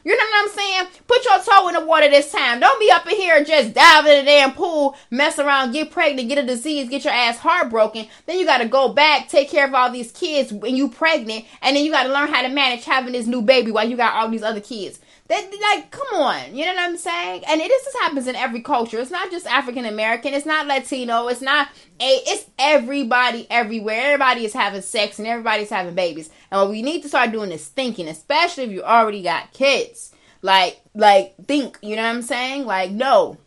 You 0.05 0.17
know 0.17 0.25
what 0.25 0.45
I'm 0.45 0.55
saying? 0.55 0.87
Put 1.07 1.25
your 1.25 1.41
toe 1.41 1.69
in 1.69 1.75
the 1.75 1.85
water 1.85 2.09
this 2.09 2.31
time. 2.31 2.61
Don't 2.61 2.81
be 2.81 2.91
up 2.91 3.07
in 3.07 3.17
here 3.17 3.43
just 3.45 3.75
dive 3.75 4.07
in 4.07 4.25
the 4.25 4.31
damn 4.31 4.53
pool, 4.53 4.97
mess 5.11 5.39
around, 5.39 5.73
get 5.73 5.91
pregnant, 5.91 6.29
get 6.29 6.39
a 6.39 6.47
disease, 6.47 6.89
get 6.89 7.05
your 7.05 7.13
ass 7.13 7.39
heartbroken. 7.39 8.07
Then 8.27 8.39
you 8.39 8.45
gotta 8.45 8.67
go 8.67 8.93
back, 8.93 9.29
take 9.29 9.51
care 9.51 9.67
of 9.67 9.75
all 9.75 9.91
these 9.91 10.13
kids 10.13 10.53
when 10.53 10.77
you 10.77 10.89
pregnant, 10.89 11.45
and 11.63 11.77
then 11.77 11.85
you 11.85 11.91
gotta 11.91 12.13
learn 12.13 12.29
how 12.29 12.43
to 12.43 12.49
manage 12.49 12.85
having 12.85 13.13
this 13.13 13.27
new 13.27 13.43
baby 13.43 13.71
while 13.71 13.89
you 13.89 13.97
got 13.97 14.15
all 14.15 14.29
these 14.29 14.43
other 14.43 14.61
kids. 14.61 14.99
That 15.27 15.51
like, 15.73 15.91
come 15.91 16.21
on, 16.21 16.55
you 16.55 16.67
know 16.67 16.75
what 16.75 16.83
I'm 16.83 16.99
saying? 16.99 17.45
And 17.49 17.59
it 17.59 17.71
is 17.71 17.85
this 17.85 17.95
happens 18.03 18.27
in 18.27 18.37
every 18.37 18.61
culture. 18.61 19.01
It's 19.01 19.11
not 19.11 19.31
just 19.31 19.47
African 19.47 19.87
American. 19.87 20.35
It's 20.35 20.45
not 20.45 20.67
Latino. 20.67 21.29
It's 21.29 21.41
not 21.41 21.69
a. 21.99 22.21
It's 22.27 22.45
everybody 22.59 23.47
everywhere. 23.49 24.13
Everybody 24.13 24.45
is 24.45 24.53
having 24.53 24.83
sex 24.83 25.19
and 25.19 25.27
everybody's 25.27 25.71
having 25.71 25.95
babies. 25.95 26.29
And 26.51 26.61
what 26.61 26.71
we 26.71 26.83
need 26.83 27.01
to 27.03 27.09
start 27.09 27.33
doing 27.33 27.53
is 27.53 27.67
thinking, 27.67 28.07
especially 28.07 28.65
if 28.65 28.71
you 28.71 28.83
already 28.83 29.23
got 29.23 29.55
kids. 29.55 30.13
Like, 30.43 30.83
like 30.95 31.35
think. 31.47 31.79
You 31.81 31.97
know 31.97 32.03
what 32.03 32.17
I'm 32.17 32.23
saying? 32.23 32.67
Like, 32.67 32.91
no, 32.91 33.39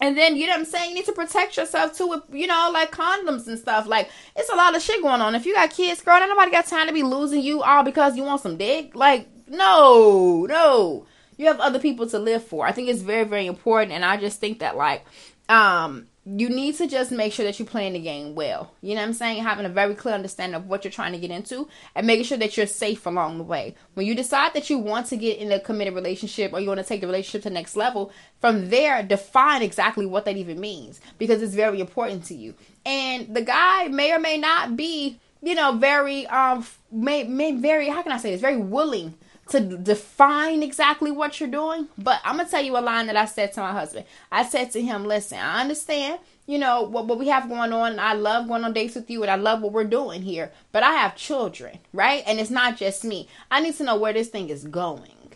and 0.00 0.16
then, 0.16 0.36
you 0.36 0.46
know 0.46 0.52
what 0.52 0.60
I'm 0.60 0.64
saying? 0.64 0.90
You 0.90 0.96
need 0.96 1.04
to 1.06 1.12
protect 1.12 1.56
yourself 1.58 1.96
too 1.96 2.06
with, 2.06 2.22
you 2.32 2.46
know, 2.46 2.70
like 2.72 2.90
condoms 2.90 3.46
and 3.48 3.58
stuff. 3.58 3.86
Like, 3.86 4.10
it's 4.34 4.48
a 4.48 4.56
lot 4.56 4.74
of 4.74 4.80
shit 4.80 5.02
going 5.02 5.20
on. 5.20 5.34
If 5.34 5.44
you 5.44 5.54
got 5.54 5.70
kids, 5.70 6.00
girl, 6.00 6.20
nobody 6.20 6.50
got 6.50 6.66
time 6.66 6.86
to 6.86 6.94
be 6.94 7.02
losing 7.02 7.42
you 7.42 7.62
all 7.62 7.82
because 7.82 8.16
you 8.16 8.22
want 8.22 8.40
some 8.40 8.56
dick. 8.56 8.94
Like, 8.94 9.28
no, 9.50 10.46
no. 10.48 11.06
You 11.36 11.46
have 11.46 11.60
other 11.60 11.78
people 11.78 12.06
to 12.08 12.18
live 12.18 12.44
for. 12.44 12.66
I 12.66 12.72
think 12.72 12.88
it's 12.88 13.02
very, 13.02 13.24
very 13.24 13.46
important. 13.46 13.92
And 13.92 14.04
I 14.04 14.16
just 14.16 14.40
think 14.40 14.60
that, 14.60 14.76
like, 14.76 15.04
um, 15.48 16.06
you 16.24 16.48
need 16.48 16.76
to 16.76 16.86
just 16.86 17.10
make 17.10 17.32
sure 17.32 17.44
that 17.44 17.58
you're 17.58 17.66
playing 17.66 17.94
the 17.94 17.98
game 17.98 18.34
well. 18.34 18.72
You 18.82 18.94
know 18.94 19.00
what 19.00 19.08
I'm 19.08 19.12
saying? 19.14 19.42
Having 19.42 19.66
a 19.66 19.70
very 19.70 19.94
clear 19.94 20.14
understanding 20.14 20.54
of 20.54 20.68
what 20.68 20.84
you're 20.84 20.92
trying 20.92 21.12
to 21.12 21.18
get 21.18 21.30
into 21.30 21.66
and 21.94 22.06
making 22.06 22.26
sure 22.26 22.38
that 22.38 22.56
you're 22.56 22.66
safe 22.66 23.06
along 23.06 23.38
the 23.38 23.44
way. 23.44 23.74
When 23.94 24.06
you 24.06 24.14
decide 24.14 24.52
that 24.54 24.70
you 24.70 24.78
want 24.78 25.06
to 25.06 25.16
get 25.16 25.38
in 25.38 25.50
a 25.50 25.58
committed 25.58 25.94
relationship 25.94 26.52
or 26.52 26.60
you 26.60 26.68
want 26.68 26.78
to 26.78 26.86
take 26.86 27.00
the 27.00 27.06
relationship 27.06 27.42
to 27.42 27.48
the 27.48 27.54
next 27.54 27.74
level, 27.74 28.12
from 28.40 28.68
there, 28.68 29.02
define 29.02 29.62
exactly 29.62 30.06
what 30.06 30.26
that 30.26 30.36
even 30.36 30.60
means 30.60 31.00
because 31.18 31.42
it's 31.42 31.54
very 31.54 31.80
important 31.80 32.24
to 32.26 32.34
you. 32.34 32.54
And 32.86 33.34
the 33.34 33.42
guy 33.42 33.88
may 33.88 34.12
or 34.12 34.20
may 34.20 34.36
not 34.36 34.76
be, 34.76 35.18
you 35.42 35.54
know, 35.54 35.72
very, 35.72 36.26
um, 36.26 36.64
may, 36.92 37.24
may 37.24 37.52
very, 37.52 37.88
how 37.88 38.02
can 38.02 38.12
I 38.12 38.18
say 38.18 38.30
this, 38.30 38.42
very 38.42 38.58
willing 38.58 39.14
to 39.50 39.60
define 39.60 40.62
exactly 40.62 41.10
what 41.10 41.38
you're 41.38 41.48
doing. 41.48 41.88
But 41.98 42.20
I'm 42.24 42.36
gonna 42.36 42.48
tell 42.48 42.62
you 42.62 42.76
a 42.76 42.80
line 42.80 43.06
that 43.06 43.16
I 43.16 43.26
said 43.26 43.52
to 43.54 43.60
my 43.60 43.72
husband. 43.72 44.06
I 44.32 44.44
said 44.44 44.70
to 44.72 44.82
him, 44.82 45.04
"Listen, 45.04 45.38
I 45.38 45.60
understand." 45.60 46.20
You 46.46 46.58
know 46.58 46.82
what, 46.82 47.06
what 47.06 47.18
we 47.18 47.28
have 47.28 47.48
going 47.48 47.72
on. 47.72 48.00
I 48.00 48.14
love 48.14 48.48
going 48.48 48.64
on 48.64 48.72
dates 48.72 48.96
with 48.96 49.08
you, 49.08 49.22
and 49.22 49.30
I 49.30 49.36
love 49.36 49.62
what 49.62 49.72
we're 49.72 49.84
doing 49.84 50.22
here. 50.22 50.50
But 50.72 50.82
I 50.82 50.92
have 50.92 51.14
children, 51.14 51.78
right? 51.92 52.24
And 52.26 52.40
it's 52.40 52.50
not 52.50 52.76
just 52.76 53.04
me. 53.04 53.28
I 53.50 53.60
need 53.60 53.76
to 53.76 53.84
know 53.84 53.96
where 53.96 54.12
this 54.12 54.28
thing 54.28 54.48
is 54.48 54.64
going. 54.64 55.34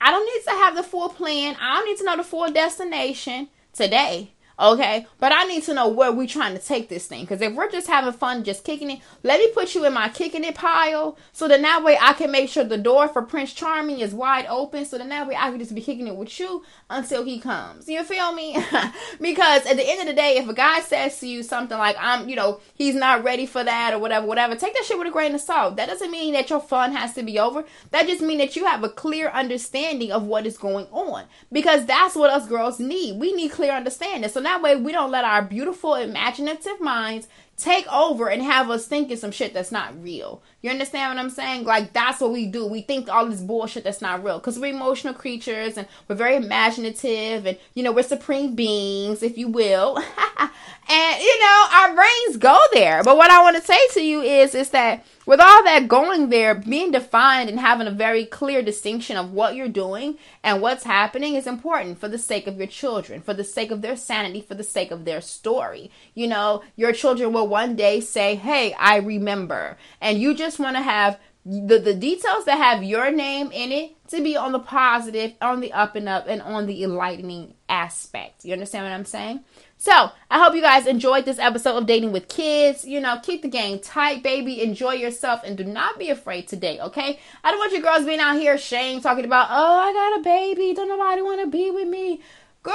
I 0.00 0.10
don't 0.10 0.24
need 0.24 0.44
to 0.44 0.58
have 0.58 0.76
the 0.76 0.82
full 0.82 1.10
plan. 1.10 1.56
I 1.60 1.74
don't 1.74 1.86
need 1.86 1.98
to 1.98 2.04
know 2.04 2.16
the 2.16 2.24
full 2.24 2.50
destination 2.50 3.48
today. 3.74 4.32
Okay, 4.60 5.06
but 5.18 5.32
I 5.32 5.44
need 5.44 5.62
to 5.64 5.74
know 5.74 5.88
where 5.88 6.12
we're 6.12 6.26
trying 6.26 6.54
to 6.54 6.62
take 6.62 6.90
this 6.90 7.06
thing. 7.06 7.22
Because 7.22 7.40
if 7.40 7.54
we're 7.54 7.70
just 7.70 7.86
having 7.86 8.12
fun, 8.12 8.44
just 8.44 8.62
kicking 8.62 8.90
it, 8.90 9.00
let 9.22 9.40
me 9.40 9.48
put 9.54 9.74
you 9.74 9.86
in 9.86 9.94
my 9.94 10.10
kicking 10.10 10.44
it 10.44 10.54
pile. 10.54 11.16
So 11.32 11.48
then 11.48 11.62
that 11.62 11.82
way 11.82 11.96
I 11.98 12.12
can 12.12 12.30
make 12.30 12.50
sure 12.50 12.62
the 12.62 12.76
door 12.76 13.08
for 13.08 13.22
Prince 13.22 13.54
Charming 13.54 14.00
is 14.00 14.12
wide 14.12 14.44
open. 14.50 14.84
So 14.84 14.98
then 14.98 15.08
that 15.08 15.26
way 15.26 15.34
I 15.34 15.48
can 15.50 15.58
just 15.58 15.74
be 15.74 15.80
kicking 15.80 16.08
it 16.08 16.16
with 16.16 16.38
you 16.38 16.62
until 16.90 17.24
he 17.24 17.40
comes. 17.40 17.88
You 17.88 18.04
feel 18.04 18.34
me? 18.34 18.52
because 19.20 19.64
at 19.64 19.76
the 19.78 19.88
end 19.88 20.02
of 20.02 20.06
the 20.06 20.12
day, 20.12 20.36
if 20.36 20.46
a 20.46 20.52
guy 20.52 20.80
says 20.80 21.18
to 21.20 21.26
you 21.26 21.42
something 21.42 21.78
like, 21.78 21.96
I'm, 21.98 22.28
you 22.28 22.36
know, 22.36 22.60
he's 22.74 22.94
not 22.94 23.24
ready 23.24 23.46
for 23.46 23.64
that 23.64 23.94
or 23.94 23.98
whatever, 23.98 24.26
whatever, 24.26 24.56
take 24.56 24.74
that 24.74 24.84
shit 24.84 24.98
with 24.98 25.08
a 25.08 25.10
grain 25.10 25.34
of 25.34 25.40
salt. 25.40 25.76
That 25.76 25.88
doesn't 25.88 26.10
mean 26.10 26.34
that 26.34 26.50
your 26.50 26.60
fun 26.60 26.92
has 26.92 27.14
to 27.14 27.22
be 27.22 27.38
over. 27.38 27.64
That 27.92 28.06
just 28.06 28.20
means 28.20 28.40
that 28.42 28.56
you 28.56 28.66
have 28.66 28.84
a 28.84 28.90
clear 28.90 29.30
understanding 29.30 30.12
of 30.12 30.24
what 30.24 30.44
is 30.44 30.58
going 30.58 30.86
on. 30.90 31.24
Because 31.50 31.86
that's 31.86 32.14
what 32.14 32.28
us 32.28 32.46
girls 32.46 32.78
need. 32.78 33.18
We 33.18 33.32
need 33.32 33.52
clear 33.52 33.72
understanding. 33.72 34.28
So 34.28 34.40
now 34.40 34.49
that 34.50 34.62
way 34.62 34.74
we 34.74 34.90
don't 34.90 35.12
let 35.12 35.24
our 35.24 35.42
beautiful 35.42 35.94
imaginative 35.94 36.80
minds 36.80 37.28
take 37.60 37.90
over 37.92 38.28
and 38.28 38.42
have 38.42 38.70
us 38.70 38.86
thinking 38.86 39.16
some 39.16 39.30
shit 39.30 39.52
that's 39.52 39.72
not 39.72 40.00
real. 40.02 40.42
You 40.62 40.70
understand 40.70 41.14
what 41.14 41.22
I'm 41.22 41.30
saying? 41.30 41.64
Like 41.64 41.92
that's 41.92 42.20
what 42.20 42.32
we 42.32 42.46
do. 42.46 42.66
We 42.66 42.82
think 42.82 43.08
all 43.08 43.26
this 43.26 43.40
bullshit 43.40 43.84
that's 43.84 44.00
not 44.00 44.24
real 44.24 44.38
because 44.38 44.58
we're 44.58 44.74
emotional 44.74 45.14
creatures 45.14 45.76
and 45.76 45.86
we're 46.08 46.16
very 46.16 46.36
imaginative 46.36 47.46
and 47.46 47.58
you 47.74 47.82
know 47.82 47.92
we're 47.92 48.02
supreme 48.02 48.54
beings, 48.54 49.22
if 49.22 49.38
you 49.38 49.48
will. 49.48 49.96
and 50.88 51.22
you 51.22 51.40
know 51.40 51.66
our 51.72 51.94
brains 51.94 52.36
go 52.36 52.58
there. 52.72 53.02
But 53.02 53.16
what 53.16 53.30
I 53.30 53.42
want 53.42 53.56
to 53.56 53.62
say 53.62 53.78
to 53.92 54.00
you 54.00 54.20
is 54.20 54.54
is 54.54 54.70
that 54.70 55.04
with 55.26 55.38
all 55.38 55.62
that 55.62 55.86
going 55.86 56.28
there, 56.28 56.56
being 56.56 56.90
defined 56.90 57.48
and 57.48 57.60
having 57.60 57.86
a 57.86 57.92
very 57.92 58.24
clear 58.24 58.62
distinction 58.62 59.16
of 59.16 59.32
what 59.32 59.54
you're 59.54 59.68
doing 59.68 60.18
and 60.42 60.60
what's 60.60 60.82
happening 60.82 61.34
is 61.34 61.46
important 61.46 62.00
for 62.00 62.08
the 62.08 62.18
sake 62.18 62.48
of 62.48 62.58
your 62.58 62.66
children, 62.66 63.20
for 63.22 63.32
the 63.32 63.44
sake 63.44 63.70
of 63.70 63.80
their 63.80 63.96
sanity, 63.96 64.40
for 64.40 64.54
the 64.54 64.64
sake 64.64 64.90
of 64.90 65.04
their 65.04 65.20
story. 65.20 65.90
You 66.14 66.26
know, 66.26 66.64
your 66.74 66.92
children 66.92 67.32
will 67.32 67.46
one 67.50 67.76
day 67.76 68.00
say, 68.00 68.36
Hey, 68.36 68.72
I 68.74 68.96
remember. 68.96 69.76
And 70.00 70.18
you 70.18 70.34
just 70.34 70.58
want 70.58 70.76
to 70.76 70.82
have 70.82 71.18
the, 71.44 71.78
the 71.78 71.94
details 71.94 72.44
that 72.44 72.58
have 72.58 72.82
your 72.82 73.10
name 73.10 73.50
in 73.52 73.72
it 73.72 73.92
to 74.08 74.22
be 74.22 74.36
on 74.36 74.52
the 74.52 74.58
positive, 74.58 75.32
on 75.40 75.60
the 75.60 75.72
up 75.72 75.96
and 75.96 76.08
up, 76.08 76.26
and 76.28 76.42
on 76.42 76.66
the 76.66 76.84
enlightening 76.84 77.54
aspect. 77.68 78.44
You 78.44 78.52
understand 78.52 78.84
what 78.84 78.92
I'm 78.92 79.04
saying? 79.04 79.40
So, 79.78 80.10
I 80.30 80.38
hope 80.42 80.54
you 80.54 80.60
guys 80.60 80.86
enjoyed 80.86 81.24
this 81.24 81.38
episode 81.38 81.78
of 81.78 81.86
Dating 81.86 82.12
with 82.12 82.28
Kids. 82.28 82.84
You 82.84 83.00
know, 83.00 83.18
keep 83.22 83.40
the 83.40 83.48
game 83.48 83.78
tight, 83.78 84.22
baby. 84.22 84.62
Enjoy 84.62 84.92
yourself 84.92 85.40
and 85.42 85.56
do 85.56 85.64
not 85.64 85.98
be 85.98 86.10
afraid 86.10 86.48
to 86.48 86.56
date, 86.56 86.80
okay? 86.80 87.18
I 87.42 87.50
don't 87.50 87.58
want 87.58 87.72
you 87.72 87.80
girls 87.80 88.04
being 88.04 88.20
out 88.20 88.38
here 88.38 88.58
shame 88.58 89.00
talking 89.00 89.24
about, 89.24 89.48
oh, 89.50 89.78
I 89.78 89.92
got 89.92 90.20
a 90.20 90.22
baby. 90.22 90.74
Don't 90.74 90.88
nobody 90.88 91.22
want 91.22 91.40
to 91.40 91.46
be 91.46 91.70
with 91.70 91.88
me. 91.88 92.20
Girl! 92.62 92.74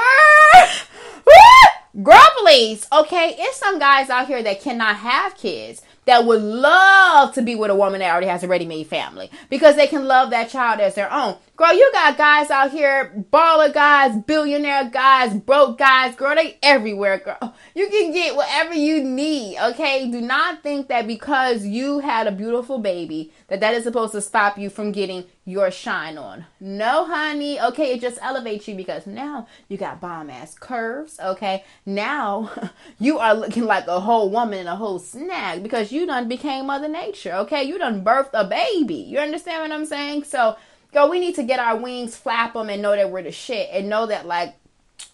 Girl, 2.04 2.28
please. 2.40 2.86
Okay, 2.92 3.36
it's 3.38 3.58
some 3.58 3.80
guys 3.80 4.10
out 4.10 4.28
here 4.28 4.44
that 4.44 4.60
cannot 4.60 4.98
have 4.98 5.38
kids 5.38 5.82
that 6.04 6.26
would 6.26 6.42
love 6.42 7.34
to 7.34 7.42
be 7.42 7.56
with 7.56 7.72
a 7.72 7.76
woman 7.76 8.00
that 8.00 8.12
already 8.12 8.28
has 8.28 8.44
a 8.44 8.48
ready 8.50 8.66
made 8.66 8.88
family 8.88 9.32
because 9.50 9.78
they 9.78 9.88
can 9.88 10.06
love 10.06 10.30
that 10.30 10.50
child 10.50 10.82
as 10.82 10.96
their 10.96 11.12
own. 11.12 11.38
Girl, 11.56 11.74
you 11.74 11.90
got 11.94 12.18
guys 12.18 12.52
out 12.52 12.72
here, 12.72 13.14
baller 13.32 13.74
guys, 13.74 14.16
billionaire 14.24 14.90
guys, 14.90 15.34
broke 15.34 15.78
guys, 15.78 16.16
girl, 16.16 16.36
they 16.36 16.58
everywhere, 16.62 17.18
girl. 17.18 17.56
You 17.74 17.88
can 17.88 18.12
get 18.12 18.36
whatever 18.36 18.74
you 18.74 19.02
need, 19.02 19.58
okay? 19.58 20.12
Do 20.12 20.20
not 20.20 20.64
think 20.64 20.90
that 20.90 21.08
because 21.08 21.66
you 21.66 22.00
had 22.00 22.28
a 22.28 22.32
beautiful 22.32 22.80
baby 22.80 23.32
that 23.48 23.62
that 23.62 23.74
is 23.74 23.86
supposed 23.86 24.12
to 24.12 24.22
stop 24.22 24.58
you 24.58 24.70
from 24.70 24.92
getting 24.92 25.24
your 25.46 25.70
shine 25.72 26.18
on. 26.18 26.46
No, 26.60 27.06
honey, 27.06 27.60
okay? 27.62 27.94
It 27.94 28.02
just 28.02 28.20
elevates 28.22 28.68
you 28.68 28.76
because 28.76 29.06
now 29.06 29.48
you 29.70 29.78
got 29.78 30.02
bomb 30.02 30.30
ass 30.30 30.56
curves, 30.56 31.20
okay? 31.20 31.64
Now 31.86 32.52
you 33.00 33.20
are 33.20 33.36
looking 33.36 33.66
like 33.66 33.88
a 33.88 34.00
whole 34.00 34.30
woman 34.30 34.60
and 34.60 34.70
a 34.70 34.76
whole 34.76 35.00
snag 35.00 35.64
because 35.64 35.92
you 35.92 36.06
done 36.06 36.28
became 36.28 36.66
Mother 36.66 36.88
Nature, 36.88 37.34
okay? 37.34 37.64
You 37.64 37.78
done 37.78 38.04
birthed 38.04 38.32
a 38.34 38.44
baby. 38.44 38.96
You 38.96 39.20
understand 39.20 39.62
what 39.62 39.72
I'm 39.72 39.86
saying? 39.86 40.24
So, 40.26 40.58
Yo, 40.96 41.10
we 41.10 41.20
need 41.20 41.36
to 41.36 41.44
get 41.44 41.60
our 41.60 41.76
wings, 41.76 42.16
flap 42.16 42.54
them, 42.54 42.70
and 42.70 42.82
know 42.82 42.96
that 42.96 43.12
we're 43.12 43.22
the 43.22 43.30
shit, 43.30 43.68
and 43.74 43.90
know 43.90 44.06
that 44.06 44.26
like 44.26 44.56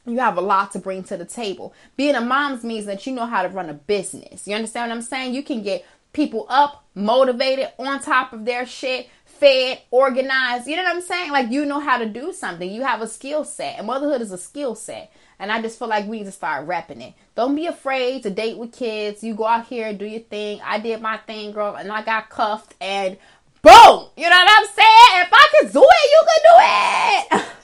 you 0.05 0.19
have 0.19 0.37
a 0.37 0.41
lot 0.41 0.71
to 0.71 0.79
bring 0.79 1.03
to 1.03 1.17
the 1.17 1.25
table. 1.25 1.73
Being 1.97 2.13
a 2.13 2.21
mom's 2.21 2.63
means 2.63 2.85
that 2.85 3.07
you 3.07 3.13
know 3.13 3.25
how 3.25 3.41
to 3.41 3.49
run 3.49 3.67
a 3.67 3.73
business. 3.73 4.47
You 4.47 4.53
understand 4.55 4.91
what 4.91 4.95
I'm 4.95 5.01
saying? 5.01 5.33
You 5.33 5.41
can 5.41 5.63
get 5.63 5.83
people 6.13 6.45
up, 6.49 6.85
motivated, 6.93 7.69
on 7.79 7.99
top 7.99 8.31
of 8.31 8.45
their 8.45 8.67
shit, 8.67 9.09
fed, 9.41 9.81
organized. 9.89 10.67
You 10.67 10.77
know 10.77 10.83
what 10.83 10.95
I'm 10.95 11.01
saying? 11.01 11.31
Like 11.31 11.51
you 11.51 11.65
know 11.65 11.79
how 11.81 11.97
to 11.97 12.05
do 12.05 12.31
something. 12.31 12.71
You 12.71 12.83
have 12.83 13.01
a 13.01 13.07
skill 13.07 13.43
set, 13.43 13.77
and 13.77 13.87
motherhood 13.87 14.21
is 14.21 14.31
a 14.31 14.37
skill 14.37 14.75
set. 14.75 15.11
And 15.39 15.51
I 15.51 15.59
just 15.59 15.79
feel 15.79 15.87
like 15.87 16.05
we 16.07 16.19
need 16.19 16.25
to 16.25 16.31
start 16.31 16.67
repping 16.67 17.01
it. 17.01 17.15
Don't 17.33 17.55
be 17.55 17.65
afraid 17.65 18.21
to 18.23 18.29
date 18.29 18.57
with 18.57 18.71
kids. 18.71 19.23
You 19.23 19.33
go 19.33 19.47
out 19.47 19.65
here, 19.65 19.91
do 19.91 20.05
your 20.05 20.21
thing. 20.21 20.61
I 20.63 20.79
did 20.79 21.01
my 21.01 21.17
thing, 21.17 21.51
girl, 21.51 21.75
and 21.75 21.91
I 21.91 22.03
got 22.03 22.29
cuffed 22.29 22.75
and 22.79 23.17
Boom! 23.63 24.07
You 24.17 24.27
know 24.27 24.37
what 24.37 24.49
I'm 24.49 24.65
saying? 24.65 25.21
If 25.21 25.29
I 25.31 25.47
could 25.51 25.71
do 25.71 25.83
it, 25.83 26.11
you 26.11 26.21
could 26.29 26.43
do 26.49 27.37
it. 27.37 27.45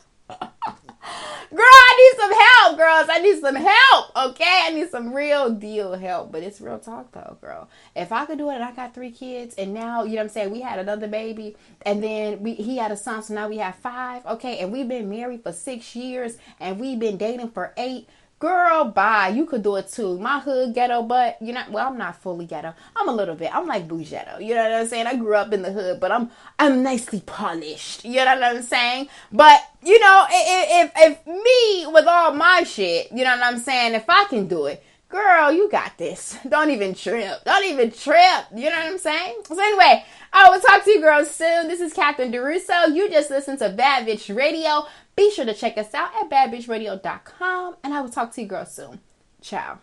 Girl, 1.57 1.65
I 1.65 2.13
need 2.13 2.21
some 2.21 2.33
help, 2.33 2.77
girls. 2.77 3.07
I 3.09 3.19
need 3.19 3.39
some 3.41 3.55
help, 3.55 4.15
okay? 4.15 4.65
I 4.65 4.71
need 4.73 4.91
some 4.91 5.11
real 5.11 5.49
deal 5.49 5.95
help. 5.95 6.31
But 6.31 6.43
it's 6.43 6.61
real 6.61 6.77
talk, 6.77 7.11
though, 7.13 7.37
girl. 7.41 7.67
If 7.95 8.11
I 8.11 8.27
could 8.27 8.37
do 8.37 8.51
it 8.51 8.55
and 8.55 8.63
I 8.63 8.71
got 8.73 8.93
three 8.93 9.09
kids, 9.09 9.55
and 9.55 9.73
now, 9.73 10.03
you 10.03 10.11
know 10.11 10.17
what 10.17 10.23
I'm 10.25 10.29
saying? 10.29 10.51
We 10.51 10.61
had 10.61 10.77
another 10.77 11.07
baby, 11.07 11.55
and 11.81 12.03
then 12.03 12.43
we 12.43 12.53
he 12.53 12.77
had 12.77 12.91
a 12.91 12.97
son, 12.97 13.23
so 13.23 13.33
now 13.33 13.47
we 13.47 13.57
have 13.57 13.75
five, 13.75 14.23
okay? 14.27 14.59
And 14.59 14.71
we've 14.71 14.87
been 14.87 15.09
married 15.09 15.41
for 15.41 15.51
six 15.51 15.95
years, 15.95 16.37
and 16.59 16.79
we've 16.79 16.99
been 16.99 17.17
dating 17.17 17.49
for 17.49 17.73
eight. 17.75 18.07
Girl, 18.39 18.85
bye. 18.85 19.29
You 19.29 19.47
could 19.47 19.63
do 19.63 19.77
it 19.77 19.91
too. 19.91 20.19
My 20.19 20.39
hood 20.39 20.75
ghetto, 20.75 21.01
but 21.01 21.41
you 21.41 21.53
know, 21.53 21.63
well, 21.71 21.87
I'm 21.87 21.97
not 21.97 22.21
fully 22.21 22.45
ghetto. 22.45 22.75
I'm 22.95 23.09
a 23.09 23.11
little 23.11 23.33
bit. 23.33 23.53
I'm 23.53 23.65
like 23.65 23.87
bougetto. 23.87 24.39
You 24.45 24.53
know 24.53 24.63
what 24.63 24.73
I'm 24.73 24.87
saying? 24.87 25.07
I 25.07 25.15
grew 25.15 25.33
up 25.33 25.51
in 25.53 25.63
the 25.63 25.71
hood, 25.71 25.99
but 25.99 26.11
I'm 26.11 26.29
I'm 26.59 26.83
nicely 26.83 27.21
polished. 27.21 28.05
You 28.05 28.17
know 28.17 28.35
what 28.35 28.43
I'm 28.43 28.61
saying? 28.61 29.09
But 29.31 29.61
you 29.83 29.99
know, 29.99 30.25
if 30.29 30.91
if, 30.95 31.17
if 31.25 31.27
me 31.27 31.91
with 31.91 32.05
all 32.05 32.31
my 32.35 32.61
shit, 32.61 33.11
you 33.11 33.23
know 33.23 33.35
what 33.35 33.43
I'm 33.43 33.57
saying? 33.57 33.95
If 33.95 34.05
I 34.07 34.25
can 34.25 34.47
do 34.47 34.67
it, 34.67 34.83
girl, 35.09 35.51
you 35.51 35.69
got 35.69 35.97
this. 35.97 36.37
Don't 36.49 36.69
even 36.69 36.93
trip. 36.93 37.43
Don't 37.45 37.65
even 37.65 37.91
trip. 37.91 38.45
You 38.55 38.69
know 38.69 38.77
what 38.77 38.85
I'm 38.85 38.97
saying? 38.97 39.41
So 39.45 39.59
anyway, 39.59 40.05
I 40.33 40.49
will 40.49 40.61
talk 40.61 40.83
to 40.83 40.91
you 40.91 41.01
girls 41.01 41.31
soon. 41.31 41.67
This 41.67 41.81
is 41.81 41.93
Catherine 41.93 42.31
DeRusso. 42.31 42.93
You 42.93 43.09
just 43.09 43.29
listened 43.29 43.59
to 43.59 43.69
Bad 43.69 44.07
Bitch 44.07 44.35
Radio. 44.35 44.87
Be 45.15 45.31
sure 45.31 45.45
to 45.45 45.53
check 45.53 45.77
us 45.77 45.93
out 45.93 46.11
at 46.21 46.29
badbitchradio.com 46.29 47.77
and 47.83 47.93
I 47.93 48.01
will 48.01 48.09
talk 48.09 48.31
to 48.33 48.41
you 48.41 48.47
girls 48.47 48.73
soon. 48.73 48.99
Ciao. 49.41 49.79